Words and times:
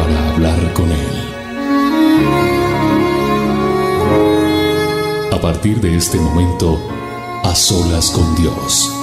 para 0.00 0.30
hablar 0.30 0.72
con 0.72 0.90
Él. 0.90 1.16
A 5.32 5.38
partir 5.40 5.80
de 5.80 5.96
este 5.96 6.18
momento, 6.18 6.78
a 7.44 7.54
solas 7.54 8.10
con 8.10 8.34
Dios. 8.36 8.96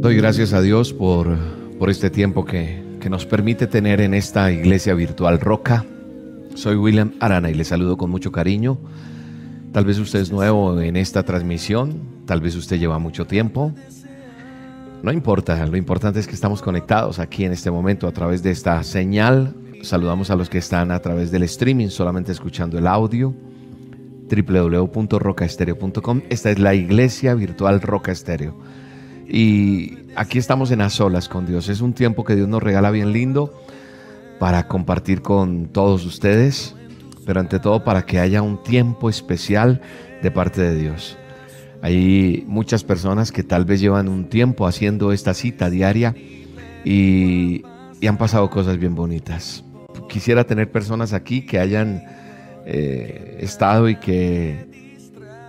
Doy 0.00 0.16
gracias 0.16 0.52
a 0.54 0.62
Dios 0.62 0.94
por, 0.94 1.36
por 1.78 1.90
este 1.90 2.08
tiempo 2.08 2.44
que, 2.44 2.82
que 3.00 3.10
nos 3.10 3.26
permite 3.26 3.66
tener 3.66 4.00
en 4.00 4.14
esta 4.14 4.50
iglesia 4.50 4.94
virtual 4.94 5.40
Roca. 5.40 5.84
Soy 6.54 6.76
William 6.76 7.12
Arana 7.20 7.50
y 7.50 7.54
le 7.54 7.64
saludo 7.64 7.96
con 7.98 8.10
mucho 8.10 8.32
cariño. 8.32 8.78
Tal 9.72 9.86
vez 9.86 9.98
usted 9.98 10.20
es 10.20 10.30
nuevo 10.30 10.78
en 10.80 10.96
esta 10.96 11.22
transmisión, 11.22 11.98
tal 12.26 12.42
vez 12.42 12.54
usted 12.56 12.78
lleva 12.78 12.98
mucho 12.98 13.26
tiempo. 13.26 13.72
No 15.02 15.10
importa, 15.10 15.64
lo 15.66 15.76
importante 15.78 16.20
es 16.20 16.26
que 16.26 16.34
estamos 16.34 16.60
conectados 16.60 17.18
aquí 17.18 17.44
en 17.44 17.52
este 17.52 17.70
momento 17.70 18.06
a 18.06 18.12
través 18.12 18.42
de 18.42 18.50
esta 18.50 18.82
señal. 18.82 19.54
Saludamos 19.82 20.30
a 20.30 20.36
los 20.36 20.50
que 20.50 20.58
están 20.58 20.90
a 20.90 21.00
través 21.00 21.30
del 21.30 21.42
streaming, 21.44 21.88
solamente 21.88 22.32
escuchando 22.32 22.78
el 22.78 22.86
audio 22.86 23.34
www.rocaestereo.com. 24.30 26.22
Esta 26.28 26.50
es 26.50 26.58
la 26.58 26.74
iglesia 26.74 27.34
virtual 27.34 27.80
Roca 27.80 28.12
Estéreo. 28.12 28.54
Y 29.26 29.98
aquí 30.16 30.38
estamos 30.38 30.70
en 30.70 30.82
a 30.82 30.90
solas 30.90 31.28
con 31.28 31.46
Dios. 31.46 31.68
Es 31.70 31.80
un 31.80 31.94
tiempo 31.94 32.24
que 32.24 32.36
Dios 32.36 32.48
nos 32.48 32.62
regala 32.62 32.90
bien 32.90 33.12
lindo 33.12 33.54
para 34.38 34.68
compartir 34.68 35.22
con 35.22 35.68
todos 35.68 36.04
ustedes, 36.04 36.74
pero 37.24 37.40
ante 37.40 37.58
todo 37.58 37.84
para 37.84 38.06
que 38.06 38.18
haya 38.18 38.42
un 38.42 38.62
tiempo 38.62 39.08
especial 39.08 39.80
de 40.22 40.30
parte 40.30 40.60
de 40.60 40.74
Dios. 40.74 41.16
Hay 41.82 42.44
muchas 42.46 42.84
personas 42.84 43.32
que 43.32 43.42
tal 43.42 43.64
vez 43.64 43.80
llevan 43.80 44.08
un 44.08 44.28
tiempo 44.28 44.66
haciendo 44.66 45.12
esta 45.12 45.34
cita 45.34 45.68
diaria 45.68 46.14
y, 46.84 47.62
y 48.00 48.06
han 48.06 48.18
pasado 48.18 48.48
cosas 48.50 48.78
bien 48.78 48.94
bonitas. 48.94 49.64
Quisiera 50.08 50.44
tener 50.44 50.70
personas 50.70 51.12
aquí 51.12 51.44
que 51.44 51.58
hayan 51.58 52.04
eh, 52.64 53.38
estado 53.40 53.88
y 53.88 53.96
que 53.96 54.66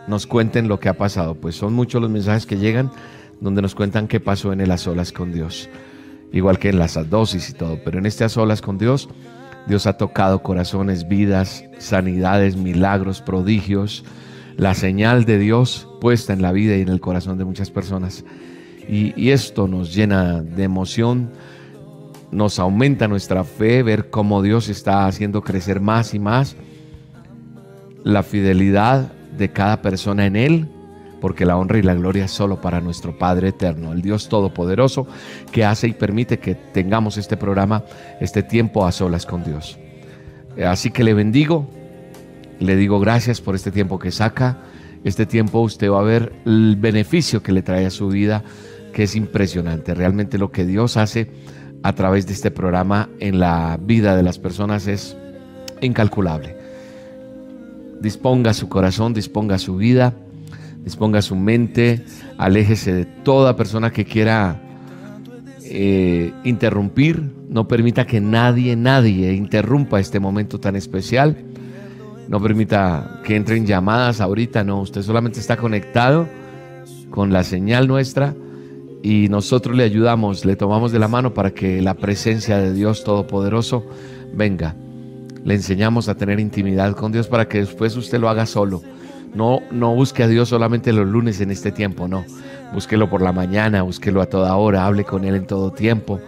nos 0.07 0.25
cuenten 0.25 0.67
lo 0.67 0.79
que 0.79 0.89
ha 0.89 0.97
pasado. 0.97 1.35
Pues 1.35 1.55
son 1.55 1.73
muchos 1.73 2.01
los 2.01 2.09
mensajes 2.09 2.45
que 2.45 2.57
llegan 2.57 2.91
donde 3.39 3.61
nos 3.61 3.75
cuentan 3.75 4.07
qué 4.07 4.19
pasó 4.19 4.53
en 4.53 4.61
el 4.61 4.71
a 4.71 4.77
solas 4.77 5.11
con 5.11 5.31
Dios. 5.31 5.69
Igual 6.31 6.57
que 6.57 6.69
en 6.69 6.79
las 6.79 6.97
dosis 7.09 7.49
y 7.49 7.53
todo. 7.53 7.79
Pero 7.83 7.99
en 7.99 8.05
este 8.05 8.23
a 8.23 8.29
solas 8.29 8.61
con 8.61 8.77
Dios, 8.77 9.09
Dios 9.67 9.87
ha 9.87 9.93
tocado 9.93 10.43
corazones, 10.43 11.07
vidas, 11.07 11.63
sanidades, 11.77 12.57
milagros, 12.57 13.21
prodigios. 13.21 14.03
La 14.57 14.73
señal 14.73 15.25
de 15.25 15.39
Dios 15.39 15.87
puesta 16.01 16.33
en 16.33 16.41
la 16.41 16.51
vida 16.51 16.75
y 16.75 16.81
en 16.81 16.89
el 16.89 16.99
corazón 16.99 17.37
de 17.37 17.45
muchas 17.45 17.71
personas. 17.71 18.25
Y, 18.87 19.29
esto 19.31 19.67
nos 19.67 19.95
llena 19.95 20.41
de 20.41 20.63
emoción, 20.63 21.29
nos 22.31 22.59
aumenta 22.59 23.07
nuestra 23.07 23.45
fe, 23.45 23.81
ver 23.81 24.09
cómo 24.09 24.41
Dios 24.41 24.67
está 24.67 25.07
haciendo 25.07 25.41
crecer 25.41 25.79
más 25.79 26.13
y 26.13 26.19
más 26.19 26.57
la 28.03 28.23
fidelidad 28.23 29.13
de 29.37 29.49
cada 29.49 29.81
persona 29.81 30.25
en 30.25 30.35
Él 30.35 30.67
porque 31.23 31.45
la 31.45 31.55
honra 31.55 31.77
y 31.77 31.83
la 31.83 31.93
gloria 31.93 32.25
es 32.25 32.31
solo 32.31 32.59
para 32.59 32.81
nuestro 32.81 33.17
Padre 33.17 33.47
eterno, 33.47 33.93
el 33.93 34.01
Dios 34.01 34.27
Todopoderoso, 34.27 35.07
que 35.53 35.63
hace 35.63 35.87
y 35.87 35.93
permite 35.93 36.37
que 36.37 36.53
tengamos 36.53 37.15
este 37.15 37.37
programa, 37.37 37.85
este 38.19 38.43
tiempo 38.43 38.85
a 38.85 38.91
solas 38.91 39.25
con 39.25 39.41
Dios. 39.41 39.79
Así 40.67 40.91
que 40.91 41.05
le 41.05 41.13
bendigo, 41.13 41.69
le 42.59 42.75
digo 42.75 42.99
gracias 42.99 43.39
por 43.39 43.55
este 43.55 43.71
tiempo 43.71 43.99
que 43.99 44.11
saca. 44.11 44.63
Este 45.05 45.25
tiempo 45.25 45.61
usted 45.61 45.89
va 45.89 46.01
a 46.01 46.03
ver 46.03 46.33
el 46.45 46.75
beneficio 46.75 47.41
que 47.41 47.53
le 47.53 47.61
trae 47.61 47.85
a 47.85 47.89
su 47.89 48.09
vida, 48.09 48.43
que 48.91 49.03
es 49.03 49.15
impresionante. 49.15 49.93
Realmente 49.93 50.37
lo 50.37 50.51
que 50.51 50.65
Dios 50.65 50.97
hace 50.97 51.31
a 51.83 51.93
través 51.95 52.27
de 52.27 52.33
este 52.33 52.51
programa 52.51 53.07
en 53.21 53.39
la 53.39 53.79
vida 53.81 54.17
de 54.17 54.23
las 54.23 54.39
personas 54.39 54.87
es 54.87 55.15
incalculable. 55.79 56.57
Disponga 58.01 58.53
su 58.53 58.67
corazón, 58.67 59.13
disponga 59.13 59.57
su 59.57 59.77
vida 59.77 60.13
disponga 60.83 61.21
su 61.21 61.35
mente, 61.35 62.03
aléjese 62.37 62.93
de 62.93 63.05
toda 63.05 63.55
persona 63.55 63.91
que 63.91 64.05
quiera 64.05 64.61
eh, 65.63 66.33
interrumpir, 66.43 67.23
no 67.49 67.67
permita 67.67 68.05
que 68.05 68.19
nadie, 68.19 68.75
nadie 68.75 69.33
interrumpa 69.33 69.99
este 69.99 70.19
momento 70.19 70.59
tan 70.59 70.75
especial, 70.75 71.37
no 72.27 72.41
permita 72.41 73.21
que 73.23 73.35
entren 73.35 73.65
llamadas 73.65 74.19
ahorita, 74.21 74.63
no, 74.63 74.81
usted 74.81 75.01
solamente 75.01 75.39
está 75.39 75.57
conectado 75.57 76.27
con 77.09 77.31
la 77.31 77.43
señal 77.43 77.87
nuestra 77.87 78.35
y 79.01 79.27
nosotros 79.29 79.75
le 79.75 79.83
ayudamos, 79.83 80.45
le 80.45 80.55
tomamos 80.55 80.91
de 80.91 80.99
la 80.99 81.07
mano 81.07 81.33
para 81.33 81.51
que 81.51 81.81
la 81.81 81.93
presencia 81.93 82.57
de 82.57 82.73
Dios 82.73 83.03
Todopoderoso 83.03 83.85
venga. 84.33 84.75
Le 85.43 85.55
enseñamos 85.55 86.07
a 86.07 86.15
tener 86.15 86.39
intimidad 86.39 86.95
con 86.95 87.11
Dios 87.11 87.27
para 87.27 87.49
que 87.49 87.59
después 87.59 87.97
usted 87.97 88.19
lo 88.19 88.29
haga 88.29 88.45
solo 88.45 88.81
no, 89.35 89.61
no 89.71 89.93
busque 89.95 90.23
a 90.23 90.27
Dios 90.27 90.49
solamente 90.49 90.93
los 90.93 91.07
lunes 91.07 91.41
en 91.41 91.51
este 91.51 91.71
tiempo, 91.71 92.07
no. 92.07 92.25
Búsquelo 92.73 93.09
por 93.09 93.21
la 93.21 93.31
mañana, 93.31 93.81
búsquelo 93.81 94.21
a 94.21 94.25
toda 94.25 94.55
hora, 94.55 94.85
hable 94.85 95.03
con 95.03 95.25
Él 95.25 95.35
en 95.35 95.45
todo 95.45 95.71
tiempo. 95.71 96.19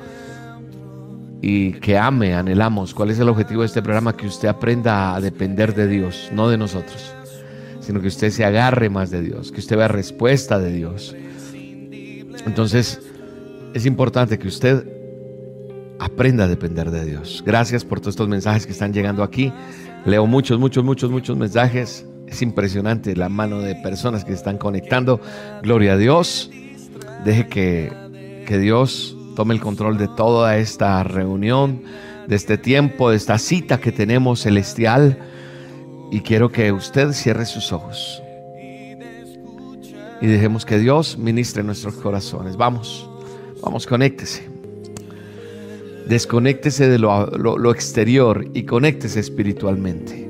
Y 1.42 1.74
que 1.74 1.98
ame, 1.98 2.34
anhelamos. 2.34 2.94
¿Cuál 2.94 3.12
es 3.12 3.20
el 3.20 3.30
objetivo 3.30 3.62
de 3.62 3.68
este 3.68 3.82
programa? 3.82 4.16
Que 4.16 4.28
usted 4.28 4.48
aprenda 4.48 5.16
a 5.16 5.22
depender 5.22 5.76
de 5.76 5.88
Dios, 5.88 6.30
no 6.34 6.50
de 6.50 6.58
nosotros, 6.58 7.14
sino 7.80 8.02
que 8.02 8.08
usted 8.08 8.30
se 8.32 8.46
agarre 8.46 8.90
más 8.90 9.12
de 9.12 9.22
Dios, 9.22 9.52
que 9.52 9.60
usted 9.60 9.78
vea 9.78 9.88
respuesta 9.88 10.60
de 10.60 10.72
Dios. 10.72 11.16
Entonces, 12.46 13.02
es 13.74 13.86
importante 13.86 14.40
que 14.40 14.48
usted 14.48 14.88
aprenda 16.00 16.46
a 16.46 16.48
depender 16.48 16.92
de 16.92 17.06
Dios. 17.06 17.44
Gracias 17.46 17.84
por 17.84 18.00
todos 18.00 18.14
estos 18.14 18.28
mensajes 18.28 18.66
que 18.66 18.72
están 18.72 18.94
llegando 18.94 19.24
aquí. 19.24 19.52
Leo 20.06 20.26
muchos, 20.28 20.60
muchos, 20.60 20.84
muchos, 20.84 21.10
muchos 21.10 21.38
mensajes. 21.38 22.06
Es 22.28 22.42
impresionante 22.42 23.16
la 23.16 23.30
mano 23.30 23.62
de 23.62 23.76
personas 23.76 24.24
que 24.24 24.32
se 24.32 24.38
están 24.38 24.58
conectando. 24.58 25.22
Gloria 25.62 25.94
a 25.94 25.98
Dios. 25.98 26.50
Deje 27.24 27.48
que, 27.48 27.92
que 28.48 28.58
Dios 28.58 29.16
tome 29.36 29.54
el 29.54 29.62
control 29.62 29.98
de 29.98 30.08
toda 30.08 30.58
esta 30.58 31.04
reunión, 31.04 31.82
de 32.28 32.36
este 32.36 32.58
tiempo, 32.58 33.10
de 33.10 33.18
esta 33.18 33.38
cita 33.38 33.80
que 33.80 33.92
tenemos 33.92 34.42
celestial. 34.42 35.18
Y 36.12 36.22
quiero 36.22 36.52
que 36.52 36.72
usted 36.72 37.12
cierre 37.14 37.46
sus 37.46 37.72
ojos. 37.72 38.22
Y 40.22 40.28
dejemos 40.28 40.66
que 40.66 40.80
Dios 40.80 41.18
ministre 41.18 41.64
nuestros 41.64 41.96
corazones. 41.96 42.58
Vamos, 42.58 43.10
vamos, 43.62 43.86
conéctese. 43.86 44.48
Desconéctese 46.08 46.88
de 46.88 47.00
lo, 47.00 47.28
lo, 47.28 47.58
lo 47.58 47.72
exterior 47.72 48.46
y 48.54 48.64
conéctese 48.64 49.20
espiritualmente. 49.20 50.25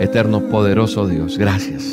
Eterno, 0.00 0.48
poderoso 0.48 1.06
Dios, 1.06 1.36
gracias. 1.36 1.84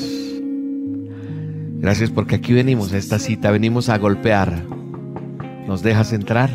Gracias 1.79 2.09
porque 2.09 2.35
aquí 2.35 2.53
venimos 2.53 2.93
a 2.93 2.97
esta 2.97 3.19
cita, 3.19 3.51
venimos 3.51 3.89
a 3.89 3.97
golpear. 3.97 4.63
¿Nos 5.67 5.83
dejas 5.83 6.13
entrar? 6.13 6.49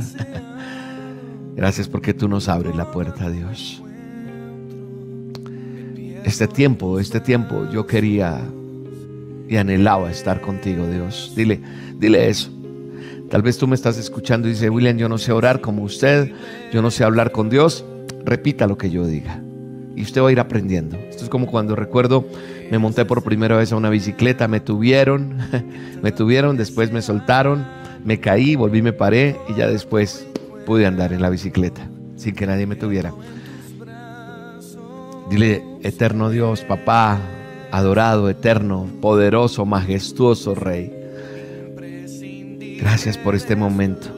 Gracias 1.54 1.86
porque 1.86 2.14
tú 2.14 2.26
nos 2.26 2.48
abres 2.48 2.74
la 2.74 2.90
puerta, 2.90 3.28
Dios. 3.28 3.82
Este 6.24 6.48
tiempo, 6.48 6.98
este 6.98 7.20
tiempo 7.20 7.68
yo 7.70 7.86
quería 7.86 8.40
y 9.46 9.56
anhelaba 9.56 10.10
estar 10.10 10.40
contigo, 10.40 10.86
Dios. 10.86 11.34
Dile, 11.36 11.60
dile 11.98 12.30
eso. 12.30 12.50
Tal 13.28 13.42
vez 13.42 13.58
tú 13.58 13.68
me 13.68 13.74
estás 13.74 13.98
escuchando 13.98 14.48
y 14.48 14.52
dice, 14.52 14.70
William, 14.70 14.96
yo 14.96 15.10
no 15.10 15.18
sé 15.18 15.32
orar 15.32 15.60
como 15.60 15.82
usted, 15.82 16.32
yo 16.72 16.80
no 16.80 16.90
sé 16.90 17.04
hablar 17.04 17.30
con 17.30 17.50
Dios. 17.50 17.84
Repita 18.24 18.66
lo 18.66 18.78
que 18.78 18.88
yo 18.88 19.06
diga 19.06 19.42
y 19.96 20.02
usted 20.02 20.22
va 20.22 20.28
a 20.28 20.32
ir 20.32 20.40
aprendiendo. 20.40 20.96
Esto 20.96 21.24
es 21.24 21.30
como 21.30 21.46
cuando 21.46 21.76
recuerdo, 21.76 22.26
me 22.70 22.78
monté 22.78 23.04
por 23.04 23.22
primera 23.22 23.56
vez 23.56 23.72
a 23.72 23.76
una 23.76 23.90
bicicleta, 23.90 24.48
me 24.48 24.60
tuvieron, 24.60 25.36
me 26.02 26.12
tuvieron, 26.12 26.56
después 26.56 26.92
me 26.92 27.02
soltaron, 27.02 27.66
me 28.04 28.20
caí, 28.20 28.56
volví, 28.56 28.82
me 28.82 28.92
paré 28.92 29.36
y 29.48 29.54
ya 29.54 29.68
después 29.68 30.26
pude 30.66 30.86
andar 30.86 31.12
en 31.12 31.22
la 31.22 31.30
bicicleta 31.30 31.88
sin 32.16 32.34
que 32.34 32.46
nadie 32.46 32.66
me 32.66 32.76
tuviera. 32.76 33.12
Dile, 35.28 35.62
eterno 35.82 36.30
Dios, 36.30 36.62
papá, 36.62 37.18
adorado, 37.70 38.28
eterno, 38.28 38.86
poderoso, 39.00 39.64
majestuoso 39.66 40.54
Rey. 40.54 40.92
Gracias 42.78 43.16
por 43.16 43.34
este 43.34 43.56
momento, 43.56 44.08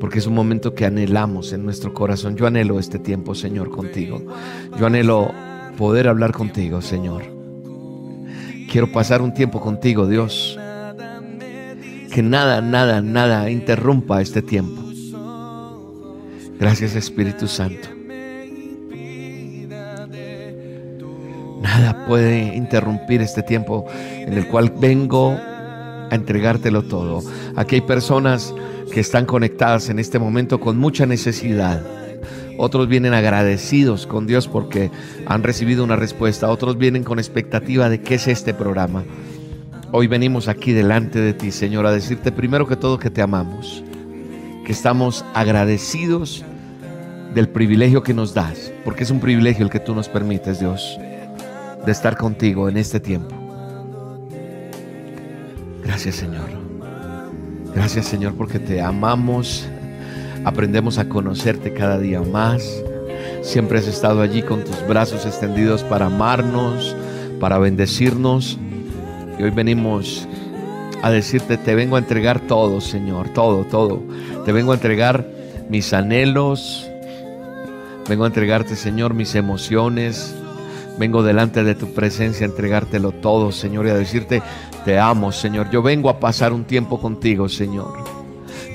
porque 0.00 0.18
es 0.18 0.26
un 0.26 0.34
momento 0.34 0.74
que 0.74 0.84
anhelamos 0.84 1.52
en 1.52 1.64
nuestro 1.64 1.94
corazón. 1.94 2.36
Yo 2.36 2.46
anhelo 2.46 2.78
este 2.78 2.98
tiempo, 2.98 3.34
Señor, 3.34 3.70
contigo. 3.70 4.22
Yo 4.78 4.86
anhelo 4.86 5.32
poder 5.76 6.08
hablar 6.08 6.32
contigo, 6.32 6.82
Señor. 6.82 7.24
Quiero 8.70 8.90
pasar 8.90 9.22
un 9.22 9.34
tiempo 9.34 9.60
contigo, 9.60 10.06
Dios. 10.06 10.58
Que 12.12 12.22
nada, 12.22 12.60
nada, 12.60 13.00
nada 13.00 13.50
interrumpa 13.50 14.20
este 14.20 14.42
tiempo. 14.42 14.82
Gracias, 16.58 16.94
Espíritu 16.94 17.46
Santo. 17.46 17.88
Nada 21.60 22.04
puede 22.06 22.54
interrumpir 22.54 23.20
este 23.22 23.42
tiempo 23.42 23.86
en 23.90 24.34
el 24.34 24.46
cual 24.48 24.72
vengo 24.78 25.30
a 25.30 26.14
entregártelo 26.14 26.82
todo. 26.82 27.22
Aquí 27.56 27.76
hay 27.76 27.80
personas 27.80 28.54
que 28.92 29.00
están 29.00 29.26
conectadas 29.26 29.88
en 29.88 29.98
este 29.98 30.18
momento 30.18 30.60
con 30.60 30.78
mucha 30.78 31.06
necesidad. 31.06 31.82
Otros 32.56 32.88
vienen 32.88 33.14
agradecidos 33.14 34.06
con 34.06 34.26
Dios 34.26 34.46
porque 34.48 34.90
han 35.26 35.42
recibido 35.42 35.84
una 35.84 35.96
respuesta. 35.96 36.50
Otros 36.50 36.78
vienen 36.78 37.04
con 37.04 37.18
expectativa 37.18 37.88
de 37.88 38.00
qué 38.00 38.14
es 38.14 38.28
este 38.28 38.54
programa. 38.54 39.04
Hoy 39.90 40.06
venimos 40.06 40.48
aquí 40.48 40.72
delante 40.72 41.20
de 41.20 41.32
ti, 41.34 41.50
Señor, 41.50 41.86
a 41.86 41.92
decirte 41.92 42.32
primero 42.32 42.66
que 42.66 42.76
todo 42.76 42.98
que 42.98 43.10
te 43.10 43.22
amamos, 43.22 43.82
que 44.64 44.72
estamos 44.72 45.24
agradecidos 45.34 46.44
del 47.34 47.48
privilegio 47.48 48.02
que 48.02 48.14
nos 48.14 48.34
das, 48.34 48.72
porque 48.84 49.04
es 49.04 49.10
un 49.10 49.20
privilegio 49.20 49.64
el 49.64 49.70
que 49.70 49.80
tú 49.80 49.94
nos 49.94 50.08
permites, 50.08 50.60
Dios 50.60 50.98
de 51.84 51.92
estar 51.92 52.16
contigo 52.16 52.68
en 52.68 52.76
este 52.76 53.00
tiempo. 53.00 53.34
Gracias 55.82 56.16
Señor. 56.16 56.63
Gracias 57.74 58.06
Señor 58.06 58.34
porque 58.34 58.58
te 58.58 58.80
amamos. 58.80 59.66
Aprendemos 60.44 60.98
a 60.98 61.08
conocerte 61.08 61.72
cada 61.74 61.98
día 61.98 62.20
más. 62.20 62.82
Siempre 63.42 63.78
has 63.78 63.86
estado 63.86 64.22
allí 64.22 64.42
con 64.42 64.64
tus 64.64 64.86
brazos 64.86 65.26
extendidos 65.26 65.82
para 65.82 66.06
amarnos, 66.06 66.94
para 67.40 67.58
bendecirnos. 67.58 68.58
Y 69.38 69.42
hoy 69.42 69.50
venimos 69.50 70.28
a 71.02 71.10
decirte, 71.10 71.56
te 71.56 71.74
vengo 71.74 71.96
a 71.96 71.98
entregar 71.98 72.40
todo, 72.40 72.80
Señor, 72.80 73.30
todo, 73.30 73.64
todo. 73.64 74.02
Te 74.44 74.52
vengo 74.52 74.72
a 74.72 74.76
entregar 74.76 75.26
mis 75.68 75.92
anhelos. 75.92 76.88
Vengo 78.08 78.24
a 78.24 78.28
entregarte, 78.28 78.76
Señor, 78.76 79.14
mis 79.14 79.34
emociones, 79.34 80.34
Vengo 80.96 81.24
delante 81.24 81.64
de 81.64 81.74
tu 81.74 81.92
presencia 81.92 82.46
a 82.46 82.50
entregártelo 82.50 83.10
todo, 83.10 83.50
Señor, 83.50 83.86
y 83.86 83.90
a 83.90 83.94
decirte, 83.94 84.42
te 84.84 84.98
amo, 84.98 85.32
Señor. 85.32 85.70
Yo 85.70 85.82
vengo 85.82 86.08
a 86.08 86.20
pasar 86.20 86.52
un 86.52 86.64
tiempo 86.64 87.00
contigo, 87.00 87.48
Señor. 87.48 88.04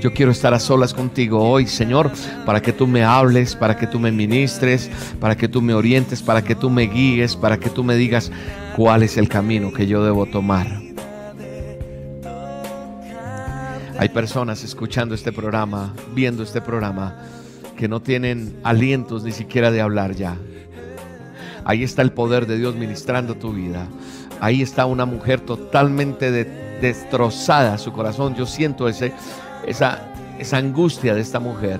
Yo 0.01 0.13
quiero 0.13 0.31
estar 0.31 0.53
a 0.53 0.59
solas 0.59 0.93
contigo 0.93 1.39
hoy, 1.41 1.67
Señor, 1.67 2.11
para 2.45 2.61
que 2.61 2.71
tú 2.71 2.87
me 2.87 3.03
hables, 3.03 3.55
para 3.55 3.77
que 3.77 3.85
tú 3.85 3.99
me 3.99 4.11
ministres, 4.11 4.89
para 5.19 5.35
que 5.35 5.49
tú 5.49 5.61
me 5.61 5.73
orientes, 5.73 6.21
para 6.21 6.41
que 6.41 6.55
tú 6.55 6.69
me 6.69 6.83
guíes, 6.83 7.35
para 7.35 7.57
que 7.57 7.69
tú 7.69 7.83
me 7.83 7.95
digas 7.95 8.31
cuál 8.77 9.03
es 9.03 9.17
el 9.17 9.27
camino 9.27 9.73
que 9.73 9.87
yo 9.87 10.03
debo 10.03 10.25
tomar. 10.25 10.67
Hay 13.97 14.07
personas 14.07 14.63
escuchando 14.63 15.13
este 15.13 15.33
programa, 15.33 15.93
viendo 16.15 16.43
este 16.43 16.61
programa, 16.61 17.17
que 17.75 17.89
no 17.89 18.01
tienen 18.01 18.57
alientos 18.63 19.23
ni 19.23 19.33
siquiera 19.33 19.71
de 19.71 19.81
hablar 19.81 20.15
ya. 20.15 20.37
Ahí 21.65 21.83
está 21.83 22.01
el 22.01 22.13
poder 22.13 22.47
de 22.47 22.57
Dios 22.57 22.75
ministrando 22.75 23.35
tu 23.35 23.51
vida. 23.51 23.87
Ahí 24.39 24.61
está 24.61 24.85
una 24.85 25.05
mujer 25.05 25.41
totalmente 25.41 26.31
destrozada 26.81 27.77
su 27.77 27.91
corazón. 27.91 28.35
Yo 28.35 28.45
siento 28.45 28.87
esa, 28.87 29.09
esa 30.37 30.57
angustia 30.57 31.13
de 31.13 31.21
esta 31.21 31.39
mujer. 31.39 31.79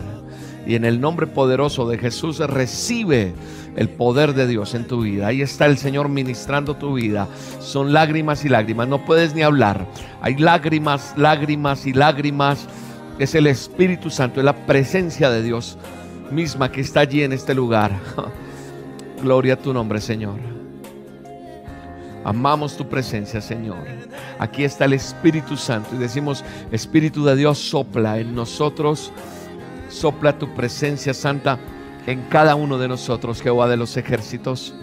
Y 0.65 0.75
en 0.75 0.85
el 0.85 0.99
nombre 1.01 1.25
poderoso 1.25 1.87
de 1.87 1.97
Jesús 1.97 2.39
recibe 2.39 3.33
el 3.75 3.89
poder 3.89 4.33
de 4.33 4.45
Dios 4.45 4.75
en 4.75 4.85
tu 4.85 5.01
vida. 5.01 5.27
Ahí 5.27 5.41
está 5.41 5.65
el 5.65 5.77
Señor 5.77 6.09
ministrando 6.09 6.75
tu 6.75 6.93
vida. 6.93 7.27
Son 7.59 7.93
lágrimas 7.93 8.43
y 8.45 8.49
lágrimas. 8.49 8.87
No 8.87 9.05
puedes 9.05 9.33
ni 9.33 9.41
hablar. 9.41 9.87
Hay 10.21 10.35
lágrimas, 10.35 11.13
lágrimas 11.15 11.85
y 11.85 11.93
lágrimas. 11.93 12.67
Es 13.19 13.35
el 13.35 13.47
Espíritu 13.47 14.09
Santo, 14.09 14.39
es 14.39 14.45
la 14.45 14.65
presencia 14.65 15.29
de 15.29 15.43
Dios 15.43 15.77
misma 16.31 16.71
que 16.71 16.81
está 16.81 17.01
allí 17.01 17.23
en 17.23 17.33
este 17.33 17.53
lugar. 17.53 17.91
Gloria 19.21 19.55
a 19.55 19.57
tu 19.57 19.73
nombre, 19.73 19.99
Señor. 19.99 20.58
Amamos 22.23 22.75
tu 22.75 22.87
presencia, 22.87 23.41
Señor. 23.41 23.85
Aquí 24.39 24.63
está 24.63 24.85
el 24.85 24.93
Espíritu 24.93 25.55
Santo 25.55 25.95
y 25.95 25.97
decimos, 25.97 26.43
Espíritu 26.71 27.23
de 27.23 27.35
Dios, 27.35 27.57
sopla 27.57 28.19
en 28.19 28.35
nosotros, 28.35 29.11
sopla 29.89 30.37
tu 30.37 30.53
presencia 30.53 31.13
santa 31.13 31.57
en 32.07 32.23
cada 32.29 32.55
uno 32.55 32.77
de 32.77 32.87
nosotros, 32.87 33.41
Jehová 33.41 33.67
de 33.67 33.77
los 33.77 33.95
ejércitos. 33.97 34.73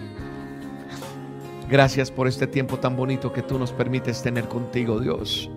Gracias 1.69 2.09
por 2.09 2.27
este 2.27 2.47
tiempo 2.47 2.77
tan 2.77 2.95
bonito 2.95 3.33
que 3.33 3.41
tú 3.41 3.59
nos 3.59 3.71
permites 3.71 4.23
tener 4.23 4.47
contigo, 4.47 4.99
Dios. 4.99 5.49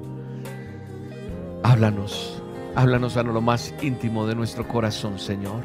Háblanos, 1.63 2.43
háblanos 2.75 3.17
a 3.17 3.23
lo 3.23 3.41
más 3.41 3.73
íntimo 3.81 4.27
de 4.27 4.35
nuestro 4.35 4.67
corazón, 4.67 5.19
Señor. 5.19 5.63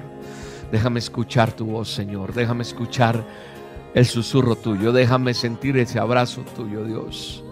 Déjame 0.72 1.00
escuchar 1.00 1.52
tu 1.52 1.66
voz, 1.66 1.92
Señor. 1.92 2.34
Déjame 2.34 2.62
escuchar 2.62 3.24
el 3.96 4.06
susurro 4.06 4.58
tuyo. 4.58 4.92
Déjame 4.92 5.34
sentir 5.34 5.78
ese 5.78 5.98
abrazo 5.98 6.44
tuyo, 6.56 6.84
Dios. 6.84 7.44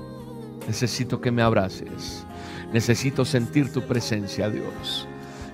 Necesito 0.68 1.20
que 1.20 1.32
me 1.32 1.42
abraces. 1.42 2.26
Necesito 2.72 3.24
sentir 3.26 3.72
tu 3.72 3.82
presencia, 3.82 4.50
Dios. 4.50 5.08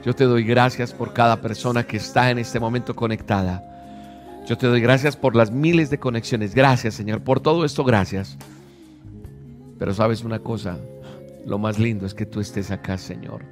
Yo 0.03 0.15
te 0.15 0.23
doy 0.23 0.43
gracias 0.43 0.91
por 0.91 1.13
cada 1.13 1.41
persona 1.41 1.85
que 1.85 1.97
está 1.97 2.31
en 2.31 2.39
este 2.39 2.59
momento 2.59 2.95
conectada. 2.95 3.63
Yo 4.47 4.57
te 4.57 4.65
doy 4.65 4.81
gracias 4.81 5.15
por 5.15 5.35
las 5.35 5.51
miles 5.51 5.91
de 5.91 5.99
conexiones. 5.99 6.55
Gracias, 6.55 6.95
Señor. 6.95 7.21
Por 7.21 7.39
todo 7.39 7.65
esto, 7.65 7.83
gracias. 7.83 8.35
Pero 9.77 9.93
sabes 9.93 10.23
una 10.23 10.39
cosa, 10.39 10.79
lo 11.45 11.59
más 11.59 11.77
lindo 11.77 12.07
es 12.07 12.15
que 12.15 12.25
tú 12.25 12.39
estés 12.39 12.71
acá, 12.71 12.97
Señor. 12.97 13.45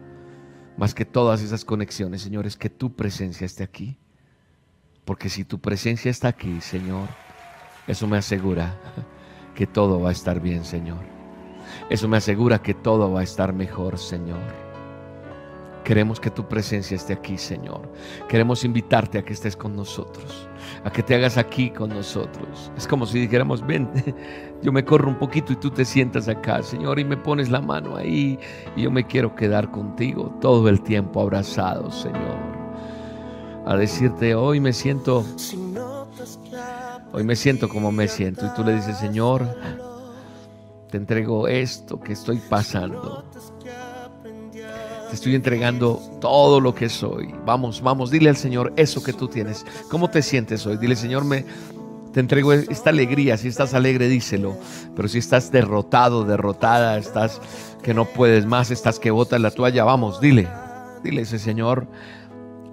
Más 0.75 0.95
que 0.95 1.05
todas 1.05 1.43
esas 1.43 1.65
conexiones, 1.65 2.23
Señor, 2.23 2.47
es 2.47 2.57
que 2.57 2.69
tu 2.69 2.95
presencia 2.95 3.45
esté 3.45 3.63
aquí. 3.63 3.99
Porque 5.05 5.29
si 5.29 5.45
tu 5.45 5.59
presencia 5.59 6.09
está 6.09 6.29
aquí, 6.29 6.61
Señor, 6.61 7.07
eso 7.87 8.07
me 8.07 8.17
asegura 8.17 8.75
que 9.55 9.65
todo 9.65 10.01
va 10.01 10.09
a 10.09 10.11
estar 10.11 10.39
bien, 10.39 10.63
Señor. 10.65 10.99
Eso 11.89 12.07
me 12.07 12.17
asegura 12.17 12.61
que 12.61 12.73
todo 12.73 13.11
va 13.11 13.21
a 13.21 13.23
estar 13.23 13.53
mejor, 13.53 13.97
Señor. 13.97 14.39
Queremos 15.87 16.19
que 16.19 16.29
tu 16.29 16.45
presencia 16.45 16.95
esté 16.95 17.13
aquí, 17.13 17.37
Señor. 17.37 17.89
Queremos 18.27 18.65
invitarte 18.65 19.19
a 19.19 19.23
que 19.23 19.31
estés 19.31 19.55
con 19.55 19.73
nosotros, 19.73 20.49
a 20.83 20.91
que 20.91 21.01
te 21.01 21.15
hagas 21.15 21.37
aquí 21.37 21.69
con 21.69 21.89
nosotros. 21.91 22.73
Es 22.75 22.85
como 22.85 23.05
si 23.05 23.19
dijéramos, 23.19 23.65
ven, 23.65 23.89
yo 24.61 24.73
me 24.73 24.83
corro 24.83 25.07
un 25.07 25.17
poquito 25.17 25.53
y 25.53 25.55
tú 25.55 25.71
te 25.71 25.85
sientas 25.85 26.27
acá, 26.27 26.61
Señor, 26.61 26.99
y 26.99 27.05
me 27.05 27.15
pones 27.15 27.49
la 27.49 27.61
mano 27.61 27.95
ahí 27.95 28.37
y 28.75 28.81
yo 28.81 28.91
me 28.91 29.07
quiero 29.07 29.33
quedar 29.33 29.71
contigo 29.71 30.37
todo 30.41 30.67
el 30.67 30.81
tiempo 30.81 31.21
abrazado, 31.21 31.89
Señor. 31.89 32.37
A 33.65 33.77
decirte, 33.77 34.35
hoy 34.35 34.59
me 34.59 34.73
siento, 34.73 35.23
hoy 37.17 37.23
me 37.23 37.35
siento 37.35 37.67
como 37.67 37.91
me 37.91 38.07
siento. 38.07 38.45
Y 38.45 38.53
tú 38.53 38.63
le 38.63 38.75
dices, 38.75 38.99
Señor, 38.99 39.57
te 40.91 40.97
entrego 40.97 41.47
esto 41.47 41.99
que 41.99 42.13
estoy 42.13 42.37
pasando. 42.37 43.25
Te 45.09 45.15
estoy 45.15 45.33
entregando 45.33 45.99
todo 46.21 46.59
lo 46.59 46.75
que 46.75 46.89
soy. 46.89 47.33
Vamos, 47.43 47.81
vamos, 47.81 48.11
dile 48.11 48.29
al 48.29 48.37
Señor 48.37 48.71
eso 48.75 49.01
que 49.01 49.13
tú 49.13 49.27
tienes. 49.27 49.65
¿Cómo 49.89 50.11
te 50.11 50.21
sientes 50.21 50.63
hoy? 50.67 50.77
Dile, 50.77 50.95
Señor, 50.95 51.25
me 51.25 51.43
te 52.13 52.19
entrego 52.19 52.53
esta 52.53 52.91
alegría. 52.91 53.35
Si 53.37 53.47
estás 53.47 53.73
alegre, 53.73 54.07
díselo. 54.07 54.55
Pero 54.95 55.07
si 55.07 55.17
estás 55.17 55.51
derrotado, 55.51 56.23
derrotada, 56.23 56.99
estás 56.99 57.41
que 57.81 57.95
no 57.95 58.05
puedes 58.05 58.45
más, 58.45 58.69
estás 58.69 58.99
que 58.99 59.09
botas 59.09 59.41
la 59.41 59.49
toalla, 59.49 59.83
vamos, 59.83 60.21
dile. 60.21 60.47
Dile 61.03 61.23
ese 61.23 61.39
Señor. 61.39 61.87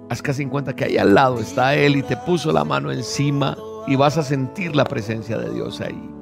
Haz 0.07 0.21
casi 0.21 0.43
en 0.43 0.49
cuenta 0.49 0.75
que 0.75 0.85
ahí 0.85 0.97
al 0.99 1.15
lado 1.15 1.39
está 1.39 1.73
Él 1.73 1.95
y 1.95 2.03
te 2.03 2.15
puso 2.15 2.51
la 2.51 2.63
mano 2.63 2.91
encima 2.91 3.57
y 3.87 3.95
vas 3.95 4.17
a 4.17 4.23
sentir 4.23 4.75
la 4.75 4.85
presencia 4.85 5.37
de 5.37 5.53
Dios 5.53 5.81
ahí. 5.81 6.15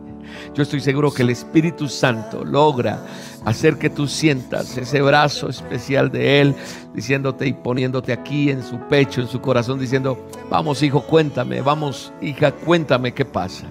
Yo 0.53 0.63
estoy 0.63 0.79
seguro 0.79 1.11
que 1.11 1.23
el 1.23 1.29
Espíritu 1.29 1.87
Santo 1.87 2.43
logra 2.43 2.99
hacer 3.45 3.77
que 3.77 3.89
tú 3.89 4.07
sientas 4.07 4.77
ese 4.77 5.01
brazo 5.01 5.49
especial 5.49 6.11
de 6.11 6.41
Él, 6.41 6.55
diciéndote 6.93 7.47
y 7.47 7.53
poniéndote 7.53 8.13
aquí 8.13 8.49
en 8.49 8.63
su 8.63 8.79
pecho, 8.87 9.21
en 9.21 9.27
su 9.27 9.41
corazón, 9.41 9.79
diciendo, 9.79 10.17
vamos 10.49 10.81
hijo, 10.83 11.01
cuéntame, 11.01 11.61
vamos 11.61 12.13
hija, 12.21 12.51
cuéntame 12.51 13.13
qué 13.13 13.25
pasa. 13.25 13.65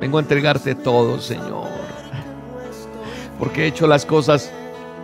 Vengo 0.00 0.18
a 0.18 0.22
entregarte 0.22 0.74
todo, 0.74 1.20
Señor, 1.20 1.68
porque 3.38 3.64
he 3.64 3.66
hecho 3.66 3.86
las 3.86 4.06
cosas 4.06 4.50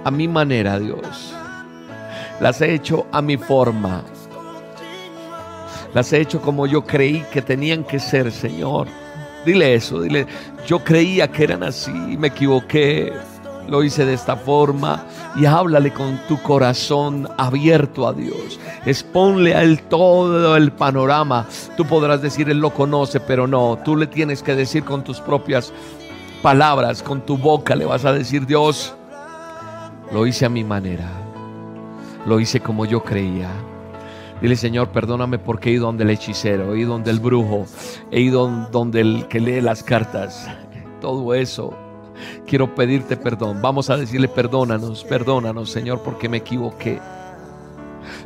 a 0.04 0.11
mi 0.11 0.28
manera, 0.28 0.78
Dios. 0.78 1.35
Las 2.40 2.61
he 2.61 2.73
hecho 2.73 3.06
a 3.12 3.20
mi 3.23 3.37
forma. 3.37 4.04
Las 5.95 6.12
he 6.12 6.21
hecho 6.21 6.40
como 6.40 6.66
yo 6.66 6.85
creí 6.85 7.25
que 7.33 7.43
tenían 7.43 7.85
que 7.85 7.99
ser, 7.99 8.31
Señor. 8.33 8.88
Dile 9.45 9.75
eso, 9.75 10.00
dile, 10.00 10.26
yo 10.66 10.83
creía 10.83 11.28
que 11.28 11.45
eran 11.45 11.62
así, 11.62 11.93
me 11.93 12.28
equivoqué, 12.28 13.12
lo 13.69 13.83
hice 13.83 14.05
de 14.05 14.14
esta 14.14 14.37
forma 14.37 15.05
y 15.37 15.47
háblale 15.47 15.93
con 15.93 16.19
tu 16.28 16.40
corazón 16.43 17.28
abierto 17.37 18.07
a 18.07 18.12
Dios. 18.12 18.59
Exponle 18.85 19.55
a 19.55 19.62
Él 19.62 19.83
todo 19.83 20.57
el 20.57 20.73
panorama. 20.73 21.47
Tú 21.76 21.85
podrás 21.85 22.23
decir, 22.23 22.49
Él 22.49 22.59
lo 22.59 22.71
conoce, 22.71 23.21
pero 23.21 23.47
no, 23.47 23.78
tú 23.85 23.97
le 23.97 24.07
tienes 24.07 24.43
que 24.43 24.55
decir 24.55 24.85
con 24.85 25.05
tus 25.05 25.21
propias 25.21 25.73
palabras, 26.43 27.02
con 27.02 27.21
tu 27.21 27.37
boca, 27.37 27.75
le 27.75 27.85
vas 27.85 28.05
a 28.05 28.12
decir, 28.12 28.47
Dios, 28.47 28.95
lo 30.12 30.26
hice 30.26 30.47
a 30.47 30.49
mi 30.49 30.64
manera, 30.64 31.11
lo 32.26 32.38
hice 32.40 32.61
como 32.61 32.85
yo 32.85 33.02
creía. 33.02 33.50
Dile, 34.40 34.57
Señor, 34.57 34.88
perdóname 34.88 35.38
porque 35.38 35.71
he 35.71 35.73
ido 35.73 35.87
donde 35.87 36.05
el 36.05 36.11
hechicero, 36.11 36.75
he 36.75 36.81
ido 36.81 36.93
donde 36.93 37.11
el 37.11 37.21
brujo, 37.21 37.66
he 38.11 38.21
ido 38.21 38.49
donde 38.71 39.00
el 39.00 39.28
que 39.28 39.40
lee 39.40 39.61
las 39.61 39.83
cartas. 39.83 40.47
Todo 41.00 41.35
eso 41.35 41.75
quiero 42.47 42.75
pedirte 42.75 43.16
perdón. 43.16 43.61
Vamos 43.62 43.90
a 43.90 43.97
decirle, 43.97 44.28
perdónanos, 44.28 45.05
perdónanos, 45.05 45.71
Señor, 45.71 46.02
porque 46.02 46.28
me 46.28 46.38
equivoqué. 46.38 47.00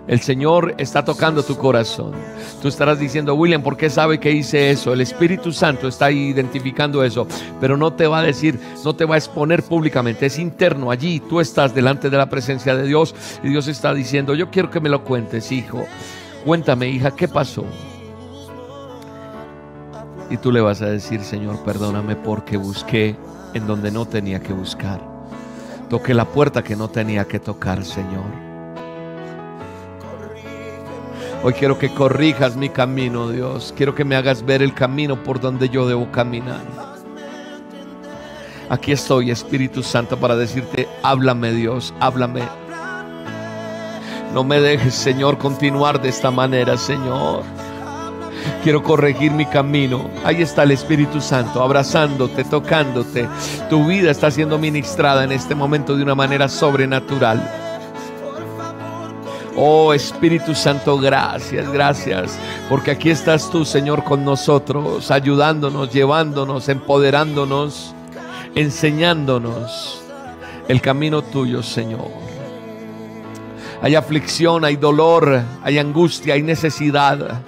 El 0.07 0.21
Señor 0.21 0.75
está 0.79 1.05
tocando 1.05 1.43
tu 1.43 1.57
corazón. 1.57 2.13
Tú 2.61 2.69
estarás 2.69 2.99
diciendo, 2.99 3.35
William, 3.35 3.63
¿por 3.63 3.77
qué 3.77 3.91
sabe 3.91 4.19
que 4.19 4.33
hice 4.33 4.71
eso? 4.71 4.93
El 4.93 5.01
Espíritu 5.01 5.53
Santo 5.53 5.87
está 5.87 6.11
identificando 6.11 7.05
eso, 7.05 7.27
pero 7.61 7.77
no 7.77 7.93
te 7.93 8.07
va 8.07 8.19
a 8.19 8.23
decir, 8.23 8.59
no 8.85 8.97
te 8.97 9.05
va 9.05 9.15
a 9.15 9.19
exponer 9.19 9.63
públicamente. 9.63 10.27
Es 10.27 10.39
interno 10.39 10.91
allí. 10.91 11.21
Tú 11.21 11.41
estás 11.41 11.75
delante 11.75 12.11
de 12.11 12.17
la 12.17 12.29
presencia 12.29 12.75
de 12.75 12.87
Dios 12.87 13.15
y 13.43 13.51
Dios 13.51 13.69
está 13.69 13.95
diciendo, 13.95 14.35
yo 14.35 14.51
quiero 14.51 14.71
que 14.71 14.81
me 14.81 14.89
lo 14.89 15.05
cuentes, 15.05 15.53
hijo. 15.53 15.85
Cuéntame, 16.45 16.89
hija, 16.89 17.13
¿qué 17.13 17.29
pasó? 17.29 17.65
Y 20.31 20.37
tú 20.39 20.51
le 20.51 20.61
vas 20.61 20.81
a 20.81 20.87
decir, 20.87 21.23
Señor, 21.23 21.63
perdóname 21.65 22.17
porque 22.17 22.57
busqué 22.57 23.17
en 23.53 23.67
donde 23.67 23.91
no 23.91 24.07
tenía 24.07 24.41
que 24.41 24.53
buscar. 24.53 25.01
Toqué 25.89 26.15
la 26.15 26.25
puerta 26.25 26.63
que 26.63 26.77
no 26.77 26.89
tenía 26.89 27.27
que 27.27 27.41
tocar, 27.41 27.85
Señor. 27.85 28.50
Hoy 31.43 31.55
quiero 31.55 31.79
que 31.79 31.89
corrijas 31.89 32.57
mi 32.57 32.69
camino, 32.69 33.31
Dios. 33.31 33.73
Quiero 33.75 33.95
que 33.95 34.05
me 34.05 34.15
hagas 34.15 34.45
ver 34.45 34.63
el 34.63 34.75
camino 34.75 35.23
por 35.23 35.41
donde 35.41 35.71
yo 35.71 35.89
debo 35.89 36.13
caminar. 36.13 36.61
Aquí 38.69 38.93
estoy, 38.93 39.31
Espíritu 39.31 39.83
Santo, 39.83 40.19
para 40.19 40.37
decirte, 40.37 40.87
háblame, 41.03 41.53
Dios, 41.53 41.95
háblame. 41.99 42.43
No 44.35 44.45
me 44.45 44.61
dejes, 44.61 44.95
Señor, 44.95 45.39
continuar 45.39 46.03
de 46.03 46.11
esta 46.11 46.31
manera, 46.31 46.77
Señor. 46.77 47.43
Quiero 48.63 48.83
corregir 48.83 49.33
mi 49.33 49.47
camino. 49.47 50.11
Ahí 50.25 50.43
está 50.43 50.65
el 50.65 50.73
Espíritu 50.73 51.23
Santo, 51.23 51.63
abrazándote, 51.63 52.45
tocándote. 52.45 53.27
Tu 53.71 53.87
vida 53.87 54.11
está 54.11 54.31
siendo 54.31 54.59
ministrada 54.59 55.25
en 55.25 55.33
este 55.33 55.55
momento 55.55 55.97
de 55.97 56.03
una 56.03 56.15
manera 56.15 56.51
sobrenatural. 56.51 57.60
Oh 59.63 59.93
Espíritu 59.93 60.55
Santo, 60.55 60.97
gracias, 60.97 61.71
gracias, 61.71 62.39
porque 62.71 62.93
aquí 62.93 63.11
estás 63.11 63.51
tú, 63.51 63.67
Señor, 63.67 64.05
con 64.05 64.25
nosotros, 64.25 65.11
ayudándonos, 65.11 65.93
llevándonos, 65.93 66.71
empoderándonos, 66.71 67.95
enseñándonos 68.55 70.01
el 70.67 70.81
camino 70.81 71.21
tuyo, 71.21 71.63
Señor. 71.63 72.09
Hay 73.83 73.97
aflicción, 73.97 74.65
hay 74.65 74.77
dolor, 74.77 75.43
hay 75.63 75.79
angustia, 75.79 76.33
hay 76.33 76.43
necesidad. 76.43 77.43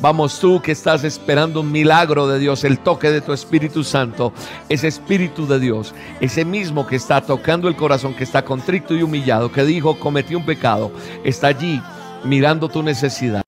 Vamos 0.00 0.38
tú 0.38 0.60
que 0.60 0.72
estás 0.72 1.04
esperando 1.04 1.60
un 1.60 1.72
milagro 1.72 2.26
de 2.26 2.38
Dios, 2.38 2.64
el 2.64 2.78
toque 2.78 3.10
de 3.10 3.20
tu 3.20 3.32
Espíritu 3.32 3.84
Santo, 3.84 4.32
ese 4.68 4.88
Espíritu 4.88 5.46
de 5.46 5.60
Dios, 5.60 5.94
ese 6.20 6.44
mismo 6.44 6.86
que 6.86 6.96
está 6.96 7.20
tocando 7.20 7.68
el 7.68 7.76
corazón, 7.76 8.14
que 8.14 8.24
está 8.24 8.44
contrito 8.44 8.94
y 8.94 9.02
humillado, 9.02 9.50
que 9.52 9.64
dijo, 9.64 9.98
cometí 9.98 10.34
un 10.34 10.44
pecado, 10.44 10.92
está 11.24 11.48
allí 11.48 11.80
mirando 12.24 12.68
tu 12.68 12.82
necesidad, 12.82 13.42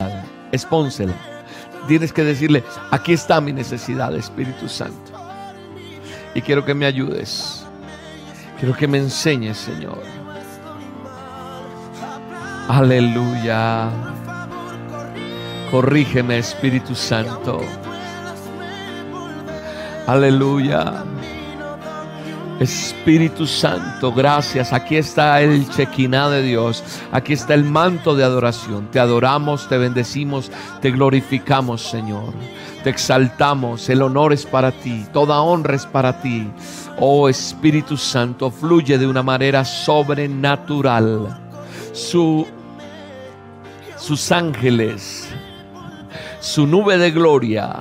expónsela. 0.53 1.15
Tienes 1.87 2.13
que 2.13 2.25
decirle, 2.25 2.65
aquí 2.91 3.13
está 3.13 3.41
mi 3.41 3.53
necesidad, 3.53 4.15
Espíritu 4.17 4.69
Santo. 4.69 5.13
Y 6.35 6.41
quiero 6.41 6.65
que 6.65 6.75
me 6.75 6.87
ayudes. 6.87 7.65
Quiero 8.59 8.75
que 8.75 8.89
me 8.89 8.99
enseñes, 8.99 9.59
Señor. 9.59 10.03
Aleluya. 12.69 13.91
Corrígeme, 15.75 16.39
Espíritu 16.39 16.95
Santo. 16.95 17.61
Aleluya. 20.07 21.03
Espíritu 22.61 23.45
Santo, 23.45 24.13
gracias. 24.13 24.73
Aquí 24.73 24.95
está 24.97 25.41
el 25.41 25.69
chequiná 25.69 26.31
de 26.31 26.43
Dios. 26.43 26.85
Aquí 27.11 27.33
está 27.33 27.55
el 27.55 27.65
manto 27.65 28.15
de 28.15 28.23
adoración. 28.23 28.89
Te 28.93 29.01
adoramos, 29.01 29.69
te 29.69 29.77
bendecimos, 29.77 30.53
te 30.81 30.93
glorificamos, 30.93 31.83
Señor. 31.83 32.33
Te 32.85 32.91
exaltamos. 32.91 33.89
El 33.89 34.03
honor 34.03 34.33
es 34.33 34.47
para 34.47 34.71
ti. 34.71 35.05
Toda 35.13 35.41
honra 35.41 35.75
es 35.75 35.87
para 35.87 36.21
ti. 36.23 36.49
Oh 37.01 37.29
Espíritu 37.29 37.97
Santo, 37.97 38.49
fluye 38.53 38.97
de 38.97 39.09
una 39.09 39.25
manera 39.25 39.65
sobrenatural. 39.65 41.37
Su, 41.93 42.47
sus 43.97 44.31
ángeles 44.31 45.29
su 46.45 46.67
nube 46.67 46.99
de 46.99 47.11
gloria, 47.11 47.81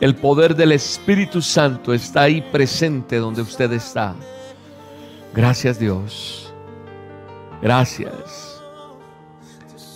el 0.00 0.14
poder 0.14 0.54
del 0.54 0.70
Espíritu 0.70 1.42
Santo 1.42 1.92
está 1.92 2.22
ahí 2.22 2.40
presente 2.40 3.16
donde 3.16 3.42
usted 3.42 3.72
está. 3.72 4.14
Gracias 5.34 5.80
Dios. 5.80 6.54
Gracias. 7.60 8.62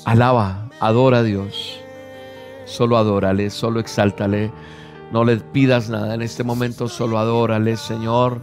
Alaba, 0.04 0.68
adora 0.80 1.18
a 1.18 1.22
Dios. 1.22 1.78
Solo 2.64 2.96
adórale, 2.96 3.48
solo 3.48 3.78
exáltale. 3.78 4.50
No 5.12 5.22
le 5.22 5.36
pidas 5.36 5.88
nada 5.88 6.14
en 6.14 6.22
este 6.22 6.42
momento, 6.42 6.88
solo 6.88 7.16
adórale, 7.16 7.76
Señor. 7.76 8.40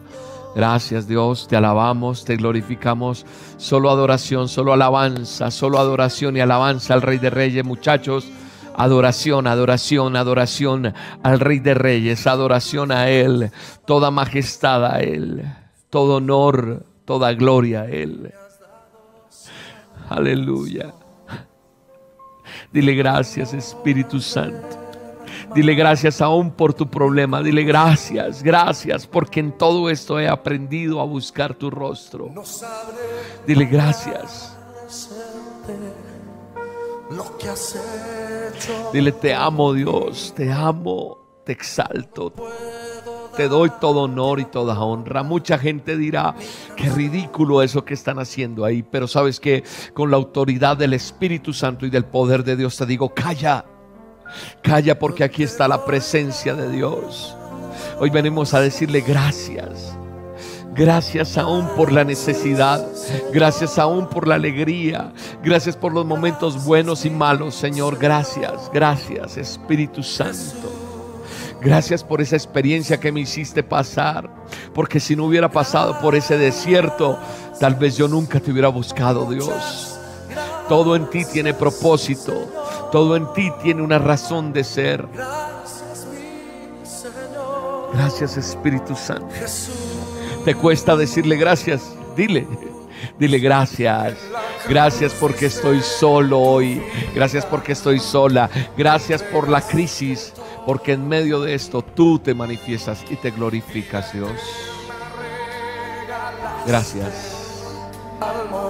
Gracias 0.56 1.10
Dios, 1.10 1.50
te 1.50 1.58
alabamos, 1.58 2.24
te 2.24 2.38
glorificamos. 2.38 3.26
Solo 3.58 3.90
adoración, 3.90 4.48
solo 4.48 4.72
alabanza, 4.72 5.52
solo 5.52 5.78
adoración 5.78 6.38
y 6.38 6.40
alabanza 6.40 6.94
al 6.94 7.02
Rey 7.02 7.18
de 7.18 7.30
Reyes, 7.30 7.66
muchachos. 7.66 8.26
Adoración, 8.78 9.48
adoración, 9.48 10.16
adoración 10.16 10.94
al 11.24 11.40
Rey 11.40 11.60
de 11.60 11.74
Reyes, 11.74 12.28
adoración 12.28 12.92
a 12.92 13.10
Él, 13.10 13.52
toda 13.86 14.12
majestad 14.12 14.86
a 14.86 15.00
Él, 15.00 15.46
todo 15.90 16.18
honor, 16.18 16.86
toda 17.06 17.34
gloria 17.34 17.82
a 17.82 17.86
Él. 17.86 18.34
Aleluya. 20.10 20.94
Dile 22.72 22.94
gracias 22.94 23.54
Espíritu 23.54 24.20
Santo. 24.20 24.86
Dile 25.54 25.76
gracias 25.76 26.22
aún 26.22 26.52
por 26.52 26.74
tu 26.74 26.90
problema. 26.90 27.42
Dile 27.42 27.64
gracias, 27.64 28.44
gracias, 28.44 29.08
porque 29.08 29.40
en 29.40 29.52
todo 29.52 29.90
esto 29.90 30.20
he 30.20 30.28
aprendido 30.28 31.00
a 31.00 31.06
buscar 31.06 31.54
tu 31.54 31.70
rostro. 31.70 32.34
Dile 33.46 33.66
gracias. 33.66 34.56
Dile, 38.94 39.12
te 39.12 39.34
amo 39.34 39.74
Dios, 39.74 40.34
te 40.36 40.52
amo, 40.52 41.18
te 41.46 41.52
exalto. 41.52 42.34
Te 43.36 43.50
doy 43.50 43.70
todo 43.82 44.04
honor 44.04 44.40
y 44.40 44.46
toda 44.46 44.80
honra. 44.80 45.22
Mucha 45.22 45.58
gente 45.58 45.98
dirá, 45.98 46.36
qué 46.78 46.90
ridículo 46.90 47.62
eso 47.62 47.84
que 47.84 47.94
están 47.94 48.18
haciendo 48.18 48.64
ahí. 48.64 48.82
Pero 48.82 49.08
sabes 49.08 49.40
que 49.40 49.64
con 49.94 50.10
la 50.10 50.18
autoridad 50.18 50.78
del 50.78 50.94
Espíritu 50.94 51.52
Santo 51.52 51.86
y 51.86 51.90
del 51.90 52.06
poder 52.06 52.44
de 52.44 52.56
Dios 52.56 52.78
te 52.78 52.86
digo, 52.86 53.14
calla. 53.14 53.66
Calla 54.62 54.98
porque 54.98 55.24
aquí 55.24 55.44
está 55.44 55.68
la 55.68 55.86
presencia 55.86 56.56
de 56.56 56.70
Dios. 56.70 57.36
Hoy 58.00 58.10
venimos 58.10 58.54
a 58.54 58.62
decirle 58.62 59.02
gracias. 59.02 59.98
Gracias 60.76 61.38
aún 61.38 61.68
por 61.78 61.94
la 61.94 62.04
necesidad. 62.04 62.86
Gracias 63.32 63.80
aún 63.80 64.10
por 64.10 64.28
la 64.28 64.36
alegría. 64.36 65.14
Gracias 65.42 65.78
por 65.78 65.94
los 65.94 66.06
momentos 66.06 66.66
buenos 66.66 67.06
y 67.06 67.10
malos, 67.10 67.56
Señor. 67.56 67.98
Gracias, 67.98 68.70
gracias, 68.74 69.38
Espíritu 69.38 70.04
Santo. 70.04 70.70
Gracias 71.62 72.04
por 72.04 72.22
esa 72.22 72.36
experiencia 72.36 73.00
que 73.00 73.14
me 73.14 73.22
hiciste 73.22 73.64
pasar. 73.64 74.30
Porque 74.74 75.00
si 75.00 75.16
no 75.16 75.26
hubiera 75.26 75.50
pasado 75.50 75.98
por 76.02 76.14
ese 76.14 76.38
desierto, 76.38 77.18
tal 77.58 77.76
vez 77.76 77.96
yo 77.96 78.10
nunca 78.10 78.42
te 78.42 78.52
hubiera 78.52 78.68
buscado, 78.68 79.32
Dios. 79.32 79.98
Todo 80.68 80.98
en 80.98 81.10
ti 81.10 81.24
tiene 81.24 81.54
propósito. 81.54 82.34
Todo 82.92 83.16
en 83.16 83.32
ti 83.34 83.50
tiene 83.64 83.82
una 83.82 83.98
razón 83.98 84.52
de 84.52 84.66
ser. 84.66 85.08
Gracias 87.94 88.36
Espíritu 88.36 88.94
Santo. 88.94 89.34
Te 90.46 90.54
cuesta 90.54 90.96
decirle 90.96 91.38
gracias. 91.38 91.96
Dile, 92.16 92.48
dile 93.18 93.40
gracias. 93.40 94.16
Gracias 94.70 95.12
porque 95.20 95.48
estoy 95.48 95.82
solo 95.82 96.40
hoy. 96.40 96.80
Gracias 97.16 97.44
porque 97.48 97.72
estoy 97.72 98.00
sola. 98.00 98.48
Gracias 98.78 99.24
por 99.24 99.50
la 99.50 99.62
crisis. 99.62 100.34
Porque 100.68 100.94
en 100.94 101.08
medio 101.08 101.42
de 101.42 101.56
esto 101.56 101.82
tú 101.82 102.20
te 102.20 102.36
manifiestas 102.36 103.04
y 103.10 103.16
te 103.16 103.32
glorificas, 103.32 104.14
Dios. 104.14 104.32
Gracias. 106.68 107.64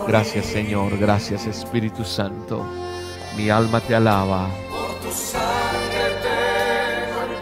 Gracias 0.08 0.46
Señor. 0.46 0.98
Gracias 0.98 1.46
Espíritu 1.46 2.06
Santo. 2.06 2.66
Mi 3.36 3.50
alma 3.50 3.82
te 3.82 3.96
alaba. 3.96 4.48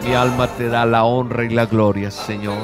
Mi 0.02 0.12
alma 0.12 0.48
te 0.48 0.68
da 0.68 0.84
la 0.84 1.04
honra 1.04 1.44
y 1.44 1.50
la 1.50 1.66
gloria, 1.66 2.10
Señor. 2.10 2.58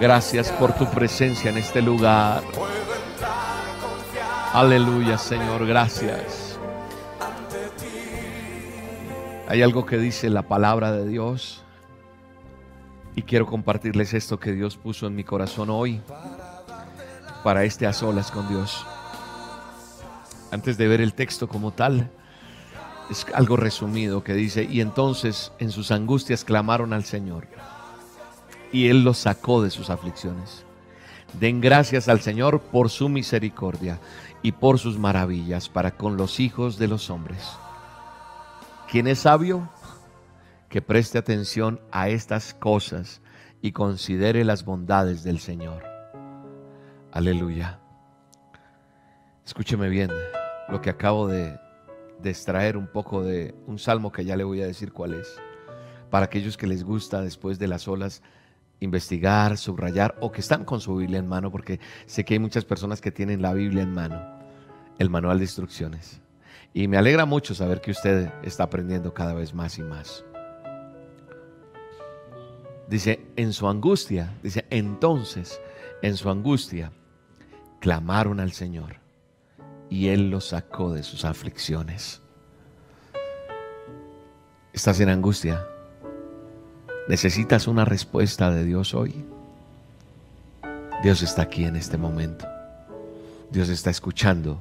Gracias 0.00 0.50
por 0.50 0.72
tu 0.74 0.86
presencia 0.86 1.50
en 1.50 1.58
este 1.58 1.80
lugar. 1.80 2.42
Aleluya, 4.52 5.18
Señor, 5.18 5.66
gracias. 5.66 6.58
Hay 9.48 9.62
algo 9.62 9.86
que 9.86 9.98
dice 9.98 10.30
la 10.30 10.42
palabra 10.42 10.92
de 10.92 11.06
Dios 11.06 11.62
y 13.14 13.22
quiero 13.22 13.46
compartirles 13.46 14.14
esto 14.14 14.40
que 14.40 14.52
Dios 14.52 14.76
puso 14.76 15.06
en 15.06 15.14
mi 15.14 15.22
corazón 15.22 15.70
hoy 15.70 16.00
para 17.44 17.64
este 17.64 17.86
a 17.86 17.92
solas 17.92 18.30
con 18.30 18.48
Dios. 18.48 18.84
Antes 20.50 20.76
de 20.76 20.88
ver 20.88 21.00
el 21.00 21.14
texto 21.14 21.48
como 21.48 21.72
tal, 21.72 22.10
es 23.10 23.26
algo 23.34 23.56
resumido 23.56 24.24
que 24.24 24.34
dice, 24.34 24.64
y 24.64 24.80
entonces 24.80 25.52
en 25.58 25.70
sus 25.70 25.90
angustias 25.90 26.44
clamaron 26.44 26.92
al 26.92 27.04
Señor, 27.04 27.46
y 28.74 28.88
Él 28.88 29.04
los 29.04 29.18
sacó 29.18 29.62
de 29.62 29.70
sus 29.70 29.88
aflicciones. 29.88 30.66
Den 31.38 31.60
gracias 31.60 32.08
al 32.08 32.20
Señor 32.20 32.60
por 32.60 32.90
su 32.90 33.08
misericordia 33.08 34.00
y 34.42 34.50
por 34.50 34.80
sus 34.80 34.98
maravillas 34.98 35.68
para 35.68 35.92
con 35.92 36.16
los 36.16 36.40
hijos 36.40 36.76
de 36.76 36.88
los 36.88 37.08
hombres. 37.08 37.40
¿Quién 38.90 39.06
es 39.06 39.20
sabio? 39.20 39.70
Que 40.68 40.82
preste 40.82 41.18
atención 41.18 41.80
a 41.92 42.08
estas 42.08 42.52
cosas 42.52 43.22
y 43.62 43.70
considere 43.70 44.44
las 44.44 44.64
bondades 44.64 45.22
del 45.22 45.38
Señor. 45.38 45.84
Aleluya. 47.12 47.78
Escúcheme 49.46 49.88
bien 49.88 50.10
lo 50.68 50.80
que 50.80 50.90
acabo 50.90 51.28
de 51.28 51.56
de 52.24 52.30
extraer 52.30 52.76
un 52.76 52.86
poco 52.86 53.22
de 53.22 53.54
un 53.66 53.78
salmo 53.78 54.10
que 54.10 54.24
ya 54.24 54.36
le 54.36 54.44
voy 54.44 54.62
a 54.62 54.66
decir 54.66 54.92
cuál 54.92 55.14
es. 55.14 55.36
Para 56.10 56.26
aquellos 56.26 56.56
que 56.56 56.66
les 56.66 56.82
gusta 56.82 57.20
después 57.20 57.58
de 57.58 57.68
las 57.68 57.86
olas 57.86 58.22
investigar, 58.84 59.56
subrayar 59.56 60.16
o 60.20 60.30
que 60.30 60.40
están 60.40 60.64
con 60.64 60.80
su 60.80 60.96
Biblia 60.96 61.18
en 61.18 61.26
mano, 61.26 61.50
porque 61.50 61.80
sé 62.06 62.24
que 62.24 62.34
hay 62.34 62.40
muchas 62.40 62.64
personas 62.64 63.00
que 63.00 63.10
tienen 63.10 63.42
la 63.42 63.52
Biblia 63.52 63.82
en 63.82 63.92
mano, 63.92 64.20
el 64.98 65.10
manual 65.10 65.38
de 65.38 65.44
instrucciones. 65.44 66.20
Y 66.72 66.88
me 66.88 66.96
alegra 66.96 67.24
mucho 67.24 67.54
saber 67.54 67.80
que 67.80 67.90
usted 67.90 68.32
está 68.42 68.64
aprendiendo 68.64 69.14
cada 69.14 69.34
vez 69.34 69.54
más 69.54 69.78
y 69.78 69.82
más. 69.82 70.24
Dice, 72.88 73.26
en 73.36 73.52
su 73.52 73.66
angustia, 73.66 74.34
dice, 74.42 74.66
entonces, 74.70 75.60
en 76.02 76.16
su 76.16 76.28
angustia, 76.28 76.92
clamaron 77.80 78.40
al 78.40 78.52
Señor 78.52 78.96
y 79.88 80.08
Él 80.08 80.30
los 80.30 80.48
sacó 80.48 80.92
de 80.92 81.02
sus 81.02 81.24
aflicciones. 81.24 82.20
¿Estás 84.72 85.00
en 85.00 85.08
angustia? 85.08 85.64
¿Necesitas 87.08 87.66
una 87.66 87.84
respuesta 87.84 88.50
de 88.50 88.64
Dios 88.64 88.94
hoy? 88.94 89.14
Dios 91.02 91.22
está 91.22 91.42
aquí 91.42 91.64
en 91.64 91.76
este 91.76 91.98
momento. 91.98 92.46
Dios 93.50 93.68
está 93.68 93.90
escuchando 93.90 94.58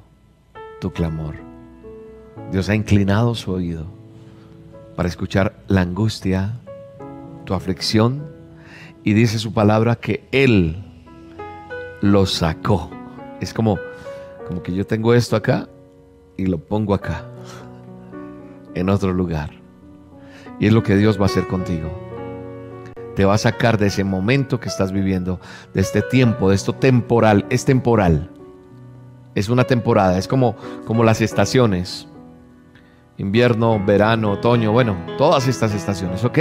tu 0.81 0.91
clamor. 0.91 1.35
Dios 2.51 2.69
ha 2.69 2.75
inclinado 2.75 3.35
su 3.35 3.51
oído 3.51 3.85
para 4.95 5.07
escuchar 5.07 5.55
la 5.67 5.81
angustia, 5.81 6.53
tu 7.45 7.53
aflicción, 7.53 8.27
y 9.03 9.13
dice 9.13 9.39
su 9.39 9.53
palabra 9.53 9.95
que 9.95 10.27
Él 10.31 10.83
lo 12.01 12.25
sacó. 12.25 12.89
Es 13.39 13.53
como 13.53 13.79
como 14.47 14.61
que 14.61 14.73
yo 14.73 14.85
tengo 14.85 15.13
esto 15.13 15.35
acá 15.35 15.67
y 16.37 16.45
lo 16.45 16.57
pongo 16.57 16.93
acá, 16.93 17.23
en 18.73 18.89
otro 18.89 19.13
lugar. 19.13 19.51
Y 20.59 20.67
es 20.67 20.73
lo 20.73 20.83
que 20.83 20.95
Dios 20.95 21.17
va 21.17 21.23
a 21.23 21.25
hacer 21.25 21.47
contigo. 21.47 22.02
Te 23.15 23.25
va 23.25 23.35
a 23.35 23.37
sacar 23.37 23.77
de 23.77 23.87
ese 23.87 24.03
momento 24.03 24.59
que 24.59 24.69
estás 24.69 24.91
viviendo, 24.91 25.39
de 25.73 25.81
este 25.81 26.01
tiempo, 26.01 26.49
de 26.49 26.55
esto 26.55 26.73
temporal. 26.73 27.45
Es 27.49 27.65
temporal. 27.65 28.29
Es 29.35 29.49
una 29.49 29.63
temporada. 29.63 30.17
Es 30.17 30.27
como, 30.27 30.55
como 30.85 31.03
las 31.03 31.21
estaciones. 31.21 32.07
Invierno, 33.17 33.83
verano, 33.85 34.31
otoño. 34.31 34.71
Bueno, 34.71 34.97
todas 35.17 35.47
estas 35.47 35.73
estaciones, 35.73 36.23
¿ok? 36.23 36.39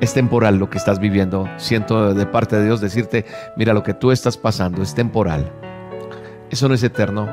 Es 0.00 0.14
temporal 0.14 0.56
lo 0.56 0.70
que 0.70 0.78
estás 0.78 0.98
viviendo. 1.00 1.48
Siento 1.56 2.14
de 2.14 2.26
parte 2.26 2.56
de 2.56 2.64
Dios 2.64 2.80
decirte, 2.80 3.24
mira, 3.56 3.72
lo 3.72 3.82
que 3.82 3.94
tú 3.94 4.12
estás 4.12 4.36
pasando 4.36 4.82
es 4.82 4.94
temporal. 4.94 5.52
Eso 6.50 6.68
no 6.68 6.74
es 6.74 6.82
eterno 6.82 7.28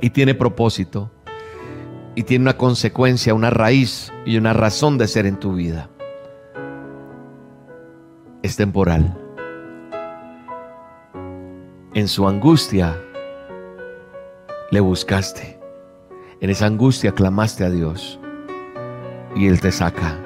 y 0.00 0.10
tiene 0.10 0.34
propósito 0.34 1.10
y 2.14 2.24
tiene 2.24 2.42
una 2.42 2.56
consecuencia, 2.56 3.34
una 3.34 3.50
raíz 3.50 4.12
y 4.26 4.36
una 4.36 4.52
razón 4.52 4.98
de 4.98 5.08
ser 5.08 5.26
en 5.26 5.38
tu 5.38 5.54
vida. 5.54 5.88
Es 8.42 8.56
temporal. 8.56 9.16
En 11.94 12.08
su 12.08 12.26
angustia 12.26 12.98
le 14.72 14.80
buscaste. 14.80 15.60
En 16.40 16.50
esa 16.50 16.66
angustia 16.66 17.12
clamaste 17.12 17.64
a 17.64 17.70
Dios 17.70 18.18
y 19.36 19.46
Él 19.46 19.60
te 19.60 19.70
saca 19.70 20.18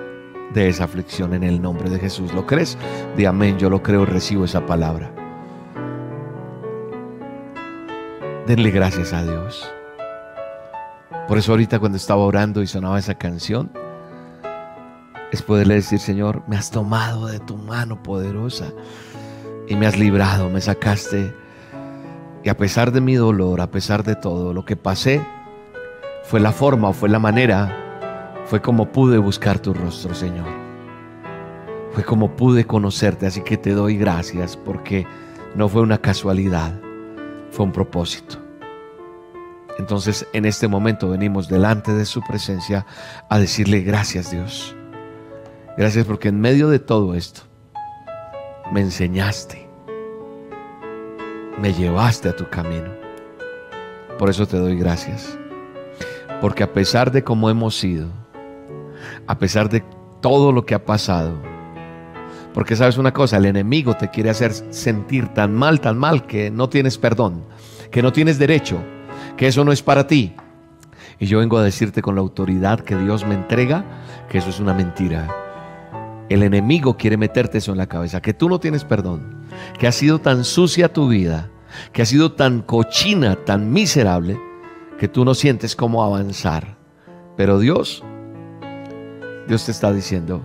de 0.55 0.69
esa 0.69 0.85
aflicción 0.85 1.35
en 1.35 1.43
el 1.43 1.61
nombre 1.61 1.91
de 1.91 1.99
Jesús. 1.99 2.33
¿Lo 2.33 2.47
crees? 2.47 2.79
Di 3.19 3.27
amén, 3.27 3.59
yo 3.59 3.69
lo 3.69 3.83
creo 3.83 4.07
recibo 4.07 4.47
esa 4.47 4.65
palabra. 4.65 5.11
Denle 8.47 8.71
gracias 8.71 9.13
a 9.13 9.23
Dios. 9.25 9.71
Por 11.29 11.37
eso 11.37 11.53
ahorita 11.53 11.81
cuando 11.81 11.97
estaba 11.97 12.23
orando 12.23 12.63
y 12.63 12.67
sonaba 12.67 12.99
esa 12.99 13.17
canción, 13.17 13.71
es 15.37 15.43
poderle 15.43 15.75
decir, 15.75 15.99
Señor, 15.99 16.43
me 16.49 16.57
has 16.57 16.71
tomado 16.71 17.27
de 17.27 17.39
tu 17.39 17.57
mano 17.57 18.03
poderosa 18.03 18.73
y 19.69 19.77
me 19.77 19.87
has 19.87 19.99
librado, 19.99 20.51
me 20.51 20.61
sacaste. 20.61 21.33
Y 22.43 22.49
a 22.49 22.57
pesar 22.57 22.91
de 22.91 23.01
mi 23.01 23.15
dolor, 23.15 23.61
a 23.61 23.71
pesar 23.71 24.03
de 24.03 24.17
todo 24.17 24.55
lo 24.55 24.65
que 24.65 24.77
pasé, 24.77 25.25
fue 26.25 26.41
la 26.41 26.53
forma 26.53 26.89
o 26.89 26.93
fue 26.93 27.09
la 27.09 27.19
manera, 27.19 28.43
fue 28.47 28.63
como 28.63 28.91
pude 28.93 29.19
buscar 29.19 29.59
tu 29.59 29.75
rostro, 29.75 30.15
Señor. 30.15 30.49
Fue 31.93 32.03
como 32.03 32.35
pude 32.35 32.67
conocerte, 32.67 33.27
así 33.27 33.43
que 33.43 33.57
te 33.57 33.73
doy 33.73 33.97
gracias 33.97 34.57
porque 34.57 35.07
no 35.55 35.69
fue 35.69 35.83
una 35.83 35.99
casualidad 35.99 36.73
fue 37.51 37.65
un 37.65 37.73
propósito. 37.73 38.39
Entonces 39.79 40.27
en 40.33 40.45
este 40.45 40.69
momento 40.69 41.11
venimos 41.11 41.49
delante 41.49 41.93
de 41.93 42.05
su 42.05 42.21
presencia 42.23 42.87
a 43.29 43.39
decirle 43.39 43.81
gracias 43.81 44.31
Dios. 44.31 44.75
Gracias 45.77 46.07
porque 46.07 46.29
en 46.29 46.41
medio 46.41 46.69
de 46.71 46.79
todo 46.79 47.15
esto 47.15 47.43
me 48.73 48.81
enseñaste, 48.81 49.69
me 51.61 51.75
llevaste 51.75 52.31
a 52.31 52.37
tu 52.37 52.49
camino. 52.49 52.91
Por 54.19 54.31
eso 54.31 54.47
te 54.47 54.57
doy 54.57 54.77
gracias. 54.79 55.39
Porque 56.41 56.63
a 56.63 56.73
pesar 56.73 57.13
de 57.13 57.23
cómo 57.23 57.51
hemos 57.51 57.77
sido, 57.77 58.09
a 59.27 59.39
pesar 59.39 59.69
de 59.69 59.85
todo 60.23 60.51
lo 60.51 60.65
que 60.65 60.75
ha 60.75 60.83
pasado, 60.83 61.35
porque 62.55 62.75
sabes 62.75 62.97
una 62.97 63.13
cosa, 63.13 63.37
el 63.37 63.45
enemigo 63.45 63.99
te 63.99 64.09
quiere 64.09 64.31
hacer 64.31 64.55
sentir 64.55 65.29
tan 65.29 65.55
mal, 65.55 65.83
tan 65.83 65.99
mal 65.99 66.27
que 66.27 66.51
no 66.51 66.71
tienes 66.71 66.97
perdón, 66.97 67.45
que 67.91 68.01
no 68.03 68.15
tienes 68.15 68.39
derecho, 68.39 68.79
que 69.37 69.47
eso 69.47 69.63
no 69.63 69.73
es 69.73 69.83
para 69.83 70.07
ti. 70.07 70.35
Y 71.19 71.27
yo 71.27 71.41
vengo 71.41 71.59
a 71.59 71.63
decirte 71.63 72.01
con 72.01 72.15
la 72.15 72.23
autoridad 72.23 72.81
que 72.81 72.97
Dios 72.97 73.27
me 73.27 73.35
entrega 73.35 73.85
que 74.31 74.39
eso 74.39 74.49
es 74.49 74.59
una 74.59 74.73
mentira. 74.73 75.46
El 76.29 76.43
enemigo 76.43 76.97
quiere 76.97 77.17
meterte 77.17 77.59
eso 77.59 77.73
en 77.73 77.79
la 77.79 77.87
cabeza, 77.87 78.21
que 78.21 78.35
tú 78.35 78.49
no 78.49 78.59
tienes 78.59 78.85
perdón, 78.85 79.47
que 79.79 79.87
ha 79.87 79.93
sido 79.93 80.19
tan 80.19 80.45
sucia 80.45 80.93
tu 80.93 81.09
vida, 81.09 81.51
que 81.93 82.03
ha 82.03 82.07
sido 82.07 82.33
tan 82.33 82.63
cochina, 82.63 83.37
tan 83.37 83.73
miserable, 83.73 84.41
que 84.99 85.09
tú 85.09 85.25
no 85.25 85.35
sientes 85.35 85.77
cómo 85.77 86.03
avanzar. 86.03 86.77
Pero 87.37 87.59
Dios, 87.59 88.03
Dios 89.47 89.67
te 89.67 89.71
está 89.71 89.93
diciendo, 89.93 90.43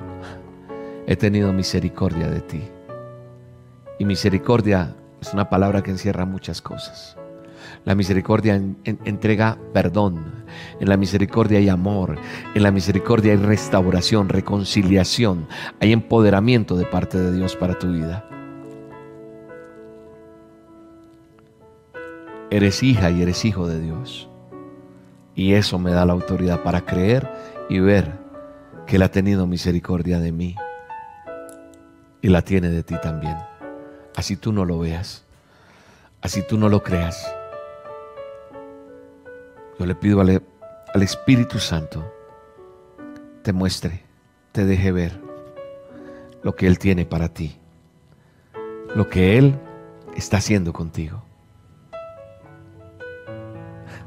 he 1.08 1.16
tenido 1.16 1.52
misericordia 1.52 2.28
de 2.28 2.42
ti. 2.42 2.64
Y 3.98 4.06
misericordia 4.06 4.96
es 5.20 5.34
una 5.34 5.50
palabra 5.50 5.82
que 5.82 5.92
encierra 5.92 6.26
muchas 6.26 6.62
cosas. 6.62 7.18
La 7.84 7.96
misericordia 7.96 8.62
entrega 8.84 9.58
perdón. 9.74 10.44
En 10.80 10.90
la 10.90 10.98
misericordia 10.98 11.58
hay 11.58 11.70
amor. 11.70 12.18
En 12.54 12.64
la 12.64 12.72
misericordia 12.72 13.32
hay 13.32 13.40
restauración, 13.40 14.30
reconciliación. 14.30 15.48
Hay 15.80 15.92
empoderamiento 15.92 16.78
de 16.78 16.86
parte 16.86 17.18
de 17.18 17.32
Dios 17.34 17.56
para 17.56 17.80
tu 17.80 17.92
vida. 17.92 18.26
Eres 22.52 22.84
hija 22.84 23.10
y 23.10 23.22
eres 23.22 23.46
hijo 23.46 23.68
de 23.68 23.80
Dios. 23.80 24.30
Y 25.34 25.54
eso 25.54 25.80
me 25.80 25.92
da 25.92 26.06
la 26.06 26.14
autoridad 26.14 26.62
para 26.62 26.82
creer 26.82 27.32
y 27.70 27.80
ver 27.80 28.20
que 28.86 28.98
Él 28.98 29.02
ha 29.02 29.10
tenido 29.10 29.48
misericordia 29.48 30.20
de 30.20 30.32
mí. 30.32 30.56
Y 32.22 32.28
la 32.28 32.44
tiene 32.44 32.70
de 32.70 32.84
ti 32.84 32.96
también. 33.02 33.38
Así 34.16 34.36
tú 34.36 34.52
no 34.52 34.66
lo 34.66 34.78
veas. 34.78 35.24
Así 36.22 36.44
tú 36.48 36.58
no 36.58 36.70
lo 36.70 36.84
creas. 36.84 37.41
Yo 39.82 39.88
le 39.88 39.96
pido 39.96 40.22
al, 40.22 40.44
al 40.94 41.02
Espíritu 41.02 41.58
Santo 41.58 42.06
te 43.42 43.52
muestre, 43.52 44.04
te 44.52 44.64
deje 44.64 44.92
ver 44.92 45.20
lo 46.44 46.56
que 46.56 46.68
Él 46.68 46.78
tiene 46.78 47.04
para 47.04 47.30
ti. 47.30 47.58
Lo 48.96 49.10
que 49.10 49.40
Él 49.40 49.56
está 50.16 50.38
haciendo 50.38 50.72
contigo. 50.72 51.24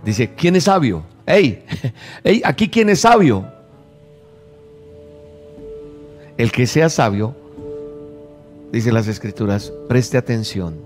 Dice, 0.04 0.32
¿quién 0.37 0.54
es 0.54 0.62
sabio? 0.62 1.04
Hey, 1.26 1.64
hey, 2.22 2.40
aquí 2.44 2.68
quién 2.68 2.88
es 2.88 3.00
sabio. 3.00 3.44
El 6.37 6.52
que 6.52 6.68
sea 6.68 6.88
sabio, 6.88 7.34
dice 8.70 8.92
las 8.92 9.08
escrituras, 9.08 9.72
preste 9.88 10.18
atención 10.18 10.76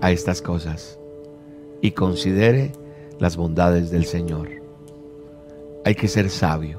a 0.00 0.12
estas 0.12 0.40
cosas 0.40 1.00
y 1.80 1.90
considere 1.90 2.83
las 3.24 3.38
bondades 3.38 3.90
del 3.90 4.04
Señor. 4.04 4.50
Hay 5.86 5.94
que 5.94 6.08
ser 6.08 6.28
sabio. 6.28 6.78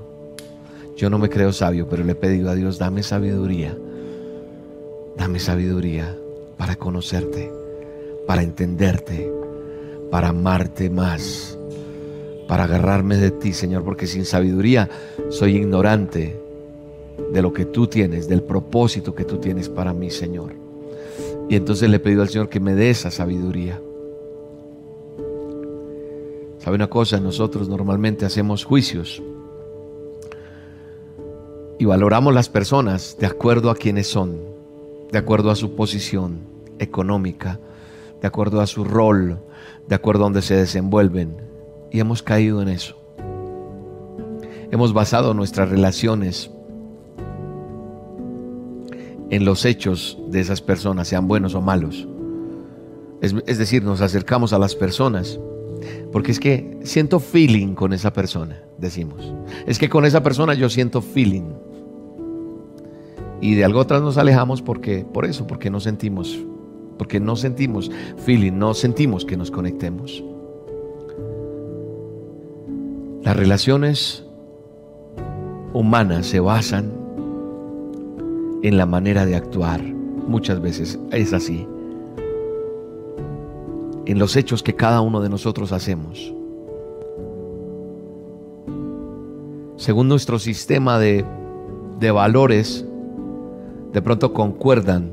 Yo 0.96 1.10
no 1.10 1.18
me 1.18 1.28
creo 1.28 1.52
sabio, 1.52 1.90
pero 1.90 2.04
le 2.04 2.12
he 2.12 2.16
pedido 2.16 2.52
a 2.52 2.54
Dios, 2.54 2.78
dame 2.78 3.02
sabiduría. 3.02 3.76
Dame 5.18 5.40
sabiduría 5.40 6.16
para 6.56 6.76
conocerte, 6.76 7.52
para 8.28 8.44
entenderte, 8.44 9.28
para 10.12 10.28
amarte 10.28 10.92
más, 10.92 11.58
para 12.48 12.66
agarrarme 12.66 13.18
de 13.18 13.32
ti, 13.32 13.52
Señor, 13.52 13.84
porque 13.84 14.06
sin 14.06 14.24
sabiduría 14.24 14.88
soy 15.30 15.56
ignorante 15.56 16.40
de 17.34 17.42
lo 17.42 17.54
que 17.54 17.66
tú 17.66 17.88
tienes, 17.88 18.28
del 18.28 18.44
propósito 18.44 19.16
que 19.16 19.26
tú 19.26 19.38
tienes 19.40 19.68
para 19.68 19.94
mí, 19.94 20.12
Señor. 20.12 20.54
Y 21.50 21.56
entonces 21.56 21.90
le 21.90 22.00
pido 22.00 22.22
al 22.22 22.30
Señor 22.30 22.50
que 22.50 22.60
me 22.60 22.76
dé 22.76 22.92
esa 22.92 23.10
sabiduría. 23.10 23.82
¿Sabe 26.66 26.78
una 26.78 26.88
cosa? 26.88 27.20
Nosotros 27.20 27.70
normalmente 27.70 28.26
hacemos 28.26 28.64
juicios 28.66 29.22
y 31.78 31.86
valoramos 31.86 32.34
las 32.34 32.50
personas 32.50 33.18
de 33.20 33.28
acuerdo 33.28 33.70
a 33.70 33.76
quienes 33.76 34.08
son, 34.08 34.40
de 35.12 35.20
acuerdo 35.20 35.52
a 35.52 35.56
su 35.56 35.76
posición 35.76 36.40
económica, 36.80 37.60
de 38.20 38.28
acuerdo 38.28 38.62
a 38.62 38.66
su 38.66 38.84
rol, 38.84 39.38
de 39.88 39.94
acuerdo 39.94 40.24
a 40.24 40.26
donde 40.26 40.42
se 40.42 40.56
desenvuelven. 40.56 41.38
Y 41.92 42.00
hemos 42.00 42.24
caído 42.24 42.64
en 42.64 42.70
eso. 42.70 42.98
Hemos 44.72 44.92
basado 44.92 45.36
nuestras 45.36 45.70
relaciones 45.70 46.50
en 49.30 49.46
los 49.46 49.66
hechos 49.66 50.18
de 50.30 50.40
esas 50.40 50.62
personas, 50.62 51.10
sean 51.10 51.28
buenos 51.28 51.54
o 51.54 51.62
malos. 51.62 52.08
Es, 53.22 53.36
es, 53.46 53.60
decir, 53.60 53.84
nos 53.84 54.02
acercamos 54.02 54.52
a 54.52 54.58
las 54.58 54.74
personas 54.74 55.40
porque 56.16 56.32
es 56.32 56.40
que 56.40 56.78
siento 56.84 57.20
feeling 57.20 57.74
con 57.74 57.92
esa 57.92 58.14
persona, 58.14 58.62
decimos. 58.78 59.34
Es 59.66 59.78
que 59.78 59.90
con 59.90 60.06
esa 60.06 60.24
persona 60.24 60.54
yo 60.54 60.70
siento 60.70 61.02
feeling. 61.02 61.44
Y 63.42 63.56
de 63.56 63.66
algo 63.66 63.82
atrás 63.82 64.02
nos 64.02 64.18
alejamos 64.18 64.62
porque, 64.62 65.04
por 65.04 65.26
eso, 65.26 65.46
porque 65.46 65.70
no 65.70 65.82
sentimos, 65.82 66.40
porque 66.98 67.20
no 67.20 67.36
sentimos 67.36 67.92
feeling, 68.24 68.54
no 68.54 68.74
sentimos 68.74 69.26
que 69.26 69.36
nos 69.36 69.52
conectemos. 69.52 70.24
Las 73.22 73.36
relaciones 73.36 74.24
humanas 75.74 76.28
se 76.28 76.40
basan 76.40 76.94
en 78.64 78.78
la 78.78 78.86
manera 78.86 79.26
de 79.26 79.36
actuar. 79.36 79.84
Muchas 79.84 80.62
veces 80.62 80.98
es 81.12 81.34
así. 81.34 81.68
En 84.06 84.20
los 84.20 84.36
hechos 84.36 84.62
que 84.62 84.76
cada 84.76 85.02
uno 85.02 85.22
de 85.22 85.30
nosotros 85.30 85.72
hacemos. 85.72 86.34
Según 89.78 90.08
nuestro 90.08 90.40
sistema 90.40 91.00
de, 91.00 91.26
de 92.00 92.12
valores, 92.12 92.86
de 93.92 94.02
pronto 94.02 94.34
concuerdan 94.34 95.12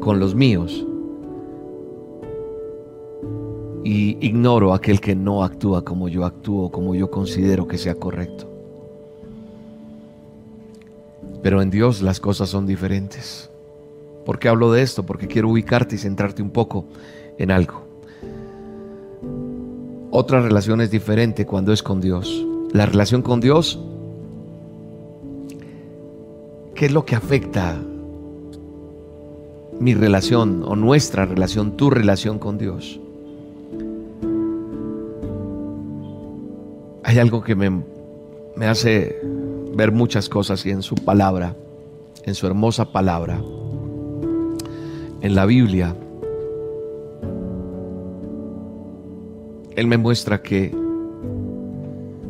con 0.00 0.18
los 0.18 0.34
míos. 0.34 0.86
Y 3.84 4.16
ignoro 4.24 4.74
aquel 4.74 5.00
que 5.00 5.14
no 5.14 5.44
actúa 5.44 5.84
como 5.84 6.08
yo 6.08 6.24
actúo, 6.24 6.70
como 6.70 6.94
yo 6.94 7.10
considero 7.10 7.66
que 7.68 7.78
sea 7.78 7.94
correcto. 7.94 8.46
Pero 11.42 11.62
en 11.62 11.70
Dios 11.70 12.02
las 12.02 12.20
cosas 12.20 12.48
son 12.48 12.66
diferentes. 12.66 13.50
¿Por 14.24 14.38
qué 14.38 14.48
hablo 14.48 14.70
de 14.72 14.82
esto? 14.82 15.04
Porque 15.04 15.26
quiero 15.26 15.48
ubicarte 15.48 15.94
y 15.94 15.98
centrarte 15.98 16.42
un 16.42 16.50
poco 16.50 16.84
en 17.38 17.50
algo. 17.50 17.89
Otra 20.12 20.40
relación 20.40 20.80
es 20.80 20.90
diferente 20.90 21.46
cuando 21.46 21.72
es 21.72 21.84
con 21.84 22.00
Dios. 22.00 22.44
La 22.72 22.84
relación 22.84 23.22
con 23.22 23.40
Dios, 23.40 23.78
¿qué 26.74 26.86
es 26.86 26.92
lo 26.92 27.04
que 27.04 27.14
afecta 27.14 27.76
mi 29.78 29.94
relación 29.94 30.64
o 30.66 30.74
nuestra 30.74 31.26
relación, 31.26 31.76
tu 31.76 31.90
relación 31.90 32.40
con 32.40 32.58
Dios? 32.58 32.98
Hay 37.04 37.18
algo 37.18 37.42
que 37.42 37.54
me, 37.54 37.70
me 38.56 38.66
hace 38.66 39.16
ver 39.74 39.92
muchas 39.92 40.28
cosas 40.28 40.66
y 40.66 40.70
en 40.70 40.82
su 40.82 40.96
palabra, 40.96 41.54
en 42.24 42.34
su 42.34 42.48
hermosa 42.48 42.90
palabra, 42.90 43.40
en 45.20 45.34
la 45.36 45.46
Biblia, 45.46 45.94
Él 49.80 49.86
me 49.86 49.96
muestra 49.96 50.42
que, 50.42 50.76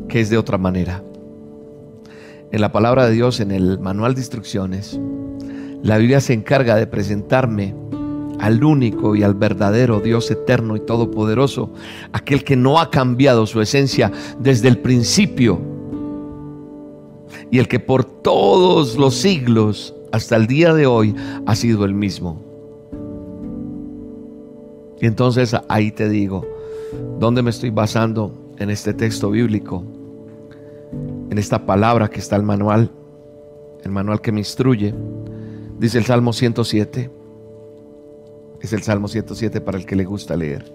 que 0.08 0.20
es 0.20 0.30
de 0.30 0.38
otra 0.38 0.56
manera. 0.56 1.02
En 2.52 2.60
la 2.60 2.70
palabra 2.70 3.06
de 3.06 3.12
Dios, 3.12 3.40
en 3.40 3.50
el 3.50 3.80
manual 3.80 4.14
de 4.14 4.20
instrucciones, 4.20 5.00
la 5.82 5.98
Biblia 5.98 6.20
se 6.20 6.32
encarga 6.32 6.76
de 6.76 6.86
presentarme 6.86 7.74
al 8.38 8.62
único 8.62 9.16
y 9.16 9.24
al 9.24 9.34
verdadero 9.34 9.98
Dios 9.98 10.30
eterno 10.30 10.76
y 10.76 10.80
todopoderoso, 10.86 11.72
aquel 12.12 12.44
que 12.44 12.54
no 12.54 12.78
ha 12.78 12.88
cambiado 12.88 13.44
su 13.46 13.60
esencia 13.60 14.12
desde 14.38 14.68
el 14.68 14.78
principio 14.78 15.60
y 17.50 17.58
el 17.58 17.66
que 17.66 17.80
por 17.80 18.04
todos 18.04 18.96
los 18.96 19.16
siglos 19.16 19.92
hasta 20.12 20.36
el 20.36 20.46
día 20.46 20.72
de 20.72 20.86
hoy 20.86 21.16
ha 21.46 21.56
sido 21.56 21.84
el 21.84 21.94
mismo. 21.94 22.40
Y 25.00 25.06
entonces 25.06 25.56
ahí 25.68 25.90
te 25.90 26.08
digo, 26.08 26.46
¿dónde 27.18 27.42
me 27.42 27.50
estoy 27.50 27.70
basando 27.70 28.32
en 28.58 28.70
este 28.70 28.94
texto 28.94 29.30
bíblico? 29.30 29.84
En 31.30 31.38
esta 31.38 31.64
palabra 31.64 32.08
que 32.08 32.20
está 32.20 32.36
el 32.36 32.42
manual, 32.42 32.90
el 33.84 33.90
manual 33.90 34.20
que 34.20 34.32
me 34.32 34.40
instruye. 34.40 34.94
Dice 35.78 35.98
el 35.98 36.04
Salmo 36.04 36.32
107. 36.32 37.10
Es 38.60 38.72
el 38.72 38.82
Salmo 38.82 39.08
107 39.08 39.60
para 39.60 39.78
el 39.78 39.86
que 39.86 39.96
le 39.96 40.04
gusta 40.04 40.36
leer. 40.36 40.70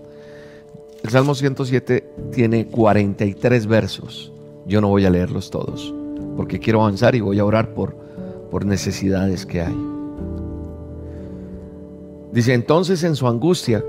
El 1.04 1.10
Salmo 1.10 1.36
107 1.36 2.10
tiene 2.32 2.67
43 2.67 3.67
versos. 3.67 4.32
Yo 4.65 4.82
no 4.82 4.88
voy 4.88 5.06
a 5.06 5.10
leerlos 5.10 5.51
todos 5.51 5.93
porque 6.36 6.60
quiero 6.60 6.82
avanzar 6.82 7.15
y 7.15 7.21
voy 7.21 7.39
a 7.39 7.45
orar 7.45 7.73
por, 7.73 7.95
por 8.51 8.65
necesidades 8.65 9.45
que 9.45 9.62
hay. 9.62 9.75
Dice, 12.32 12.54
entonces 12.54 13.04
en 13.04 13.15
su 13.15 13.28
angustia 13.28 13.84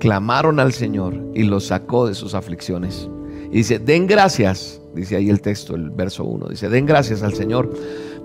clamaron 0.00 0.58
al 0.58 0.72
Señor 0.72 1.14
y 1.34 1.44
los 1.44 1.66
sacó 1.66 2.08
de 2.08 2.14
sus 2.14 2.34
aflicciones. 2.34 3.08
Y 3.52 3.58
dice, 3.58 3.78
den 3.78 4.08
gracias, 4.08 4.82
dice 4.92 5.14
ahí 5.14 5.30
el 5.30 5.40
texto, 5.40 5.76
el 5.76 5.90
verso 5.90 6.24
1, 6.24 6.48
dice, 6.48 6.68
den 6.68 6.86
gracias 6.86 7.22
al 7.22 7.34
Señor 7.34 7.70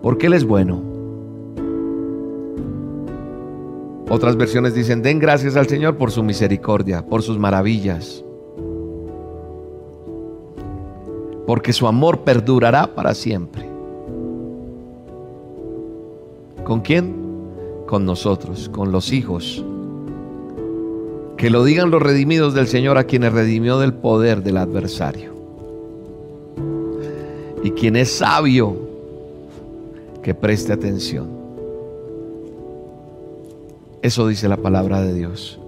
porque 0.01 0.25
Él 0.25 0.33
es 0.33 0.43
bueno. 0.43 0.81
Otras 4.09 4.35
versiones 4.35 4.73
dicen, 4.73 5.03
den 5.03 5.19
gracias 5.19 5.55
al 5.55 5.67
Señor 5.67 5.97
por 5.97 6.09
su 6.09 6.23
misericordia, 6.23 7.05
por 7.05 7.21
sus 7.21 7.37
maravillas. 7.37 8.25
porque 11.45 11.73
su 11.73 11.87
amor 11.87 12.21
perdurará 12.21 12.95
para 12.95 13.13
siempre. 13.13 13.69
¿Con 16.63 16.81
quién? 16.81 17.15
Con 17.85 18.05
nosotros, 18.05 18.69
con 18.69 18.91
los 18.91 19.11
hijos. 19.11 19.63
Que 21.37 21.49
lo 21.49 21.63
digan 21.63 21.91
los 21.91 22.01
redimidos 22.01 22.53
del 22.53 22.67
Señor 22.67 22.97
a 22.97 23.03
quienes 23.03 23.33
redimió 23.33 23.79
del 23.79 23.93
poder 23.93 24.41
del 24.43 24.57
adversario. 24.57 25.33
Y 27.63 27.71
quien 27.71 27.95
es 27.95 28.11
sabio, 28.11 28.77
que 30.23 30.33
preste 30.33 30.73
atención. 30.73 31.27
Eso 34.01 34.27
dice 34.27 34.47
la 34.47 34.57
palabra 34.57 35.01
de 35.01 35.13
Dios. 35.13 35.59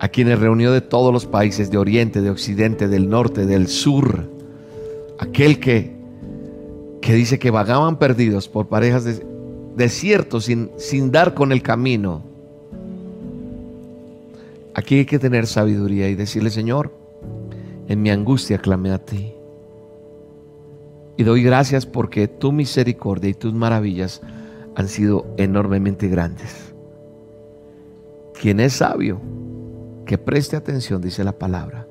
a 0.00 0.08
quienes 0.08 0.38
reunió 0.38 0.72
de 0.72 0.80
todos 0.80 1.12
los 1.12 1.26
países, 1.26 1.70
de 1.70 1.76
oriente, 1.76 2.22
de 2.22 2.30
occidente, 2.30 2.88
del 2.88 3.10
norte, 3.10 3.44
del 3.44 3.68
sur, 3.68 4.30
aquel 5.18 5.60
que, 5.60 5.94
que 7.02 7.12
dice 7.12 7.38
que 7.38 7.50
vagaban 7.50 7.98
perdidos 7.98 8.48
por 8.48 8.66
parejas 8.68 9.04
de, 9.04 9.22
desiertos 9.76 10.46
sin, 10.46 10.70
sin 10.78 11.12
dar 11.12 11.34
con 11.34 11.52
el 11.52 11.62
camino. 11.62 12.22
Aquí 14.74 14.98
hay 14.98 15.04
que 15.04 15.18
tener 15.18 15.46
sabiduría 15.46 16.08
y 16.08 16.14
decirle, 16.14 16.50
Señor, 16.50 16.92
en 17.88 18.02
mi 18.02 18.10
angustia 18.10 18.58
clamé 18.58 18.92
a 18.92 18.98
ti. 18.98 19.34
Y 21.16 21.24
doy 21.24 21.42
gracias 21.42 21.86
porque 21.86 22.28
tu 22.28 22.52
misericordia 22.52 23.30
y 23.30 23.34
tus 23.34 23.52
maravillas 23.52 24.22
han 24.76 24.88
sido 24.88 25.26
enormemente 25.36 26.08
grandes. 26.08 26.72
Quien 28.40 28.60
es 28.60 28.74
sabio, 28.74 29.20
que 30.06 30.16
preste 30.18 30.56
atención, 30.56 31.02
dice 31.02 31.24
la 31.24 31.32
palabra. 31.32 31.86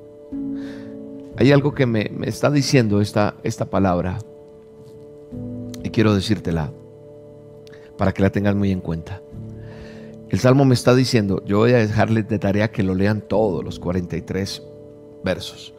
Hay 1.36 1.52
algo 1.52 1.74
que 1.74 1.86
me, 1.86 2.10
está 2.22 2.50
diciendo 2.50 3.00
esta, 3.00 3.36
esta 3.44 3.66
palabra 3.66 4.18
y 5.82 5.90
quiero 5.90 6.14
decírtela 6.14 6.72
para 7.96 8.12
que 8.12 8.22
la 8.22 8.30
tengas 8.30 8.54
muy 8.54 8.72
en 8.72 8.80
cuenta. 8.80 9.22
El 10.30 10.38
Salmo 10.38 10.64
me 10.64 10.74
está 10.74 10.94
diciendo, 10.94 11.42
yo 11.44 11.58
voy 11.58 11.72
a 11.72 11.78
dejarles 11.78 12.28
de 12.28 12.38
tarea 12.38 12.70
que 12.70 12.82
lo 12.82 12.94
lean 12.94 13.20
todos 13.20 13.64
los 13.64 13.78
43 13.78 14.62
versos. 15.24 15.74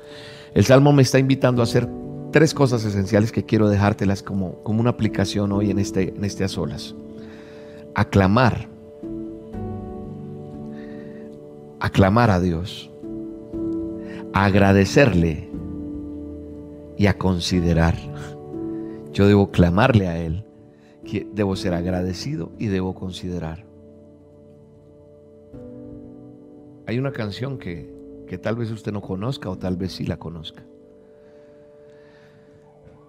El 0.54 0.66
Salmo 0.66 0.92
me 0.92 1.02
está 1.02 1.20
invitando 1.20 1.62
a 1.62 1.64
hacer 1.64 1.88
tres 2.32 2.54
cosas 2.54 2.84
esenciales 2.86 3.32
que 3.32 3.46
quiero 3.46 3.70
dejártelas 3.70 4.22
como, 4.22 4.62
como 4.64 4.82
una 4.82 4.90
aplicación 4.92 5.52
hoy 5.52 5.72
en 5.72 5.80
este, 5.80 6.14
en 6.16 6.24
este 6.26 6.44
a 6.44 6.50
solas. 6.50 6.96
Aclamar 7.96 8.70
aclamar 11.82 12.30
a 12.30 12.40
Dios, 12.40 12.92
agradecerle 14.34 15.50
y 16.96 17.08
a 17.08 17.18
considerar. 17.18 17.96
Yo 19.12 19.28
debo 19.28 19.50
clamarle 19.50 20.08
a 20.08 20.18
Él, 20.18 20.46
que 21.04 21.28
debo 21.34 21.56
ser 21.56 21.74
agradecido 21.74 22.52
y 22.60 22.68
debo 22.68 22.94
considerar. 22.94 23.66
Hay 26.92 27.00
una 27.00 27.14
canción 27.14 27.58
que, 27.58 27.90
que 28.28 28.38
tal 28.38 28.58
vez 28.58 28.70
usted 28.70 28.92
no 28.92 29.00
conozca 29.00 29.50
o 29.50 29.58
tal 29.58 29.78
vez 29.78 29.94
sí 29.94 30.04
la 30.04 30.18
conozca. 30.18 30.62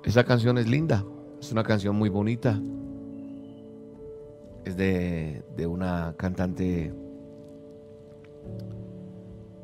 Esa 0.04 0.22
canción 0.22 0.56
es 0.56 0.68
linda, 0.68 1.04
es 1.40 1.50
una 1.50 1.64
canción 1.64 1.96
muy 1.96 2.08
bonita. 2.08 2.62
Es 4.64 4.76
de, 4.76 5.42
de 5.56 5.66
una 5.66 6.14
cantante 6.16 6.94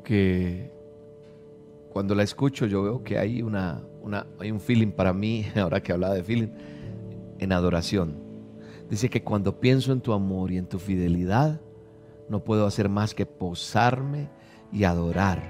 que 0.03 0.69
cuando 1.93 2.13
la 2.13 2.23
escucho 2.23 2.65
yo 2.65 2.83
veo 2.83 3.01
que 3.01 3.17
hay, 3.17 3.41
una, 3.41 3.81
hay 4.37 4.51
un 4.51 4.59
feeling 4.59 4.91
para 4.91 5.13
mí, 5.13 5.45
ahora 5.55 5.81
que 5.81 5.93
hablaba 5.93 6.15
de 6.15 6.25
feeling, 6.25 6.49
en 7.37 7.53
adoración. 7.53 8.17
Dice 8.89 9.09
que 9.09 9.23
cuando 9.23 9.61
pienso 9.61 9.93
en 9.93 10.01
tu 10.01 10.11
amor 10.11 10.51
y 10.51 10.57
en 10.57 10.65
tu 10.65 10.77
fidelidad, 10.77 11.61
no 12.29 12.43
puedo 12.43 12.65
hacer 12.65 12.89
más 12.89 13.13
que 13.13 13.25
posarme 13.25 14.29
y 14.71 14.83
adorar. 14.83 15.41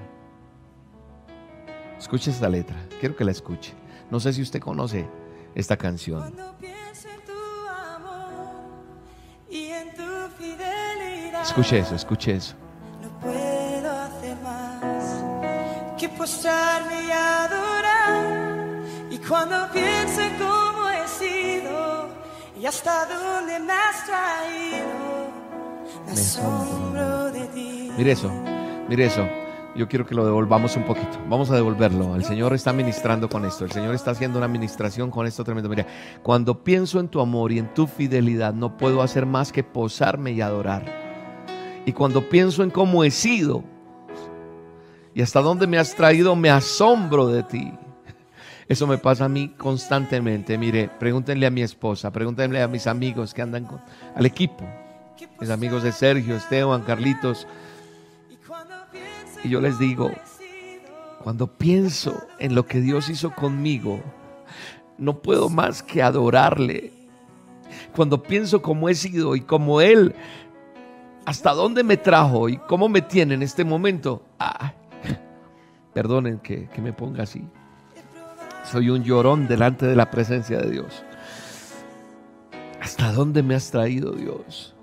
Escuche 1.98 2.32
esta 2.32 2.50
letra, 2.50 2.78
quiero 3.00 3.16
que 3.16 3.26
la 3.26 3.32
escuche. 3.32 3.74
No 4.10 4.20
sé 4.20 4.34
si 4.34 4.42
usted 4.42 4.60
conoce 4.60 5.08
esta 5.54 5.78
canción. 5.78 6.34
Escuche 11.42 11.80
eso, 11.80 11.96
escuche 11.96 12.36
eso. 12.36 12.56
posarme 16.20 17.04
y 17.06 17.12
adorar. 17.12 18.84
Y 19.10 19.18
cuando 19.20 19.72
pienso 19.72 20.20
en 20.22 20.38
cómo 20.38 20.90
he 20.90 21.08
sido 21.08 22.10
y 22.60 22.66
hasta 22.66 23.06
dónde 23.06 23.58
me 23.60 23.72
has 23.72 24.06
traído, 24.06 25.19
Mire 27.98 28.12
eso, 28.12 28.32
mire 28.88 29.06
eso. 29.06 29.28
Yo 29.76 29.88
quiero 29.88 30.06
que 30.06 30.16
lo 30.16 30.26
devolvamos 30.26 30.76
un 30.76 30.84
poquito. 30.84 31.20
Vamos 31.30 31.52
a 31.52 31.56
devolverlo. 31.56 32.16
El 32.16 32.24
Señor 32.24 32.54
está 32.54 32.74
ministrando 32.74 33.30
con 33.30 33.46
esto. 33.46 33.66
El 33.66 33.72
Señor 33.72 33.94
está 33.94 34.12
haciendo 34.12 34.40
una 34.40 34.48
administración 34.48 35.12
con 35.12 35.28
esto 35.28 35.44
tremendo. 35.44 35.70
Mira, 35.70 35.86
cuando 36.24 36.64
pienso 36.64 37.00
en 37.00 37.08
tu 37.08 37.22
amor 37.22 37.52
y 37.52 37.60
en 37.60 37.74
tu 37.74 37.88
fidelidad, 37.88 38.54
no 38.54 38.78
puedo 38.78 39.02
hacer 39.02 39.26
más 39.26 39.52
que 39.52 39.64
posarme 39.64 40.32
y 40.32 40.42
adorar. 40.42 40.84
Y 41.86 41.94
cuando 41.94 42.28
pienso 42.28 42.64
en 42.64 42.72
cómo 42.72 43.04
he 43.04 43.12
sido 43.12 43.64
y 45.14 45.22
hasta 45.22 45.42
dónde 45.42 45.68
me 45.68 45.78
has 45.78 45.96
traído, 45.96 46.36
me 46.36 46.50
asombro 46.50 47.28
de 47.28 47.44
ti. 47.44 47.74
Eso 48.68 48.86
me 48.86 48.98
pasa 48.98 49.26
a 49.26 49.30
mí 49.30 49.50
constantemente. 49.58 50.58
Mire, 50.58 50.90
pregúntenle 51.00 51.46
a 51.46 51.52
mi 51.52 51.62
esposa, 51.62 52.12
pregúntenle 52.12 52.62
a 52.62 52.68
mis 52.68 52.86
amigos 52.86 53.34
que 53.34 53.42
andan 53.42 53.66
con, 53.66 53.82
al 54.16 54.26
equipo, 54.26 54.64
mis 55.40 55.50
amigos 55.50 55.84
de 55.84 55.92
Sergio, 55.92 56.36
Esteban, 56.36 56.82
Carlitos. 56.84 57.48
Y 59.44 59.50
yo 59.50 59.62
les 59.62 59.80
digo, 59.80 60.12
cuando 61.24 61.48
pienso 61.48 62.28
en 62.40 62.56
lo 62.56 62.66
que 62.66 62.82
Dios 62.82 63.10
hizo 63.10 63.32
conmigo, 63.32 64.02
no 64.98 65.20
puedo 65.20 65.50
más 65.50 65.82
que 65.82 66.02
adorarle. 66.02 66.92
Cuando 67.96 68.22
pienso 68.22 68.62
cómo 68.62 68.90
he 68.90 68.96
sido 68.96 69.36
y 69.36 69.42
cómo 69.42 69.82
Él, 69.82 70.16
hasta 71.26 71.54
dónde 71.54 71.84
me 71.84 71.98
trajo 71.98 72.50
y 72.50 72.58
cómo 72.58 72.90
me 72.90 73.02
tiene 73.02 73.36
en 73.36 73.44
este 73.44 73.64
momento, 73.64 74.24
ah, 74.40 74.74
Perdonen 75.94 76.40
que, 76.40 76.70
me 76.82 76.94
ponga 76.94 77.24
así. 77.24 77.44
Soy 78.64 78.90
un 78.90 79.04
llorón 79.04 79.48
delante 79.48 79.86
de 79.86 79.96
la 79.96 80.10
presencia 80.12 80.60
de 80.60 80.70
Dios. 80.70 81.04
¿Hasta 82.80 83.12
dónde 83.12 83.44
me 83.44 83.56
has 83.56 83.72
traído 83.72 84.12
Dios? 84.12 84.76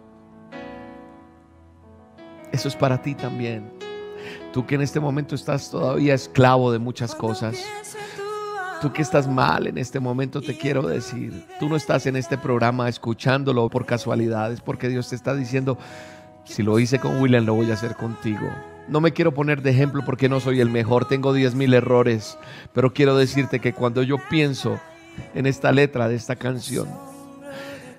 Eso 2.56 2.68
es 2.68 2.74
para 2.74 3.02
ti 3.02 3.14
también. 3.14 3.70
Tú 4.54 4.64
que 4.64 4.76
en 4.76 4.80
este 4.80 4.98
momento 4.98 5.34
estás 5.34 5.70
todavía 5.70 6.14
esclavo 6.14 6.72
de 6.72 6.78
muchas 6.78 7.14
cosas. 7.14 7.62
Tú 8.80 8.94
que 8.94 9.02
estás 9.02 9.28
mal 9.28 9.66
en 9.66 9.76
este 9.76 10.00
momento, 10.00 10.40
te 10.40 10.56
quiero 10.56 10.80
decir, 10.80 11.44
tú 11.60 11.68
no 11.68 11.76
estás 11.76 12.06
en 12.06 12.16
este 12.16 12.38
programa 12.38 12.88
escuchándolo 12.88 13.68
por 13.68 13.84
casualidades, 13.84 14.62
porque 14.62 14.88
Dios 14.88 15.10
te 15.10 15.16
está 15.16 15.34
diciendo, 15.34 15.76
si 16.44 16.62
lo 16.62 16.78
hice 16.78 16.98
con 16.98 17.20
William, 17.20 17.44
lo 17.44 17.52
voy 17.52 17.70
a 17.70 17.74
hacer 17.74 17.94
contigo. 17.94 18.48
No 18.88 19.02
me 19.02 19.12
quiero 19.12 19.34
poner 19.34 19.60
de 19.60 19.72
ejemplo 19.72 20.02
porque 20.06 20.30
no 20.30 20.40
soy 20.40 20.60
el 20.62 20.70
mejor, 20.70 21.06
tengo 21.06 21.36
10.000 21.36 21.74
errores, 21.74 22.38
pero 22.72 22.94
quiero 22.94 23.18
decirte 23.18 23.60
que 23.60 23.74
cuando 23.74 24.02
yo 24.02 24.16
pienso 24.30 24.80
en 25.34 25.44
esta 25.44 25.72
letra 25.72 26.08
de 26.08 26.14
esta 26.14 26.36
canción, 26.36 26.88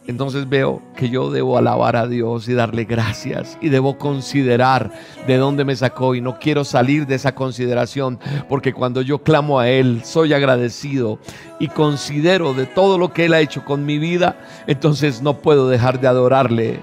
entonces 0.07 0.47
veo 0.47 0.81
que 0.95 1.09
yo 1.09 1.29
debo 1.29 1.57
alabar 1.57 1.95
a 1.95 2.07
Dios 2.07 2.47
y 2.47 2.53
darle 2.53 2.85
gracias 2.85 3.57
y 3.61 3.69
debo 3.69 3.97
considerar 3.97 4.91
de 5.27 5.37
dónde 5.37 5.65
me 5.65 5.75
sacó 5.75 6.15
y 6.15 6.21
no 6.21 6.39
quiero 6.39 6.63
salir 6.63 7.05
de 7.05 7.15
esa 7.15 7.35
consideración 7.35 8.19
porque 8.47 8.73
cuando 8.73 9.01
yo 9.01 9.19
clamo 9.19 9.59
a 9.59 9.69
Él 9.69 10.01
soy 10.03 10.33
agradecido 10.33 11.19
y 11.59 11.67
considero 11.67 12.53
de 12.53 12.65
todo 12.65 12.97
lo 12.97 13.11
que 13.13 13.25
Él 13.25 13.33
ha 13.33 13.41
hecho 13.41 13.65
con 13.65 13.85
mi 13.85 13.99
vida, 13.99 14.37
entonces 14.65 15.21
no 15.21 15.37
puedo 15.39 15.69
dejar 15.69 15.99
de 15.99 16.07
adorarle 16.07 16.79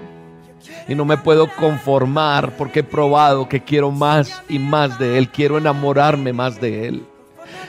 y 0.87 0.95
no 0.95 1.05
me 1.05 1.17
puedo 1.17 1.49
conformar 1.49 2.57
porque 2.57 2.81
he 2.81 2.85
probado 2.85 3.49
que 3.49 3.63
quiero 3.63 3.91
más 3.91 4.43
y 4.49 4.59
más 4.59 4.99
de 4.99 5.19
Él, 5.19 5.29
quiero 5.29 5.59
enamorarme 5.59 6.33
más 6.33 6.61
de 6.61 6.89
Él. 6.89 7.07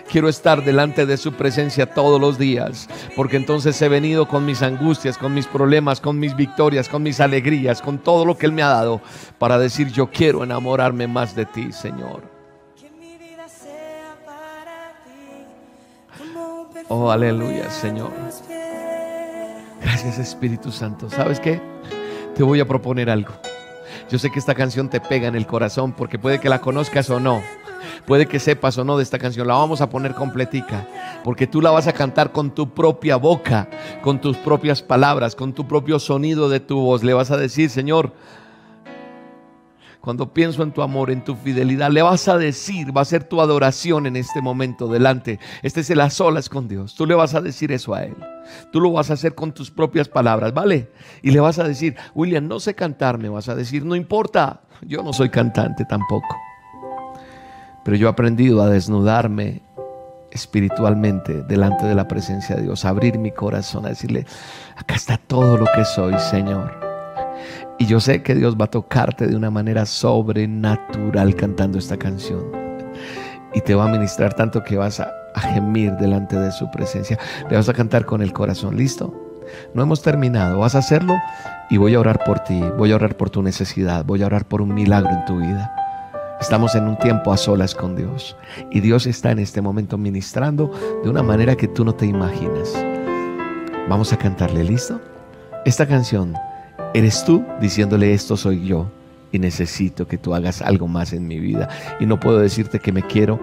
Quiero 0.10 0.30
estar 0.30 0.64
delante 0.64 1.06
de 1.06 1.18
su 1.18 1.34
presencia 1.34 1.88
todos 1.88 2.22
los 2.22 2.38
días, 2.38 2.88
porque 3.16 3.38
entonces 3.38 3.82
he 3.82 3.90
venido 3.90 4.28
con 4.28 4.46
mis 4.46 4.62
angustias, 4.62 5.18
con 5.18 5.34
mis 5.34 5.48
problemas, 5.48 6.00
con 6.00 6.20
mis 6.20 6.36
victorias, 6.36 6.88
con 6.88 7.04
mis 7.04 7.20
alegrías, 7.20 7.82
con 7.82 7.98
todo 7.98 8.26
lo 8.26 8.38
que 8.38 8.46
Él 8.46 8.52
me 8.52 8.64
ha 8.64 8.70
dado, 8.70 9.02
para 9.40 9.58
decir 9.58 9.92
yo 9.92 10.10
quiero 10.10 10.44
enamorarme 10.44 11.08
más 11.08 11.36
de 11.36 11.46
ti, 11.46 11.72
Señor. 11.72 12.24
Oh, 16.88 17.10
aleluya, 17.10 17.70
Señor. 17.72 18.12
Gracias, 19.82 20.20
Espíritu 20.20 20.72
Santo. 20.72 21.10
¿Sabes 21.10 21.40
qué? 21.40 21.60
te 22.36 22.44
voy 22.44 22.60
a 22.60 22.68
proponer 22.68 23.10
algo. 23.10 23.34
Yo 24.10 24.20
sé 24.20 24.30
que 24.30 24.40
esta 24.40 24.54
canción 24.54 24.90
te 24.90 25.00
pega 25.00 25.28
en 25.28 25.36
el 25.36 25.48
corazón 25.48 25.94
porque 25.94 26.20
puede 26.20 26.40
que 26.40 26.50
la 26.50 26.62
conozcas 26.62 27.10
o 27.10 27.20
no. 27.20 27.42
Puede 28.06 28.26
que 28.26 28.40
sepas 28.40 28.78
o 28.78 28.84
no 28.84 28.98
de 28.98 29.04
esta 29.04 29.20
canción. 29.20 29.48
La 29.48 29.56
vamos 29.56 29.82
a 29.82 29.90
poner 29.90 30.14
completica. 30.14 30.88
Porque 31.24 31.48
tú 31.48 31.62
la 31.62 31.72
vas 31.72 31.88
a 31.88 31.94
cantar 31.94 32.32
con 32.32 32.52
tu 32.52 32.74
propia 32.74 33.16
boca, 33.16 33.70
con 34.02 34.20
tus 34.20 34.38
propias 34.38 34.82
palabras, 34.82 35.36
con 35.36 35.54
tu 35.54 35.68
propio 35.68 36.00
sonido 36.00 36.50
de 36.50 36.60
tu 36.60 36.80
voz. 36.80 37.04
Le 37.04 37.14
vas 37.14 37.32
a 37.32 37.38
decir, 37.38 37.70
Señor, 37.70 38.14
cuando 40.06 40.32
pienso 40.32 40.62
en 40.62 40.72
tu 40.72 40.84
amor, 40.84 41.10
en 41.10 41.24
tu 41.24 41.36
fidelidad, 41.36 41.90
le 41.90 42.04
vas 42.04 42.28
a 42.28 42.38
decir, 42.38 42.96
va 42.96 43.02
a 43.02 43.06
ser 43.06 43.24
tu 43.24 43.42
adoración 43.42 44.06
en 44.06 44.16
este 44.16 44.40
momento 44.40 44.88
delante. 44.88 45.40
Este 45.64 45.82
es 45.82 45.90
el 45.90 46.00
a 46.00 46.12
solas 46.12 46.48
con 46.48 46.68
Dios. 46.68 46.94
Tú 46.94 47.08
le 47.08 47.16
vas 47.16 47.34
a 47.34 47.42
decir 47.42 47.72
eso 47.72 47.96
a 47.96 48.04
Él. 48.04 48.16
Tú 48.72 48.80
lo 48.80 48.92
vas 48.92 49.10
a 49.10 49.14
hacer 49.14 49.34
con 49.34 49.52
tus 49.52 49.72
propias 49.72 50.08
palabras, 50.08 50.54
¿vale? 50.54 50.92
Y 51.24 51.32
le 51.32 51.40
vas 51.40 51.58
a 51.58 51.64
decir, 51.64 51.96
William, 52.14 52.48
no 52.48 52.60
sé 52.60 52.76
cantar, 52.76 53.18
me 53.18 53.30
vas 53.30 53.50
a 53.50 53.56
decir, 53.56 53.84
no 53.84 53.96
importa, 53.96 54.62
yo 54.84 55.02
no 55.02 55.12
soy 55.12 55.30
cantante 55.30 55.86
tampoco. 55.86 56.38
Pero 57.86 57.98
yo 57.98 58.08
he 58.08 58.10
aprendido 58.10 58.62
a 58.64 58.70
desnudarme 58.70 59.62
espiritualmente 60.32 61.44
delante 61.44 61.86
de 61.86 61.96
la 61.96 62.08
presencia 62.08 62.56
de 62.56 62.64
Dios, 62.64 62.84
a 62.84 62.90
abrir 62.90 63.18
mi 63.20 63.32
corazón, 63.32 63.86
a 63.86 63.90
decirle, 63.90 64.26
acá 64.76 64.96
está 64.96 65.18
todo 65.18 65.56
lo 65.56 65.66
que 65.74 65.86
soy, 65.86 66.18
Señor. 66.20 66.74
Y 67.78 67.86
yo 67.86 68.00
sé 68.00 68.24
que 68.24 68.34
Dios 68.34 68.58
va 68.60 68.66
a 68.66 68.72
tocarte 68.72 69.28
de 69.28 69.36
una 69.36 69.52
manera 69.52 69.86
sobrenatural 69.86 71.36
cantando 71.36 71.78
esta 71.78 71.96
canción. 71.96 72.44
Y 73.54 73.62
te 73.62 73.76
va 73.76 73.86
a 73.86 73.92
ministrar 73.92 74.34
tanto 74.34 74.64
que 74.64 74.78
vas 74.78 75.00
a, 75.00 75.12
gemir 75.54 75.92
delante 75.94 76.38
de 76.38 76.52
su 76.52 76.72
presencia. 76.72 77.20
Le 77.50 77.56
vas 77.56 77.70
a 77.70 77.74
cantar 77.74 78.06
con 78.06 78.22
el 78.22 78.34
corazón. 78.34 78.78
¿Listo? 78.78 79.14
No 79.74 79.84
hemos 79.84 80.02
terminado. 80.02 80.60
Vas 80.60 80.76
a 80.76 80.80
hacerlo 80.80 81.16
y 81.70 81.78
voy 81.78 81.94
a 81.94 82.00
orar 82.00 82.24
por 82.26 82.40
ti. 82.40 82.62
Voy 82.78 82.94
a 82.94 82.96
orar 82.96 83.16
por 83.16 83.30
tu 83.30 83.44
necesidad. 83.44 84.06
Voy 84.06 84.24
a 84.24 84.28
orar 84.28 84.46
por 84.46 84.62
un 84.62 84.74
milagro 84.74 85.12
en 85.12 85.26
tu 85.26 85.38
vida. 85.38 85.85
Estamos 86.46 86.76
en 86.76 86.88
un 86.88 86.96
tiempo 86.96 87.34
a 87.34 87.38
solas 87.38 87.74
con 87.74 87.96
Dios 87.96 88.38
y 88.70 88.80
Dios 88.80 89.08
está 89.08 89.32
en 89.32 89.40
este 89.40 89.64
momento 89.64 89.98
ministrando 89.98 90.70
de 91.04 91.10
una 91.10 91.24
manera 91.24 91.56
que 91.56 91.68
tú 91.68 91.84
no 91.84 91.96
te 91.96 92.06
imaginas. 92.06 92.72
Vamos 93.90 94.14
a 94.14 94.18
cantarle, 94.18 94.64
¿listo? 94.64 95.02
Esta 95.66 95.88
canción, 95.88 96.36
eres 96.94 97.26
tú 97.26 97.44
diciéndole 97.60 98.14
esto 98.14 98.38
soy 98.38 98.64
yo 98.64 98.92
y 99.32 99.40
necesito 99.40 100.08
que 100.08 100.20
tú 100.20 100.36
hagas 100.36 100.62
algo 100.62 100.88
más 100.88 101.14
en 101.14 101.28
mi 101.28 101.40
vida 101.40 101.68
y 102.00 102.06
no 102.06 102.20
puedo 102.20 102.38
decirte 102.38 102.78
que 102.78 102.92
me 102.92 103.02
quiero 103.02 103.40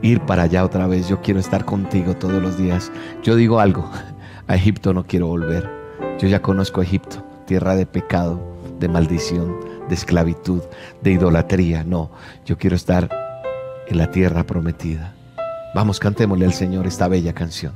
ir 0.00 0.20
para 0.20 0.44
allá 0.44 0.64
otra 0.64 0.86
vez, 0.86 1.08
yo 1.08 1.20
quiero 1.20 1.40
estar 1.40 1.64
contigo 1.64 2.14
todos 2.14 2.40
los 2.40 2.56
días. 2.56 2.92
Yo 3.24 3.34
digo 3.34 3.58
algo, 3.58 3.90
a 4.46 4.54
Egipto 4.54 4.94
no 4.94 5.04
quiero 5.04 5.26
volver. 5.26 5.68
Yo 6.20 6.28
ya 6.28 6.40
conozco 6.40 6.80
Egipto, 6.80 7.26
tierra 7.44 7.74
de 7.74 7.86
pecado, 7.86 8.40
de 8.78 8.88
maldición, 8.88 9.56
de 9.88 9.94
esclavitud, 9.94 10.62
de 11.02 11.12
idolatría. 11.12 11.84
No, 11.84 12.10
yo 12.44 12.58
quiero 12.58 12.76
estar 12.76 13.08
en 13.86 13.98
la 13.98 14.10
tierra 14.10 14.44
prometida. 14.44 15.14
Vamos, 15.74 16.00
cantémosle 16.00 16.46
al 16.46 16.52
Señor 16.52 16.86
esta 16.86 17.08
bella 17.08 17.32
canción. 17.32 17.72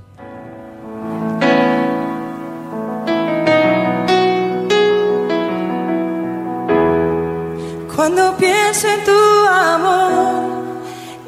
Cuando 7.94 8.36
pienso 8.36 8.88
en 8.88 9.04
tu 9.04 9.46
amor 9.48 10.64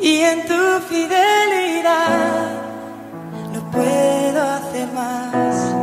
y 0.00 0.16
en 0.20 0.46
tu 0.46 0.80
fidelidad, 0.88 2.62
no 3.52 3.70
puedo 3.70 4.42
hacer 4.42 4.88
más 4.92 5.74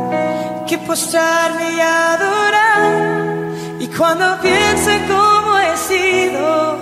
que 0.66 0.76
postrarme 0.78 1.76
y 1.76 1.80
adorar. 1.80 3.21
Cuando 4.02 4.36
pienso 4.42 4.90
en 4.90 5.06
cómo 5.06 5.58
he 5.58 5.76
sido 5.76 6.76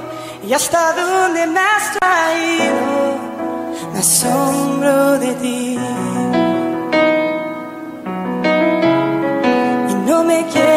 y 0.49 0.55
hasta 0.55 0.95
dónde 0.95 1.47
me 1.49 1.61
has 1.61 1.99
traído, 1.99 3.19
me 3.93 3.99
asombro 3.99 5.19
de 5.19 5.35
ti. 5.35 5.79
Y 9.91 9.95
no 10.09 10.25
me 10.25 10.47
quiero 10.47 10.70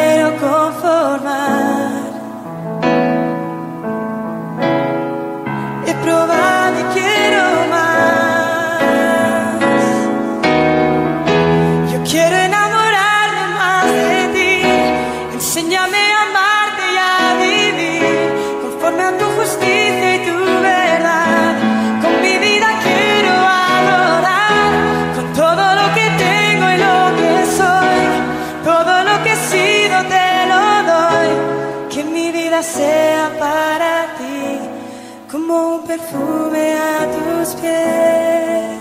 como 35.34 35.78
un 35.78 35.88
perfume 35.88 36.74
a 36.74 37.08
tus 37.14 37.56
pies. 37.56 38.78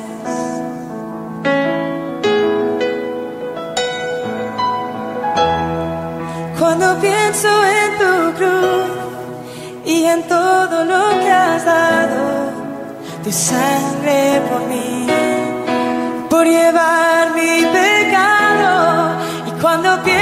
Cuando 6.59 7.01
pienso 7.01 7.49
en 7.81 7.91
tu 8.03 8.39
cruz 8.39 8.91
y 9.87 10.05
en 10.05 10.23
todo 10.29 10.85
lo 10.85 11.21
que 11.21 11.31
has 11.31 11.65
dado, 11.65 12.51
tu 13.25 13.33
sangre 13.33 14.43
por 14.51 14.61
mí, 14.69 15.07
por 16.29 16.45
llevar 16.47 17.33
mi 17.35 17.65
pecado. 17.79 19.17
Y 19.49 19.51
cuando 19.63 20.03
pienso 20.03 20.22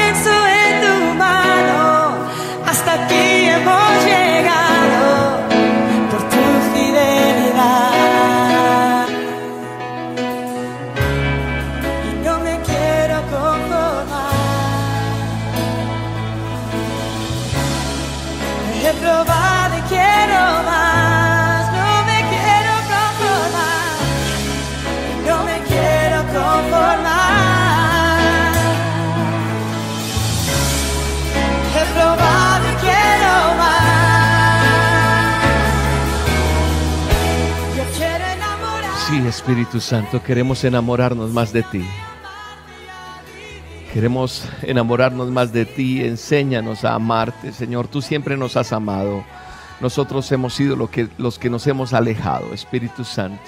Espíritu 39.40 39.80
Santo, 39.80 40.22
queremos 40.22 40.62
enamorarnos 40.64 41.30
más 41.30 41.50
de 41.50 41.62
ti. 41.62 41.82
Queremos 43.94 44.44
enamorarnos 44.60 45.30
más 45.30 45.50
de 45.50 45.64
ti. 45.64 46.04
Enséñanos 46.04 46.84
a 46.84 46.94
amarte, 46.94 47.50
Señor. 47.50 47.88
Tú 47.88 48.02
siempre 48.02 48.36
nos 48.36 48.58
has 48.58 48.70
amado. 48.74 49.24
Nosotros 49.80 50.30
hemos 50.30 50.52
sido 50.52 50.90
que, 50.90 51.08
los 51.16 51.38
que 51.38 51.48
nos 51.48 51.66
hemos 51.66 51.94
alejado, 51.94 52.52
Espíritu 52.52 53.02
Santo. 53.02 53.40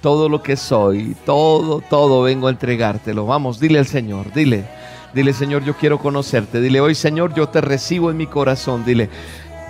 Todo 0.00 0.28
lo 0.28 0.42
que 0.42 0.56
soy, 0.56 1.16
todo, 1.24 1.80
todo 1.80 2.22
vengo 2.22 2.48
a 2.48 2.50
entregártelo. 2.50 3.24
Vamos, 3.24 3.60
dile 3.60 3.78
al 3.78 3.86
Señor, 3.86 4.32
dile. 4.32 4.66
Dile, 5.14 5.32
Señor, 5.32 5.62
yo 5.62 5.74
quiero 5.76 6.00
conocerte. 6.00 6.60
Dile, 6.60 6.80
hoy, 6.80 6.96
Señor, 6.96 7.32
yo 7.34 7.48
te 7.48 7.60
recibo 7.60 8.10
en 8.10 8.16
mi 8.16 8.26
corazón. 8.26 8.84
Dile, 8.84 9.08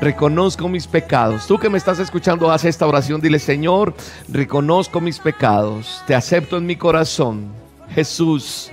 reconozco 0.00 0.68
mis 0.68 0.86
pecados. 0.86 1.46
Tú 1.46 1.58
que 1.58 1.68
me 1.68 1.78
estás 1.78 1.98
escuchando, 1.98 2.50
haz 2.50 2.64
esta 2.64 2.86
oración. 2.86 3.20
Dile, 3.20 3.38
Señor, 3.38 3.94
reconozco 4.28 5.00
mis 5.00 5.18
pecados. 5.18 6.02
Te 6.06 6.14
acepto 6.14 6.56
en 6.56 6.66
mi 6.66 6.76
corazón. 6.76 7.48
Jesús, 7.90 8.70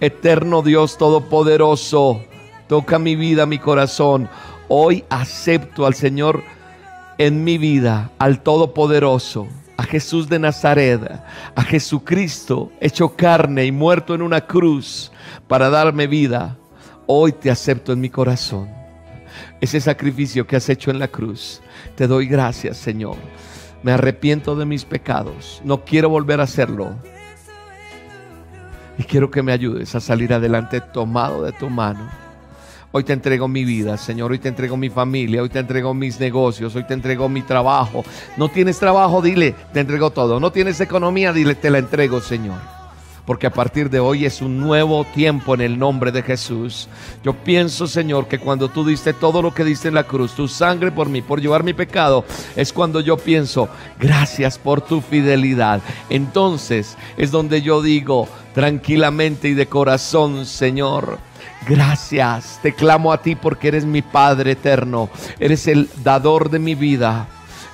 eterno 0.00 0.62
Dios 0.62 0.96
Todopoderoso, 0.96 2.22
toca 2.68 2.98
mi 2.98 3.16
vida, 3.16 3.46
mi 3.46 3.58
corazón. 3.58 4.28
Hoy 4.68 5.04
acepto 5.10 5.86
al 5.86 5.94
Señor 5.94 6.42
en 7.18 7.44
mi 7.44 7.58
vida, 7.58 8.10
al 8.18 8.42
Todopoderoso, 8.42 9.46
a 9.76 9.82
Jesús 9.84 10.28
de 10.28 10.38
Nazaret, 10.38 11.00
a 11.54 11.62
Jesucristo 11.62 12.70
hecho 12.80 13.14
carne 13.14 13.66
y 13.66 13.72
muerto 13.72 14.14
en 14.14 14.22
una 14.22 14.40
cruz 14.46 15.12
para 15.46 15.68
darme 15.68 16.06
vida. 16.06 16.56
Hoy 17.06 17.32
te 17.32 17.50
acepto 17.50 17.92
en 17.92 18.00
mi 18.00 18.08
corazón. 18.08 18.83
Ese 19.60 19.80
sacrificio 19.80 20.46
que 20.46 20.56
has 20.56 20.68
hecho 20.68 20.90
en 20.90 20.98
la 20.98 21.08
cruz, 21.08 21.60
te 21.94 22.06
doy 22.06 22.26
gracias, 22.26 22.76
Señor. 22.76 23.16
Me 23.82 23.92
arrepiento 23.92 24.56
de 24.56 24.66
mis 24.66 24.84
pecados. 24.84 25.60
No 25.64 25.84
quiero 25.84 26.08
volver 26.08 26.40
a 26.40 26.44
hacerlo. 26.44 26.94
Y 28.98 29.04
quiero 29.04 29.30
que 29.30 29.42
me 29.42 29.52
ayudes 29.52 29.94
a 29.94 30.00
salir 30.00 30.32
adelante 30.32 30.80
tomado 30.80 31.42
de 31.44 31.52
tu 31.52 31.68
mano. 31.68 32.08
Hoy 32.92 33.02
te 33.02 33.12
entrego 33.12 33.48
mi 33.48 33.64
vida, 33.64 33.96
Señor. 33.96 34.30
Hoy 34.30 34.38
te 34.38 34.48
entrego 34.48 34.76
mi 34.76 34.88
familia. 34.88 35.42
Hoy 35.42 35.48
te 35.48 35.58
entrego 35.58 35.94
mis 35.94 36.20
negocios. 36.20 36.76
Hoy 36.76 36.84
te 36.84 36.94
entrego 36.94 37.28
mi 37.28 37.42
trabajo. 37.42 38.04
No 38.36 38.48
tienes 38.48 38.78
trabajo, 38.78 39.20
dile, 39.20 39.54
te 39.72 39.80
entrego 39.80 40.10
todo. 40.10 40.38
No 40.38 40.52
tienes 40.52 40.80
economía, 40.80 41.32
dile, 41.32 41.56
te 41.56 41.70
la 41.70 41.78
entrego, 41.78 42.20
Señor. 42.20 42.73
Porque 43.26 43.46
a 43.46 43.52
partir 43.52 43.88
de 43.88 44.00
hoy 44.00 44.26
es 44.26 44.42
un 44.42 44.58
nuevo 44.58 45.04
tiempo 45.04 45.54
en 45.54 45.62
el 45.62 45.78
nombre 45.78 46.12
de 46.12 46.22
Jesús. 46.22 46.88
Yo 47.22 47.32
pienso, 47.32 47.86
Señor, 47.86 48.28
que 48.28 48.38
cuando 48.38 48.68
tú 48.68 48.84
diste 48.84 49.14
todo 49.14 49.40
lo 49.40 49.54
que 49.54 49.64
diste 49.64 49.88
en 49.88 49.94
la 49.94 50.04
cruz, 50.04 50.34
tu 50.34 50.46
sangre 50.46 50.92
por 50.92 51.08
mí, 51.08 51.22
por 51.22 51.40
llevar 51.40 51.64
mi 51.64 51.72
pecado, 51.72 52.24
es 52.54 52.72
cuando 52.72 53.00
yo 53.00 53.16
pienso, 53.16 53.68
gracias 53.98 54.58
por 54.58 54.82
tu 54.82 55.00
fidelidad. 55.00 55.80
Entonces 56.10 56.98
es 57.16 57.30
donde 57.30 57.62
yo 57.62 57.80
digo 57.80 58.28
tranquilamente 58.54 59.48
y 59.48 59.54
de 59.54 59.66
corazón, 59.66 60.44
Señor. 60.44 61.18
Gracias, 61.66 62.58
te 62.62 62.74
clamo 62.74 63.10
a 63.10 63.22
ti 63.22 63.36
porque 63.36 63.68
eres 63.68 63.86
mi 63.86 64.02
Padre 64.02 64.52
eterno, 64.52 65.08
eres 65.40 65.66
el 65.66 65.88
dador 66.02 66.50
de 66.50 66.58
mi 66.58 66.74
vida, 66.74 67.26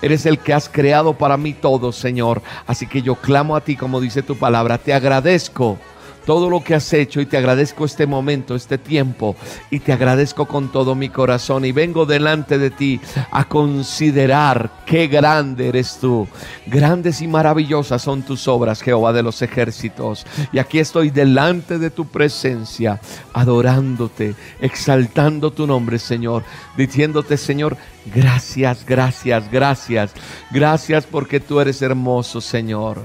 Eres 0.03 0.27
el 0.27 0.39
que 0.39 0.53
has 0.53 0.69
creado 0.69 1.15
para 1.15 1.37
mí 1.37 1.53
todo, 1.53 1.93
Señor. 1.93 2.43
Así 2.67 2.87
que 2.87 3.03
yo 3.03 3.17
clamo 3.17 3.57
a 3.57 3.61
ti, 3.61 3.77
como 3.77 4.01
dice 4.01 4.23
tu 4.23 4.37
palabra. 4.37 4.79
Te 4.79 4.95
agradezco 4.95 5.79
todo 6.25 6.51
lo 6.51 6.63
que 6.63 6.75
has 6.75 6.93
hecho 6.93 7.21
y 7.21 7.27
te 7.27 7.37
agradezco 7.37 7.85
este 7.85 8.07
momento, 8.07 8.55
este 8.55 8.79
tiempo 8.79 9.37
y 9.71 9.81
te 9.81 9.93
agradezco 9.93 10.47
con 10.47 10.71
todo 10.71 10.95
mi 10.95 11.09
corazón 11.09 11.65
y 11.65 11.73
vengo 11.73 12.07
delante 12.07 12.59
de 12.59 12.71
ti 12.71 13.01
a 13.31 13.45
considerar 13.45 14.71
qué 14.87 15.07
grande 15.07 15.69
eres 15.69 15.99
tú. 16.01 16.29
Grandes 16.67 17.21
y 17.23 17.29
maravillosas 17.29 18.03
son 18.03 18.23
tus 18.23 18.49
obras, 18.49 18.83
Jehová 18.83 19.13
de 19.13 19.23
los 19.23 19.43
ejércitos. 19.43 20.27
Y 20.53 20.59
aquí 20.59 20.79
estoy 20.79 21.11
delante 21.11 21.79
de 21.79 21.91
tu 21.91 22.07
presencia, 22.07 23.01
adorándote, 23.33 24.35
exaltando 24.61 25.53
tu 25.53 25.67
nombre, 25.67 25.99
Señor, 25.99 26.45
diciéndote, 26.77 27.37
Señor, 27.37 27.77
gracias, 28.15 28.85
gracias, 28.87 29.51
gracias. 29.51 30.13
Gracias 30.51 31.07
porque 31.07 31.41
tú 31.41 31.61
eres 31.61 31.83
hermoso, 31.83 32.41
Señor. 32.41 33.01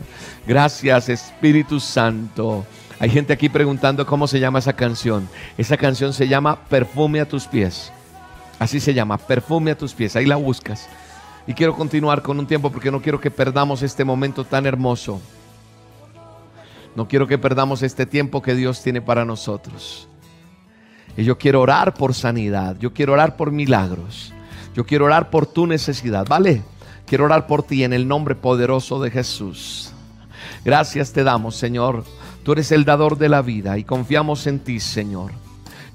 Gracias, 0.47 1.09
Espíritu 1.09 1.79
Santo. 1.79 2.65
Hay 2.99 3.09
gente 3.09 3.33
aquí 3.33 3.49
preguntando 3.49 4.05
cómo 4.05 4.27
se 4.27 4.39
llama 4.39 4.59
esa 4.59 4.73
canción. 4.73 5.27
Esa 5.57 5.75
canción 5.75 6.13
se 6.13 6.27
llama 6.27 6.57
Perfume 6.69 7.19
a 7.19 7.27
tus 7.27 7.45
pies. 7.45 7.91
Así 8.57 8.79
se 8.79 8.93
llama, 8.93 9.17
Perfume 9.17 9.71
a 9.71 9.77
tus 9.77 9.93
pies. 9.93 10.15
Ahí 10.15 10.25
la 10.25 10.37
buscas. 10.37 10.87
Y 11.45 11.53
quiero 11.53 11.75
continuar 11.75 12.21
con 12.21 12.39
un 12.39 12.47
tiempo 12.47 12.71
porque 12.71 12.91
no 12.91 13.01
quiero 13.01 13.19
que 13.19 13.31
perdamos 13.31 13.81
este 13.81 14.05
momento 14.05 14.45
tan 14.45 14.65
hermoso. 14.65 15.19
No 16.95 17.07
quiero 17.07 17.27
que 17.27 17.37
perdamos 17.37 17.83
este 17.83 18.05
tiempo 18.05 18.41
que 18.41 18.55
Dios 18.55 18.81
tiene 18.81 19.01
para 19.01 19.25
nosotros. 19.25 20.07
Y 21.17 21.25
yo 21.25 21.37
quiero 21.37 21.61
orar 21.61 21.93
por 21.93 22.13
sanidad. 22.13 22.77
Yo 22.79 22.93
quiero 22.93 23.11
orar 23.13 23.35
por 23.35 23.51
milagros. 23.51 24.33
Yo 24.73 24.85
quiero 24.85 25.05
orar 25.05 25.29
por 25.29 25.45
tu 25.45 25.67
necesidad. 25.67 26.25
¿Vale? 26.27 26.63
Quiero 27.05 27.25
orar 27.25 27.45
por 27.45 27.63
ti 27.63 27.83
en 27.83 27.91
el 27.91 28.07
nombre 28.07 28.35
poderoso 28.35 29.01
de 29.01 29.11
Jesús. 29.11 29.91
Gracias 30.63 31.11
te 31.11 31.23
damos, 31.23 31.57
Señor 31.57 32.05
Tú 32.45 32.51
eres 32.51 32.71
el 32.71 32.85
dador 32.85 33.17
de 33.17 33.27
la 33.27 33.41
vida 33.41 33.75
y 33.79 33.83
confiamos 33.83 34.45
en 34.45 34.59
ti, 34.59 34.79
Señor. 34.79 35.31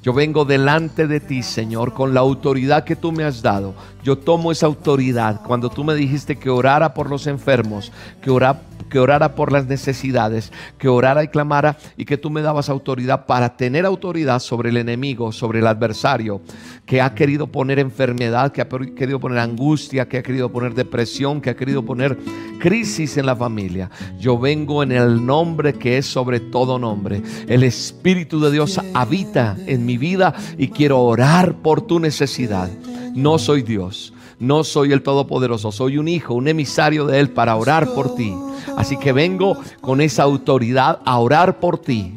Yo 0.02 0.12
vengo 0.12 0.44
delante 0.44 1.06
de 1.06 1.20
ti, 1.20 1.44
Señor, 1.44 1.94
con 1.94 2.12
la 2.12 2.18
autoridad 2.18 2.82
que 2.82 2.96
tú 2.96 3.12
me 3.12 3.22
has 3.22 3.40
dado. 3.40 3.72
Yo 4.02 4.18
tomo 4.18 4.50
esa 4.50 4.66
autoridad 4.66 5.42
cuando 5.46 5.70
tú 5.70 5.84
me 5.84 5.94
dijiste 5.94 6.34
que 6.34 6.50
orara 6.50 6.92
por 6.92 7.08
los 7.08 7.28
enfermos, 7.28 7.92
que 8.20 8.30
orara 8.30 8.62
que 8.90 8.98
orara 8.98 9.34
por 9.34 9.52
las 9.52 9.66
necesidades, 9.66 10.52
que 10.76 10.88
orara 10.88 11.24
y 11.24 11.28
clamara 11.28 11.78
y 11.96 12.04
que 12.04 12.18
tú 12.18 12.28
me 12.28 12.42
dabas 12.42 12.68
autoridad 12.68 13.24
para 13.24 13.56
tener 13.56 13.86
autoridad 13.86 14.40
sobre 14.40 14.68
el 14.68 14.76
enemigo, 14.76 15.32
sobre 15.32 15.60
el 15.60 15.66
adversario, 15.66 16.42
que 16.84 17.00
ha 17.00 17.14
querido 17.14 17.46
poner 17.46 17.78
enfermedad, 17.78 18.52
que 18.52 18.60
ha 18.60 18.68
querido 18.68 19.20
poner 19.20 19.38
angustia, 19.38 20.08
que 20.08 20.18
ha 20.18 20.22
querido 20.22 20.50
poner 20.50 20.74
depresión, 20.74 21.40
que 21.40 21.50
ha 21.50 21.56
querido 21.56 21.84
poner 21.84 22.18
crisis 22.58 23.16
en 23.16 23.26
la 23.26 23.36
familia. 23.36 23.90
Yo 24.18 24.38
vengo 24.38 24.82
en 24.82 24.92
el 24.92 25.24
nombre 25.24 25.74
que 25.74 25.96
es 25.96 26.06
sobre 26.06 26.40
todo 26.40 26.78
nombre. 26.78 27.22
El 27.46 27.62
Espíritu 27.62 28.40
de 28.40 28.50
Dios 28.50 28.80
habita 28.92 29.56
en 29.66 29.86
mi 29.86 29.96
vida 29.96 30.34
y 30.58 30.68
quiero 30.68 31.00
orar 31.00 31.54
por 31.62 31.82
tu 31.82 32.00
necesidad. 32.00 32.68
No 33.14 33.38
soy 33.38 33.62
Dios. 33.62 34.12
No 34.40 34.64
soy 34.64 34.92
el 34.92 35.02
Todopoderoso, 35.02 35.70
soy 35.70 35.98
un 35.98 36.08
hijo, 36.08 36.34
un 36.34 36.48
emisario 36.48 37.06
de 37.06 37.20
Él 37.20 37.28
para 37.28 37.56
orar 37.56 37.92
por 37.94 38.14
ti. 38.14 38.34
Así 38.76 38.96
que 38.96 39.12
vengo 39.12 39.58
con 39.82 40.00
esa 40.00 40.22
autoridad 40.22 41.00
a 41.04 41.18
orar 41.18 41.60
por 41.60 41.78
ti. 41.78 42.14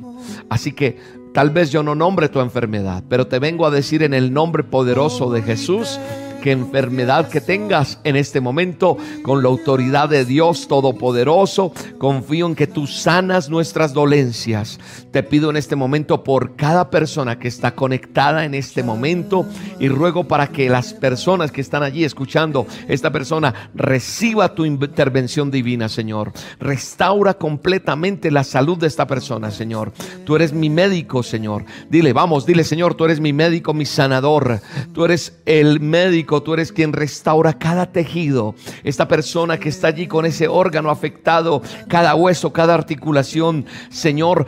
Así 0.50 0.72
que 0.72 0.98
tal 1.34 1.50
vez 1.50 1.70
yo 1.70 1.84
no 1.84 1.96
nombre 1.96 2.30
tu 2.30 2.40
enfermedad, 2.40 3.04
pero 3.10 3.28
te 3.28 3.40
vengo 3.40 3.66
a 3.66 3.72
decir 3.72 4.04
en 4.04 4.14
el 4.14 4.32
nombre 4.32 4.64
poderoso 4.64 5.32
de 5.32 5.42
Jesús 5.42 6.00
que 6.44 6.52
enfermedad 6.52 7.30
que 7.30 7.40
tengas 7.40 8.00
en 8.04 8.18
este 8.18 8.42
momento, 8.42 8.98
con 9.22 9.42
la 9.42 9.48
autoridad 9.48 10.10
de 10.10 10.26
Dios 10.26 10.68
Todopoderoso, 10.68 11.72
confío 11.98 12.48
en 12.48 12.56
que 12.56 12.68
tú 12.68 12.86
sanas 12.86 13.50
nuestras 13.50 13.94
dolencias. 13.94 14.78
Te 15.12 15.24
pido 15.24 15.50
en 15.52 15.56
este 15.56 15.78
momento 15.78 16.22
por 16.26 16.58
cada 16.58 16.90
persona 16.90 17.40
que 17.40 17.48
está 17.48 17.76
conectada 17.76 18.44
en 18.44 18.56
este 18.56 18.84
momento 18.84 19.46
y 19.80 19.88
ruego 19.88 20.26
para 20.26 20.48
que 20.48 20.70
las 20.70 20.94
personas 20.94 21.50
que 21.50 21.62
están 21.62 21.82
allí 21.82 22.04
escuchando, 22.04 22.68
esta 22.90 23.10
persona 23.10 23.72
reciba 23.74 24.54
tu 24.54 24.66
intervención 24.66 25.50
divina, 25.50 25.88
Señor. 25.88 26.34
Restaura 26.60 27.36
completamente 27.36 28.32
la 28.32 28.44
salud 28.44 28.78
de 28.78 28.88
esta 28.88 29.08
persona, 29.08 29.50
Señor. 29.50 29.94
Tú 30.26 30.36
eres 30.36 30.52
mi 30.52 30.70
médico, 30.70 31.24
Señor. 31.24 31.64
Dile, 31.90 32.12
vamos, 32.12 32.46
dile, 32.46 32.66
Señor, 32.66 32.96
tú 32.96 33.06
eres 33.06 33.22
mi 33.22 33.32
médico, 33.32 33.74
mi 33.74 33.86
sanador. 33.86 34.60
Tú 34.94 35.06
eres 35.06 35.40
el 35.46 35.80
médico 35.80 36.33
tú 36.42 36.54
eres 36.54 36.72
quien 36.72 36.94
restaura 36.94 37.54
cada 37.54 37.92
tejido. 37.92 38.56
Esta 38.84 39.08
persona 39.08 39.60
que 39.60 39.70
está 39.70 39.88
allí 39.88 40.08
con 40.08 40.26
ese 40.26 40.48
órgano 40.48 40.90
afectado, 40.90 41.62
cada 41.88 42.16
hueso, 42.16 42.52
cada 42.52 42.74
articulación, 42.74 43.66
Señor, 43.90 44.48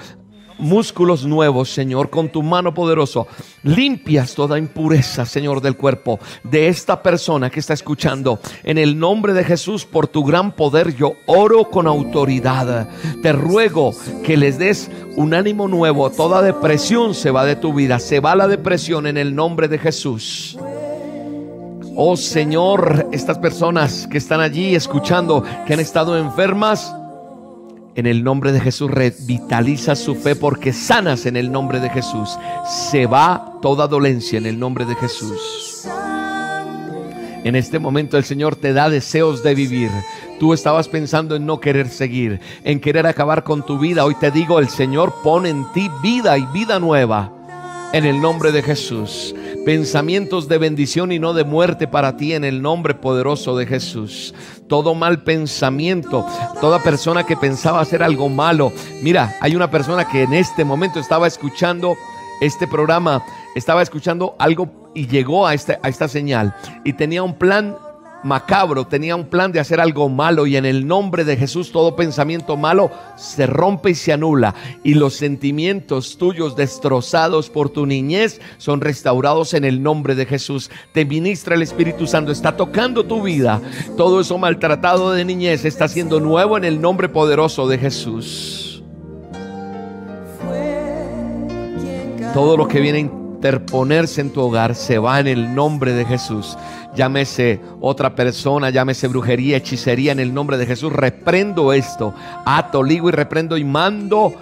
músculos 0.58 1.26
nuevos, 1.26 1.70
Señor, 1.70 2.10
con 2.10 2.30
tu 2.30 2.44
mano 2.44 2.74
poderosa. 2.74 3.22
Limpias 3.64 4.36
toda 4.36 4.58
impureza, 4.58 5.26
Señor, 5.26 5.62
del 5.62 5.76
cuerpo 5.76 6.20
de 6.44 6.68
esta 6.68 7.02
persona 7.02 7.50
que 7.50 7.60
está 7.60 7.74
escuchando. 7.74 8.40
En 8.64 8.78
el 8.78 8.98
nombre 8.98 9.34
de 9.34 9.44
Jesús, 9.44 9.86
por 9.86 10.08
tu 10.08 10.24
gran 10.24 10.52
poder, 10.54 10.96
yo 10.96 11.14
oro 11.26 11.70
con 11.70 11.88
autoridad. 11.88 12.90
Te 13.22 13.34
ruego 13.34 13.94
que 14.24 14.38
les 14.38 14.58
des 14.58 14.90
un 15.16 15.34
ánimo 15.34 15.68
nuevo. 15.68 16.10
Toda 16.10 16.42
depresión 16.42 17.14
se 17.14 17.32
va 17.32 17.46
de 17.46 17.56
tu 17.56 17.74
vida. 17.74 18.00
Se 18.00 18.20
va 18.20 18.36
la 18.36 18.48
depresión 18.48 19.08
en 19.08 19.18
el 19.18 19.36
nombre 19.36 19.68
de 19.68 19.80
Jesús. 19.80 20.58
Oh 21.98 22.18
Señor, 22.18 23.08
estas 23.14 23.40
personas 23.40 24.06
que 24.12 24.18
están 24.18 24.42
allí 24.42 24.76
escuchando, 24.76 25.46
que 25.66 25.74
han 25.74 25.80
estado 25.80 26.18
enfermas, 26.18 26.94
en 27.96 28.06
el 28.06 28.22
nombre 28.22 28.52
de 28.52 28.60
Jesús 28.60 28.92
revitaliza 28.92 29.96
su 29.96 30.16
fe 30.16 30.36
porque 30.36 30.74
sanas 30.74 31.26
en 31.26 31.38
el 31.38 31.50
nombre 31.54 31.80
de 31.80 31.90
Jesús. 31.90 32.38
Se 32.92 33.06
va 33.06 33.60
toda 33.62 33.88
dolencia 33.88 34.38
en 34.38 34.46
el 34.46 34.60
nombre 34.60 34.84
de 34.84 34.96
Jesús. 34.96 35.88
En 37.46 37.56
este 37.56 37.80
momento 37.80 38.18
el 38.18 38.26
Señor 38.26 38.58
te 38.58 38.74
da 38.74 38.90
deseos 38.90 39.42
de 39.42 39.56
vivir. 39.56 39.92
Tú 40.38 40.54
estabas 40.54 40.90
pensando 40.90 41.38
en 41.38 41.46
no 41.46 41.62
querer 41.62 41.88
seguir, 41.88 42.42
en 42.66 42.82
querer 42.82 43.08
acabar 43.08 43.46
con 43.46 43.66
tu 43.66 43.80
vida. 43.80 44.04
Hoy 44.04 44.16
te 44.16 44.32
digo, 44.32 44.60
el 44.60 44.68
Señor 44.68 45.14
pone 45.24 45.48
en 45.48 45.72
ti 45.72 45.90
vida 46.04 46.38
y 46.38 46.46
vida 46.48 46.78
nueva. 46.78 47.32
En 47.94 48.04
el 48.04 48.20
nombre 48.20 48.52
de 48.52 48.64
Jesús 48.64 49.34
pensamientos 49.66 50.48
de 50.48 50.60
bendición 50.60 51.12
y 51.12 51.20
no 51.20 51.34
de 51.34 51.44
muerte 51.44 51.88
para 51.88 52.16
ti 52.16 52.34
en 52.34 52.44
el 52.44 52.62
nombre 52.62 52.94
poderoso 52.94 53.58
de 53.58 53.66
Jesús. 53.66 54.34
Todo 54.68 54.94
mal 54.94 55.24
pensamiento, 55.24 56.26
toda 56.62 56.84
persona 56.84 57.26
que 57.26 57.36
pensaba 57.36 57.82
hacer 57.82 58.04
algo 58.04 58.30
malo. 58.30 58.72
Mira, 59.02 59.36
hay 59.42 59.56
una 59.56 59.72
persona 59.72 60.08
que 60.08 60.24
en 60.24 60.34
este 60.34 60.64
momento 60.64 61.00
estaba 61.00 61.28
escuchando 61.28 61.96
este 62.42 62.68
programa, 62.68 63.24
estaba 63.56 63.82
escuchando 63.82 64.36
algo 64.40 64.92
y 64.94 65.08
llegó 65.08 65.48
a 65.48 65.54
esta, 65.54 66.08
señal 66.08 66.56
y 66.84 66.94
tenía 66.94 67.24
un 67.24 67.34
plan 67.34 67.76
macabro, 68.26 68.88
tenía 68.88 69.16
un 69.16 69.26
plan 69.26 69.52
de 69.52 69.60
hacer 69.60 69.80
algo 69.80 70.10
malo 70.10 70.48
y 70.48 70.58
en 70.58 70.66
el 70.66 70.88
nombre 70.88 71.24
de 71.24 71.38
Jesús 71.38 71.72
todo 71.72 71.96
pensamiento 71.96 72.58
malo 72.58 72.90
se 73.16 73.46
rompe 73.46 73.92
y 73.92 73.96
se 73.96 74.12
anula 74.14 74.56
y 74.84 74.96
los 74.96 75.14
sentimientos 75.14 76.18
tuyos 76.18 76.56
destrozados 76.56 77.52
por 77.52 77.70
tu 77.70 77.86
niñez 77.86 78.42
son 78.58 78.82
restaurados 78.82 79.54
en 79.54 79.64
el 79.64 79.84
nombre 79.84 80.16
de 80.16 80.26
Jesús. 80.26 80.72
Te 80.92 81.06
ministra 81.06 81.54
el 81.54 81.62
Espíritu 81.62 82.08
Santo, 82.08 82.32
está 82.32 82.58
tocando 82.58 83.06
tu 83.06 83.22
vida. 83.22 83.62
Todo 83.96 84.20
eso 84.20 84.40
maltratado 84.40 85.12
de 85.12 85.24
niñez 85.24 85.64
está 85.64 85.88
siendo 85.88 86.20
nuevo 86.20 86.58
en 86.58 86.64
el 86.64 86.82
nombre 86.82 87.10
poderoso 87.10 87.68
de 87.68 87.78
Jesús. 87.78 88.84
Todo 92.34 92.58
lo 92.58 92.68
que 92.68 92.82
viene 92.82 92.98
a 92.98 93.02
interponerse 93.02 94.20
en 94.20 94.32
tu 94.32 94.42
hogar 94.42 94.74
se 94.74 94.98
va 94.98 95.20
en 95.20 95.28
el 95.28 95.54
nombre 95.54 95.94
de 95.94 96.04
Jesús 96.06 96.58
llámese 96.96 97.62
otra 97.82 98.16
persona, 98.16 98.70
llámese 98.70 99.08
brujería, 99.08 99.58
hechicería, 99.58 100.12
en 100.12 100.20
el 100.20 100.34
nombre 100.34 100.58
de 100.58 100.66
Jesús, 100.66 100.92
reprendo 100.92 101.74
esto, 101.74 102.14
ato, 102.46 102.82
ligo 102.82 103.10
y 103.10 103.12
reprendo 103.12 103.58
y 103.58 103.64
mando 103.64 104.34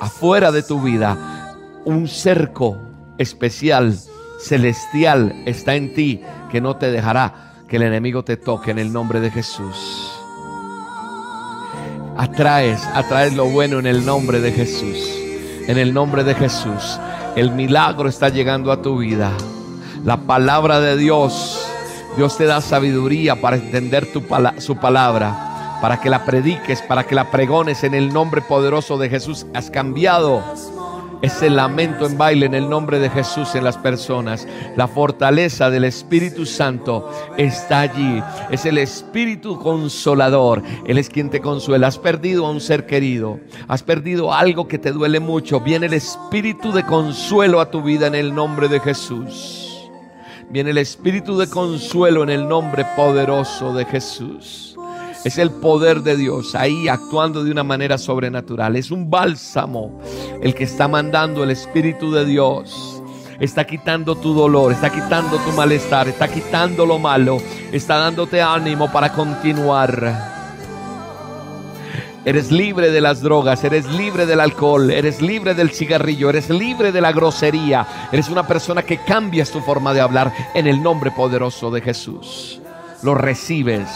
afuera 0.00 0.52
de 0.52 0.62
tu 0.62 0.80
vida 0.82 1.56
un 1.84 2.08
cerco 2.08 2.76
especial, 3.18 3.96
celestial, 4.38 5.42
está 5.46 5.74
en 5.74 5.94
ti, 5.94 6.20
que 6.50 6.60
no 6.60 6.76
te 6.76 6.90
dejará 6.90 7.52
que 7.68 7.76
el 7.76 7.82
enemigo 7.82 8.24
te 8.24 8.36
toque 8.36 8.70
en 8.70 8.78
el 8.78 8.92
nombre 8.92 9.20
de 9.20 9.30
Jesús. 9.30 10.10
Atraes, 12.16 12.84
atraes 12.94 13.34
lo 13.34 13.46
bueno 13.46 13.78
en 13.78 13.86
el 13.86 14.04
nombre 14.04 14.40
de 14.40 14.52
Jesús. 14.52 14.98
En 15.66 15.78
el 15.78 15.94
nombre 15.94 16.24
de 16.24 16.34
Jesús. 16.34 16.98
El 17.36 17.52
milagro 17.52 18.08
está 18.08 18.28
llegando 18.28 18.72
a 18.72 18.82
tu 18.82 18.98
vida. 18.98 19.30
La 20.04 20.16
palabra 20.18 20.80
de 20.80 20.96
Dios 20.96 21.59
Dios 22.16 22.36
te 22.36 22.44
da 22.44 22.60
sabiduría 22.60 23.40
para 23.40 23.56
entender 23.56 24.06
tu 24.12 24.22
su 24.58 24.76
palabra, 24.76 25.78
para 25.80 26.00
que 26.00 26.10
la 26.10 26.24
prediques, 26.24 26.82
para 26.82 27.04
que 27.04 27.14
la 27.14 27.30
pregones 27.30 27.84
en 27.84 27.94
el 27.94 28.12
nombre 28.12 28.42
poderoso 28.42 28.98
de 28.98 29.08
Jesús. 29.08 29.46
Has 29.54 29.70
cambiado 29.70 30.42
ese 31.22 31.50
lamento 31.50 32.06
en 32.06 32.16
baile 32.16 32.46
en 32.46 32.54
el 32.54 32.68
nombre 32.68 32.98
de 32.98 33.10
Jesús 33.10 33.54
en 33.54 33.64
las 33.64 33.76
personas. 33.76 34.48
La 34.76 34.88
fortaleza 34.88 35.70
del 35.70 35.84
Espíritu 35.84 36.46
Santo 36.46 37.10
está 37.36 37.80
allí. 37.80 38.22
Es 38.50 38.64
el 38.66 38.78
Espíritu 38.78 39.58
consolador. 39.58 40.62
Él 40.86 40.98
es 40.98 41.08
quien 41.08 41.30
te 41.30 41.40
consuela. 41.40 41.88
Has 41.88 41.98
perdido 41.98 42.46
a 42.46 42.50
un 42.50 42.60
ser 42.60 42.86
querido. 42.86 43.38
Has 43.68 43.82
perdido 43.82 44.32
algo 44.32 44.66
que 44.66 44.78
te 44.78 44.92
duele 44.92 45.20
mucho. 45.20 45.60
Viene 45.60 45.86
el 45.86 45.94
Espíritu 45.94 46.72
de 46.72 46.84
consuelo 46.84 47.60
a 47.60 47.70
tu 47.70 47.82
vida 47.82 48.06
en 48.06 48.14
el 48.14 48.34
nombre 48.34 48.68
de 48.68 48.80
Jesús. 48.80 49.69
Viene 50.50 50.70
el 50.70 50.78
Espíritu 50.78 51.38
de 51.38 51.48
consuelo 51.48 52.24
en 52.24 52.30
el 52.30 52.48
nombre 52.48 52.84
poderoso 52.96 53.72
de 53.72 53.84
Jesús. 53.84 54.74
Es 55.24 55.38
el 55.38 55.52
poder 55.52 56.02
de 56.02 56.16
Dios 56.16 56.56
ahí 56.56 56.88
actuando 56.88 57.44
de 57.44 57.52
una 57.52 57.62
manera 57.62 57.98
sobrenatural. 57.98 58.74
Es 58.74 58.90
un 58.90 59.08
bálsamo 59.08 60.00
el 60.42 60.52
que 60.56 60.64
está 60.64 60.88
mandando 60.88 61.44
el 61.44 61.52
Espíritu 61.52 62.10
de 62.10 62.24
Dios. 62.24 63.00
Está 63.38 63.64
quitando 63.64 64.16
tu 64.16 64.34
dolor, 64.34 64.72
está 64.72 64.90
quitando 64.90 65.36
tu 65.38 65.52
malestar, 65.52 66.08
está 66.08 66.26
quitando 66.26 66.84
lo 66.84 66.98
malo, 66.98 67.38
está 67.70 67.98
dándote 67.98 68.42
ánimo 68.42 68.90
para 68.90 69.12
continuar. 69.12 70.29
Eres 72.24 72.52
libre 72.52 72.90
de 72.90 73.00
las 73.00 73.22
drogas, 73.22 73.64
eres 73.64 73.86
libre 73.86 74.26
del 74.26 74.40
alcohol, 74.40 74.90
eres 74.90 75.22
libre 75.22 75.54
del 75.54 75.70
cigarrillo, 75.70 76.28
eres 76.28 76.50
libre 76.50 76.92
de 76.92 77.00
la 77.00 77.12
grosería. 77.12 77.86
Eres 78.12 78.28
una 78.28 78.46
persona 78.46 78.82
que 78.82 78.98
cambias 78.98 79.50
tu 79.50 79.60
forma 79.60 79.94
de 79.94 80.02
hablar 80.02 80.32
en 80.54 80.66
el 80.66 80.82
nombre 80.82 81.10
poderoso 81.10 81.70
de 81.70 81.80
Jesús. 81.80 82.60
Lo 83.02 83.14
recibes 83.14 83.88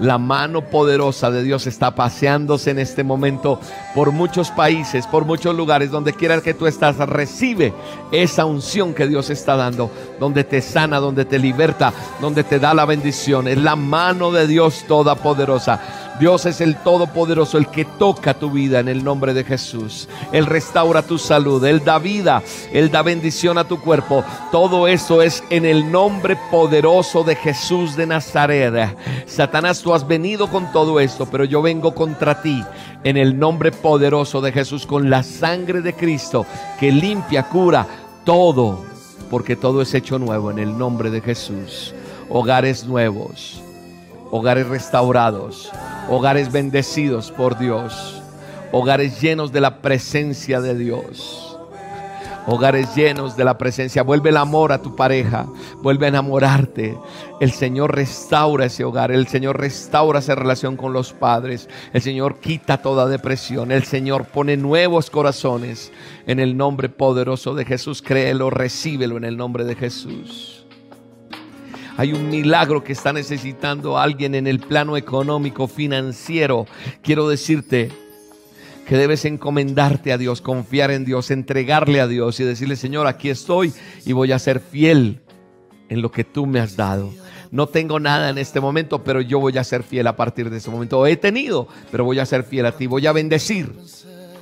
la 0.00 0.18
mano 0.18 0.62
poderosa 0.62 1.30
de 1.30 1.42
Dios 1.42 1.66
está 1.66 1.94
paseándose 1.94 2.70
en 2.70 2.78
este 2.78 3.02
momento 3.02 3.58
por 3.94 4.12
muchos 4.12 4.50
países, 4.50 5.06
por 5.06 5.24
muchos 5.24 5.56
lugares, 5.56 5.90
donde 5.90 6.12
quiera 6.12 6.40
que 6.40 6.54
tú 6.54 6.66
estás, 6.66 6.96
recibe 6.98 7.72
esa 8.12 8.44
unción 8.44 8.94
que 8.94 9.08
Dios 9.08 9.30
está 9.30 9.56
dando, 9.56 9.90
donde 10.20 10.44
te 10.44 10.60
sana, 10.60 11.00
donde 11.00 11.24
te 11.24 11.38
liberta, 11.38 11.92
donde 12.20 12.44
te 12.44 12.58
da 12.58 12.74
la 12.74 12.84
bendición. 12.84 13.48
Es 13.48 13.58
la 13.58 13.76
mano 13.76 14.30
de 14.30 14.46
Dios 14.46 14.84
todopoderosa. 14.86 15.80
Dios 16.18 16.46
es 16.46 16.60
el 16.60 16.76
Todopoderoso, 16.76 17.58
el 17.58 17.68
que 17.68 17.84
toca 17.84 18.34
tu 18.34 18.50
vida 18.50 18.80
en 18.80 18.88
el 18.88 19.04
nombre 19.04 19.34
de 19.34 19.44
Jesús. 19.44 20.08
Él 20.32 20.46
restaura 20.46 21.02
tu 21.02 21.16
salud, 21.18 21.64
Él 21.64 21.84
da 21.84 21.98
vida, 21.98 22.42
Él 22.72 22.90
da 22.90 23.02
bendición 23.02 23.56
a 23.56 23.64
tu 23.64 23.80
cuerpo. 23.80 24.24
Todo 24.50 24.88
eso 24.88 25.22
es 25.22 25.44
en 25.50 25.64
el 25.64 25.90
nombre 25.90 26.36
poderoso 26.50 27.22
de 27.22 27.36
Jesús 27.36 27.96
de 27.96 28.06
Nazaret. 28.06 28.96
Satanás, 29.26 29.80
tú 29.80 29.94
has 29.94 30.06
venido 30.06 30.48
con 30.48 30.72
todo 30.72 30.98
esto, 30.98 31.26
pero 31.26 31.44
yo 31.44 31.62
vengo 31.62 31.94
contra 31.94 32.42
ti 32.42 32.64
en 33.04 33.16
el 33.16 33.38
nombre 33.38 33.70
poderoso 33.70 34.40
de 34.40 34.52
Jesús, 34.52 34.86
con 34.86 35.10
la 35.10 35.22
sangre 35.22 35.82
de 35.82 35.94
Cristo 35.94 36.46
que 36.80 36.90
limpia, 36.90 37.44
cura 37.44 37.86
todo, 38.24 38.84
porque 39.30 39.54
todo 39.54 39.82
es 39.82 39.94
hecho 39.94 40.18
nuevo 40.18 40.50
en 40.50 40.58
el 40.58 40.76
nombre 40.76 41.10
de 41.10 41.20
Jesús. 41.20 41.94
Hogares 42.28 42.84
nuevos, 42.84 43.62
hogares 44.30 44.66
restaurados 44.66 45.70
hogares 46.08 46.50
bendecidos 46.50 47.30
por 47.30 47.58
Dios, 47.58 48.22
hogares 48.72 49.20
llenos 49.20 49.52
de 49.52 49.60
la 49.60 49.80
presencia 49.80 50.60
de 50.60 50.74
Dios. 50.74 51.44
Hogares 52.50 52.94
llenos 52.96 53.36
de 53.36 53.44
la 53.44 53.58
presencia. 53.58 54.02
Vuelve 54.02 54.30
el 54.30 54.38
amor 54.38 54.72
a 54.72 54.80
tu 54.80 54.96
pareja. 54.96 55.46
Vuelve 55.82 56.06
a 56.06 56.08
enamorarte. 56.08 56.96
El 57.42 57.52
Señor 57.52 57.94
restaura 57.94 58.64
ese 58.64 58.84
hogar. 58.84 59.12
El 59.12 59.26
Señor 59.26 59.60
restaura 59.60 60.20
esa 60.20 60.34
relación 60.34 60.78
con 60.78 60.94
los 60.94 61.12
padres. 61.12 61.68
El 61.92 62.00
Señor 62.00 62.40
quita 62.40 62.80
toda 62.80 63.06
depresión. 63.06 63.70
El 63.70 63.84
Señor 63.84 64.24
pone 64.24 64.56
nuevos 64.56 65.10
corazones. 65.10 65.92
En 66.26 66.40
el 66.40 66.56
nombre 66.56 66.88
poderoso 66.88 67.54
de 67.54 67.66
Jesús. 67.66 68.00
Créelo, 68.00 68.48
recíbelo 68.48 69.18
en 69.18 69.24
el 69.24 69.36
nombre 69.36 69.64
de 69.64 69.74
Jesús. 69.74 70.57
Hay 71.98 72.12
un 72.12 72.30
milagro 72.30 72.84
que 72.84 72.92
está 72.92 73.12
necesitando 73.12 73.98
alguien 73.98 74.36
en 74.36 74.46
el 74.46 74.60
plano 74.60 74.96
económico, 74.96 75.66
financiero. 75.66 76.64
Quiero 77.02 77.28
decirte 77.28 77.90
que 78.86 78.96
debes 78.96 79.24
encomendarte 79.24 80.12
a 80.12 80.16
Dios, 80.16 80.40
confiar 80.40 80.92
en 80.92 81.04
Dios, 81.04 81.32
entregarle 81.32 82.00
a 82.00 82.06
Dios 82.06 82.38
y 82.38 82.44
decirle, 82.44 82.76
Señor, 82.76 83.08
aquí 83.08 83.30
estoy 83.30 83.72
y 84.06 84.12
voy 84.12 84.30
a 84.30 84.38
ser 84.38 84.60
fiel 84.60 85.22
en 85.88 86.00
lo 86.00 86.12
que 86.12 86.22
tú 86.22 86.46
me 86.46 86.60
has 86.60 86.76
dado. 86.76 87.12
No 87.50 87.66
tengo 87.66 87.98
nada 87.98 88.30
en 88.30 88.38
este 88.38 88.60
momento, 88.60 89.02
pero 89.02 89.20
yo 89.20 89.40
voy 89.40 89.58
a 89.58 89.64
ser 89.64 89.82
fiel 89.82 90.06
a 90.06 90.14
partir 90.14 90.50
de 90.50 90.58
ese 90.58 90.70
momento. 90.70 91.04
He 91.04 91.16
tenido, 91.16 91.66
pero 91.90 92.04
voy 92.04 92.20
a 92.20 92.26
ser 92.26 92.44
fiel 92.44 92.66
a 92.66 92.76
ti. 92.76 92.86
Voy 92.86 93.08
a 93.08 93.12
bendecir 93.12 93.72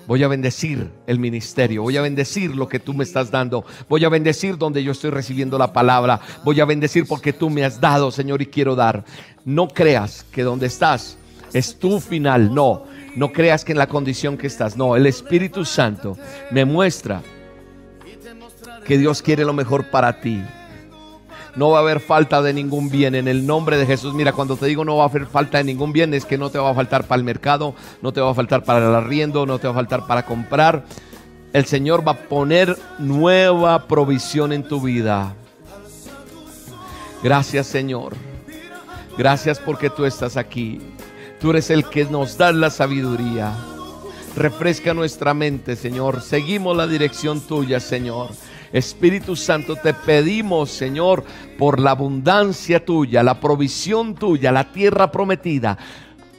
Voy 0.07 0.23
a 0.23 0.29
bendecir 0.29 0.91
el 1.07 1.19
ministerio, 1.19 1.83
voy 1.83 1.97
a 1.97 2.03
bendecir 2.03 2.55
lo 2.55 2.69
que 2.69 2.79
tú 2.79 2.95
me 2.95 3.03
estás 3.03 3.31
dando, 3.31 3.65
voy 3.89 4.05
a 4.05 4.09
bendecir 4.09 4.57
donde 4.57 4.85
yo 4.85 4.93
estoy 4.93 5.11
recibiendo 5.11 5.59
la 5.59 5.73
palabra, 5.73 6.21
voy 6.45 6.61
a 6.61 6.65
bendecir 6.65 7.07
porque 7.09 7.33
tú 7.33 7.51
me 7.51 7.65
has 7.65 7.81
dado, 7.81 8.11
Señor, 8.13 8.41
y 8.41 8.47
quiero 8.47 8.77
dar. 8.77 9.05
No 9.45 9.67
creas 9.69 10.25
que 10.31 10.43
donde 10.43 10.67
estás 10.67 11.19
es 11.53 11.79
tu 11.79 12.01
final, 12.01 12.55
no, 12.55 12.85
no 13.17 13.33
creas 13.33 13.65
que 13.65 13.73
en 13.73 13.79
la 13.79 13.89
condición 13.89 14.37
que 14.37 14.47
estás, 14.47 14.77
no, 14.77 14.95
el 14.95 15.07
Espíritu 15.07 15.65
Santo 15.65 16.17
me 16.51 16.65
muestra 16.65 17.23
que 18.85 18.99
Dios 18.99 19.23
quiere 19.23 19.45
lo 19.45 19.53
mejor 19.53 19.91
para 19.91 20.21
ti. 20.21 20.41
No 21.57 21.71
va 21.71 21.79
a 21.79 21.81
haber 21.81 22.01
falta 22.01 22.43
de 22.43 22.53
ningún 22.53 22.91
bien 22.91 23.15
en 23.15 23.29
el 23.29 23.47
nombre 23.47 23.79
de 23.79 23.87
Jesús. 23.87 24.13
Mira, 24.13 24.33
cuando 24.33 24.57
te 24.57 24.67
digo 24.67 24.85
no 24.85 24.97
va 24.97 25.05
a 25.05 25.09
haber 25.09 25.27
falta 25.27 25.59
de 25.59 25.65
ningún 25.65 25.93
bien, 25.93 26.13
es 26.13 26.27
que 26.27 26.37
no 26.37 26.51
te 26.51 26.59
va 26.59 26.71
a 26.71 26.75
faltar 26.75 27.05
para 27.05 27.19
el 27.19 27.25
mercado, 27.25 27.75
no 28.03 28.13
te 28.13 28.21
va 28.21 28.31
a 28.31 28.35
faltar 28.35 28.63
para 28.63 28.87
el 28.87 28.95
arriendo, 28.95 29.47
no 29.47 29.59
te 29.59 29.67
va 29.67 29.73
a 29.73 29.77
faltar 29.77 30.07
para 30.07 30.27
comprar. 30.27 30.85
El 31.55 31.65
Señor 31.65 32.07
va 32.07 32.13
a 32.13 32.19
poner 32.29 32.77
nueva 32.99 33.87
provisión 33.87 34.53
en 34.53 34.69
tu 34.69 34.83
vida. 34.83 35.35
Gracias 37.23 37.67
Señor. 37.67 38.15
Gracias 39.17 39.59
porque 39.59 39.89
tú 39.89 40.05
estás 40.05 40.37
aquí. 40.37 40.81
Tú 41.41 41.51
eres 41.51 41.71
el 41.71 41.85
que 41.85 42.05
nos 42.05 42.37
da 42.37 42.53
la 42.53 42.69
sabiduría. 42.69 43.55
Refresca 44.37 44.93
nuestra 44.93 45.33
mente, 45.33 45.77
Señor. 45.77 46.21
Seguimos 46.21 46.77
la 46.77 46.87
dirección 46.87 47.41
tuya, 47.41 47.81
Señor. 47.81 48.29
Espíritu 48.73 49.37
Santo, 49.37 49.77
te 49.77 49.95
pedimos, 49.95 50.71
Señor, 50.71 51.25
por 51.59 51.81
la 51.81 51.93
abundancia 51.93 52.85
tuya, 52.85 53.23
la 53.23 53.41
provisión 53.41 54.15
tuya, 54.15 54.53
la 54.53 54.73
tierra 54.73 55.11
prometida 55.11 55.79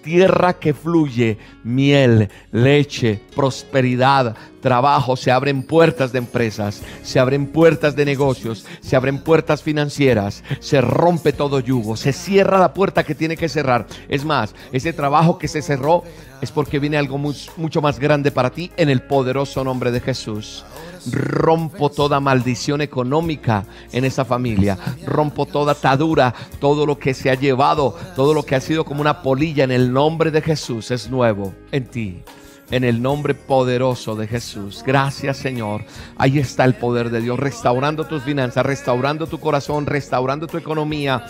tierra 0.07 0.53
que 0.53 0.73
fluye 0.73 1.37
miel, 1.65 2.29
leche, 2.53 3.19
prosperidad, 3.35 4.37
trabajo, 4.61 5.17
se 5.17 5.31
abren 5.31 5.63
puertas 5.63 6.13
de 6.13 6.19
empresas, 6.19 6.81
se 7.03 7.19
abren 7.19 7.47
puertas 7.47 7.93
de 7.97 8.05
negocios, 8.05 8.65
se 8.79 8.95
abren 8.95 9.21
puertas 9.21 9.61
financieras, 9.63 10.45
se 10.61 10.79
rompe 10.79 11.33
todo 11.33 11.59
yugo, 11.59 11.97
se 11.97 12.13
cierra 12.13 12.57
la 12.57 12.73
puerta 12.73 13.03
que 13.03 13.15
tiene 13.15 13.35
que 13.35 13.49
cerrar. 13.49 13.85
Es 14.07 14.23
más, 14.23 14.55
ese 14.71 14.93
trabajo 14.93 15.37
que 15.37 15.49
se 15.49 15.61
cerró 15.61 16.03
es 16.39 16.53
porque 16.53 16.79
viene 16.79 16.95
algo 16.95 17.17
mucho 17.17 17.81
más 17.81 17.99
grande 17.99 18.31
para 18.31 18.51
ti 18.51 18.71
en 18.77 18.87
el 18.87 19.01
poderoso 19.01 19.61
nombre 19.65 19.91
de 19.91 19.99
Jesús 19.99 20.63
rompo 21.11 21.89
toda 21.89 22.19
maldición 22.19 22.81
económica 22.81 23.65
en 23.91 24.05
esa 24.05 24.25
familia, 24.25 24.77
rompo 25.05 25.45
toda 25.45 25.73
atadura, 25.73 26.33
todo 26.59 26.85
lo 26.85 26.97
que 26.99 27.13
se 27.13 27.29
ha 27.29 27.35
llevado, 27.35 27.95
todo 28.15 28.33
lo 28.33 28.43
que 28.43 28.55
ha 28.55 28.61
sido 28.61 28.85
como 28.85 29.01
una 29.01 29.21
polilla 29.21 29.63
en 29.63 29.71
el 29.71 29.91
nombre 29.91 30.31
de 30.31 30.41
Jesús 30.41 30.91
es 30.91 31.09
nuevo 31.09 31.53
en 31.71 31.85
ti. 31.85 32.23
En 32.69 32.83
el 32.83 33.01
nombre 33.01 33.33
poderoso 33.33 34.17
de 34.17 34.27
Jesús. 34.27 34.83
Gracias 34.85 35.37
Señor. 35.37 35.85
Ahí 36.17 36.37
está 36.37 36.65
el 36.65 36.75
poder 36.75 37.09
de 37.11 37.21
Dios 37.21 37.39
restaurando 37.39 38.05
tus 38.05 38.23
finanzas, 38.23 38.65
restaurando 38.65 39.25
tu 39.25 39.39
corazón, 39.39 39.85
restaurando 39.85 40.47
tu 40.47 40.57
economía 40.57 41.25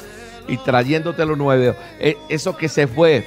y 0.48 0.58
trayéndote 0.58 1.26
lo 1.28 1.36
nuevo. 1.36 1.76
E, 2.00 2.18
eso 2.30 2.58
que 2.58 2.70
se 2.70 2.88
fue 2.88 3.24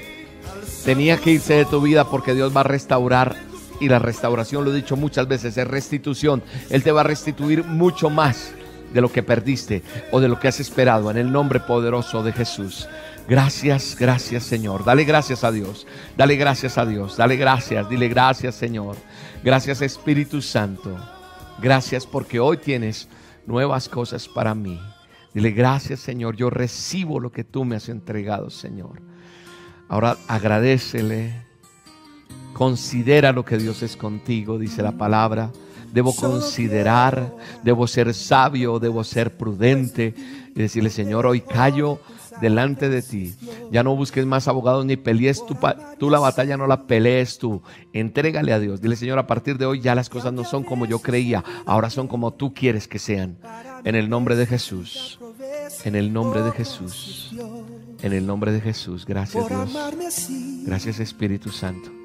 tenía 0.84 1.18
que 1.18 1.30
irse 1.30 1.54
de 1.54 1.64
tu 1.66 1.80
vida 1.80 2.04
porque 2.04 2.34
Dios 2.34 2.54
va 2.54 2.60
a 2.60 2.64
restaurar 2.64 3.36
y 3.80 3.88
la 3.88 3.98
restauración, 3.98 4.64
lo 4.64 4.72
he 4.72 4.76
dicho 4.76 4.96
muchas 4.96 5.26
veces, 5.26 5.56
es 5.56 5.66
restitución. 5.66 6.42
Él 6.68 6.82
te 6.82 6.92
va 6.92 7.00
a 7.00 7.04
restituir 7.04 7.64
mucho 7.64 8.10
más 8.10 8.52
de 8.92 9.00
lo 9.00 9.10
que 9.10 9.22
perdiste 9.22 9.82
o 10.12 10.20
de 10.20 10.28
lo 10.28 10.38
que 10.38 10.48
has 10.48 10.60
esperado 10.60 11.10
en 11.10 11.16
el 11.16 11.32
nombre 11.32 11.60
poderoso 11.60 12.22
de 12.22 12.32
Jesús. 12.32 12.88
Gracias, 13.28 13.96
gracias 13.98 14.42
Señor. 14.44 14.84
Dale 14.84 15.04
gracias 15.04 15.44
a 15.44 15.52
Dios. 15.52 15.86
Dale 16.16 16.36
gracias 16.36 16.78
a 16.78 16.86
Dios. 16.86 17.16
Dale 17.16 17.36
gracias. 17.36 17.88
Dile 17.88 18.08
gracias 18.08 18.54
Señor. 18.54 18.96
Gracias 19.42 19.82
Espíritu 19.82 20.42
Santo. 20.42 20.96
Gracias 21.60 22.06
porque 22.06 22.40
hoy 22.40 22.56
tienes 22.56 23.08
nuevas 23.46 23.88
cosas 23.88 24.28
para 24.28 24.54
mí. 24.54 24.80
Dile 25.32 25.52
gracias 25.52 26.00
Señor. 26.00 26.36
Yo 26.36 26.50
recibo 26.50 27.20
lo 27.20 27.30
que 27.30 27.44
tú 27.44 27.64
me 27.64 27.76
has 27.76 27.88
entregado 27.88 28.50
Señor. 28.50 29.00
Ahora 29.88 30.16
agradecele 30.26 31.49
Considera 32.60 33.32
lo 33.32 33.42
que 33.42 33.56
Dios 33.56 33.82
es 33.82 33.96
contigo, 33.96 34.58
dice 34.58 34.82
la 34.82 34.92
palabra. 34.92 35.50
Debo 35.94 36.14
considerar, 36.14 37.34
debo 37.62 37.86
ser 37.86 38.12
sabio, 38.12 38.78
debo 38.78 39.02
ser 39.02 39.34
prudente 39.34 40.12
y 40.54 40.60
decirle, 40.60 40.90
Señor, 40.90 41.24
hoy 41.24 41.40
callo 41.40 42.00
delante 42.42 42.90
de 42.90 43.00
ti. 43.00 43.34
Ya 43.72 43.82
no 43.82 43.96
busques 43.96 44.26
más 44.26 44.46
abogados 44.46 44.84
ni 44.84 44.98
pelees 44.98 45.42
tú, 45.46 45.56
tú 45.98 46.10
la 46.10 46.18
batalla, 46.18 46.58
no 46.58 46.66
la 46.66 46.86
pelees 46.86 47.38
tú. 47.38 47.62
Entrégale 47.94 48.52
a 48.52 48.58
Dios. 48.58 48.82
Dile, 48.82 48.96
Señor, 48.96 49.18
a 49.18 49.26
partir 49.26 49.56
de 49.56 49.64
hoy 49.64 49.80
ya 49.80 49.94
las 49.94 50.10
cosas 50.10 50.34
no 50.34 50.44
son 50.44 50.62
como 50.62 50.84
yo 50.84 50.98
creía, 50.98 51.42
ahora 51.64 51.88
son 51.88 52.08
como 52.08 52.34
tú 52.34 52.52
quieres 52.52 52.86
que 52.86 52.98
sean. 52.98 53.38
En 53.84 53.94
el 53.94 54.10
nombre 54.10 54.36
de 54.36 54.44
Jesús. 54.44 55.18
En 55.84 55.94
el 55.94 56.12
nombre 56.12 56.42
de 56.42 56.50
Jesús. 56.50 57.34
En 58.02 58.12
el 58.12 58.26
nombre 58.26 58.52
de 58.52 58.60
Jesús. 58.60 59.06
Gracias 59.06 59.48
Dios. 59.48 59.70
Gracias 60.66 61.00
Espíritu 61.00 61.48
Santo. 61.48 61.99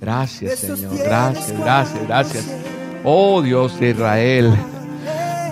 Gracias 0.00 0.60
Señor. 0.60 0.96
Gracias, 0.98 1.58
gracias, 1.58 2.06
gracias. 2.06 2.44
Oh 3.04 3.42
Dios 3.42 3.78
de 3.78 3.90
Israel. 3.90 4.54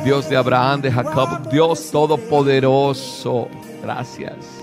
Dios 0.05 0.29
de 0.29 0.37
Abraham, 0.37 0.81
de 0.83 0.91
Jacob. 0.91 1.49
Dios 1.51 1.91
Todopoderoso. 1.91 3.49
Gracias. 3.83 4.62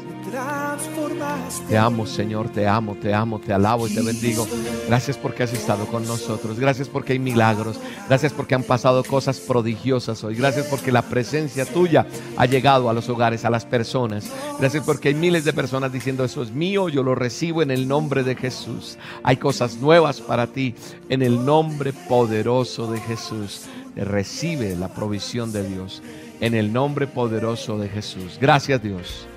Te 1.67 1.77
amo, 1.77 2.05
Señor, 2.05 2.49
te 2.49 2.67
amo, 2.67 2.95
te 2.95 3.13
amo, 3.13 3.39
te 3.39 3.53
alabo 3.53 3.87
y 3.87 3.93
te 3.93 4.01
bendigo. 4.01 4.47
Gracias 4.87 5.17
porque 5.17 5.43
has 5.43 5.53
estado 5.53 5.85
con 5.87 6.05
nosotros. 6.05 6.59
Gracias 6.59 6.87
porque 6.87 7.13
hay 7.13 7.19
milagros. 7.19 7.79
Gracias 8.07 8.33
porque 8.33 8.55
han 8.55 8.63
pasado 8.63 9.03
cosas 9.03 9.39
prodigiosas 9.39 10.23
hoy. 10.23 10.35
Gracias 10.35 10.67
porque 10.67 10.91
la 10.91 11.01
presencia 11.01 11.65
tuya 11.65 12.05
ha 12.37 12.45
llegado 12.45 12.89
a 12.89 12.93
los 12.93 13.09
hogares, 13.09 13.45
a 13.45 13.49
las 13.49 13.65
personas. 13.65 14.31
Gracias 14.59 14.83
porque 14.83 15.09
hay 15.09 15.15
miles 15.15 15.45
de 15.45 15.53
personas 15.53 15.91
diciendo, 15.91 16.23
eso 16.23 16.43
es 16.43 16.51
mío, 16.51 16.89
yo 16.89 17.03
lo 17.03 17.15
recibo 17.15 17.61
en 17.61 17.71
el 17.71 17.87
nombre 17.87 18.23
de 18.23 18.35
Jesús. 18.35 18.97
Hay 19.23 19.37
cosas 19.37 19.77
nuevas 19.77 20.21
para 20.21 20.47
ti 20.47 20.75
en 21.09 21.21
el 21.21 21.45
nombre 21.45 21.93
poderoso 21.93 22.91
de 22.91 22.99
Jesús. 22.99 23.65
Recibe 23.95 24.75
la 24.75 24.89
provisión 24.89 25.51
de 25.51 25.67
Dios 25.67 26.01
en 26.41 26.55
el 26.55 26.71
nombre 26.71 27.07
poderoso 27.07 27.77
de 27.77 27.89
Jesús. 27.89 28.37
Gracias 28.39 28.81
Dios. 28.81 29.27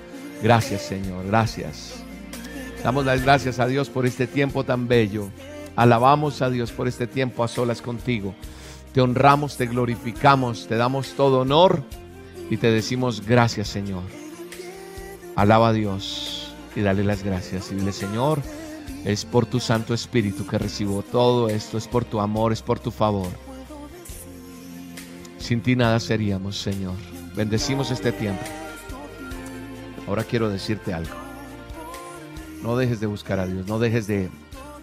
Gracias 0.43 0.81
Señor, 0.81 1.25
gracias. 1.25 2.03
Damos 2.83 3.05
las 3.05 3.23
gracias 3.23 3.59
a 3.59 3.65
Dios 3.65 3.89
por 3.89 4.05
este 4.05 4.27
tiempo 4.27 4.65
tan 4.65 4.89
bello. 4.89 5.29
Alabamos 5.77 6.41
a 6.41 6.49
Dios 6.49 6.73
por 6.73 6.89
este 6.89 7.07
tiempo 7.07 7.45
a 7.45 7.47
solas 7.47 7.81
contigo. 7.81 8.35
Te 8.93 8.99
honramos, 8.99 9.55
te 9.55 9.67
glorificamos, 9.67 10.67
te 10.67 10.75
damos 10.75 11.13
todo 11.13 11.39
honor 11.39 11.81
y 12.49 12.57
te 12.57 12.69
decimos 12.71 13.25
gracias 13.25 13.69
Señor. 13.69 14.03
Alaba 15.37 15.69
a 15.69 15.73
Dios 15.73 16.53
y 16.75 16.81
dale 16.81 17.05
las 17.05 17.23
gracias. 17.23 17.71
Y 17.71 17.75
dile 17.75 17.93
Señor, 17.93 18.41
es 19.05 19.23
por 19.23 19.45
tu 19.45 19.61
Santo 19.61 19.93
Espíritu 19.93 20.45
que 20.45 20.57
recibo 20.57 21.03
todo 21.03 21.47
esto, 21.47 21.77
es 21.77 21.87
por 21.87 22.03
tu 22.03 22.19
amor, 22.19 22.51
es 22.51 22.61
por 22.61 22.79
tu 22.79 22.91
favor. 22.91 23.29
Sin 25.37 25.61
ti 25.61 25.77
nada 25.77 26.01
seríamos, 26.01 26.57
Señor. 26.57 26.95
Bendecimos 27.33 27.91
este 27.91 28.11
tiempo. 28.11 28.43
Ahora 30.07 30.23
quiero 30.23 30.49
decirte 30.49 30.93
algo. 30.93 31.15
No 32.61 32.77
dejes 32.77 32.99
de 32.99 33.07
buscar 33.07 33.39
a 33.39 33.45
Dios, 33.45 33.67
no 33.67 33.79
dejes 33.79 34.07
de, 34.07 34.29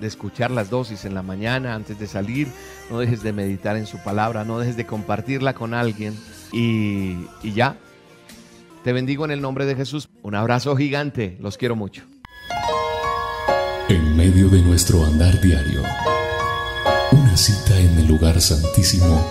escuchar 0.01 0.51
las 0.51 0.71
dosis 0.71 1.05
en 1.05 1.15
la 1.15 1.23
mañana 1.23 1.75
antes 1.75 1.99
de 1.99 2.07
salir, 2.07 2.49
no 2.91 2.99
dejes 2.99 3.23
de 3.23 3.33
meditar 3.33 3.77
en 3.77 3.87
su 3.87 3.99
palabra, 3.99 4.45
no 4.45 4.59
dejes 4.59 4.77
de 4.77 4.87
compartirla 4.87 5.55
con 5.55 5.75
alguien 5.75 6.19
y, 6.53 7.17
y 7.43 7.53
ya. 7.55 7.77
Te 8.85 8.93
bendigo 8.93 9.25
en 9.27 9.31
el 9.31 9.43
nombre 9.43 9.67
de 9.67 9.77
Jesús. 9.77 10.09
Un 10.23 10.35
abrazo 10.35 10.75
gigante, 10.77 11.37
los 11.41 11.59
quiero 11.59 11.77
mucho. 11.77 12.03
En 13.89 14.17
medio 14.17 14.49
de 14.49 14.63
nuestro 14.63 15.05
andar 15.05 15.41
diario, 15.41 15.83
una 17.13 17.37
cita 17.37 17.79
en 17.79 17.99
el 17.99 18.07
lugar 18.07 18.41
santísimo 18.41 19.27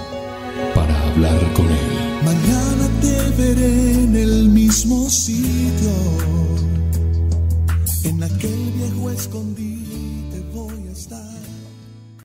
para 0.75 1.01
hablar 1.07 1.53
con 1.53 1.65
Él. 1.67 2.08
Mañana 2.23 2.89
te 3.01 3.41
veré 3.41 4.03
en 4.03 4.15
el 4.15 4.49
mismo 4.49 5.09
sitio, 5.09 5.91
en 8.03 8.23
aquel 8.23 8.71
viejo 8.75 9.09
escondido. 9.09 9.78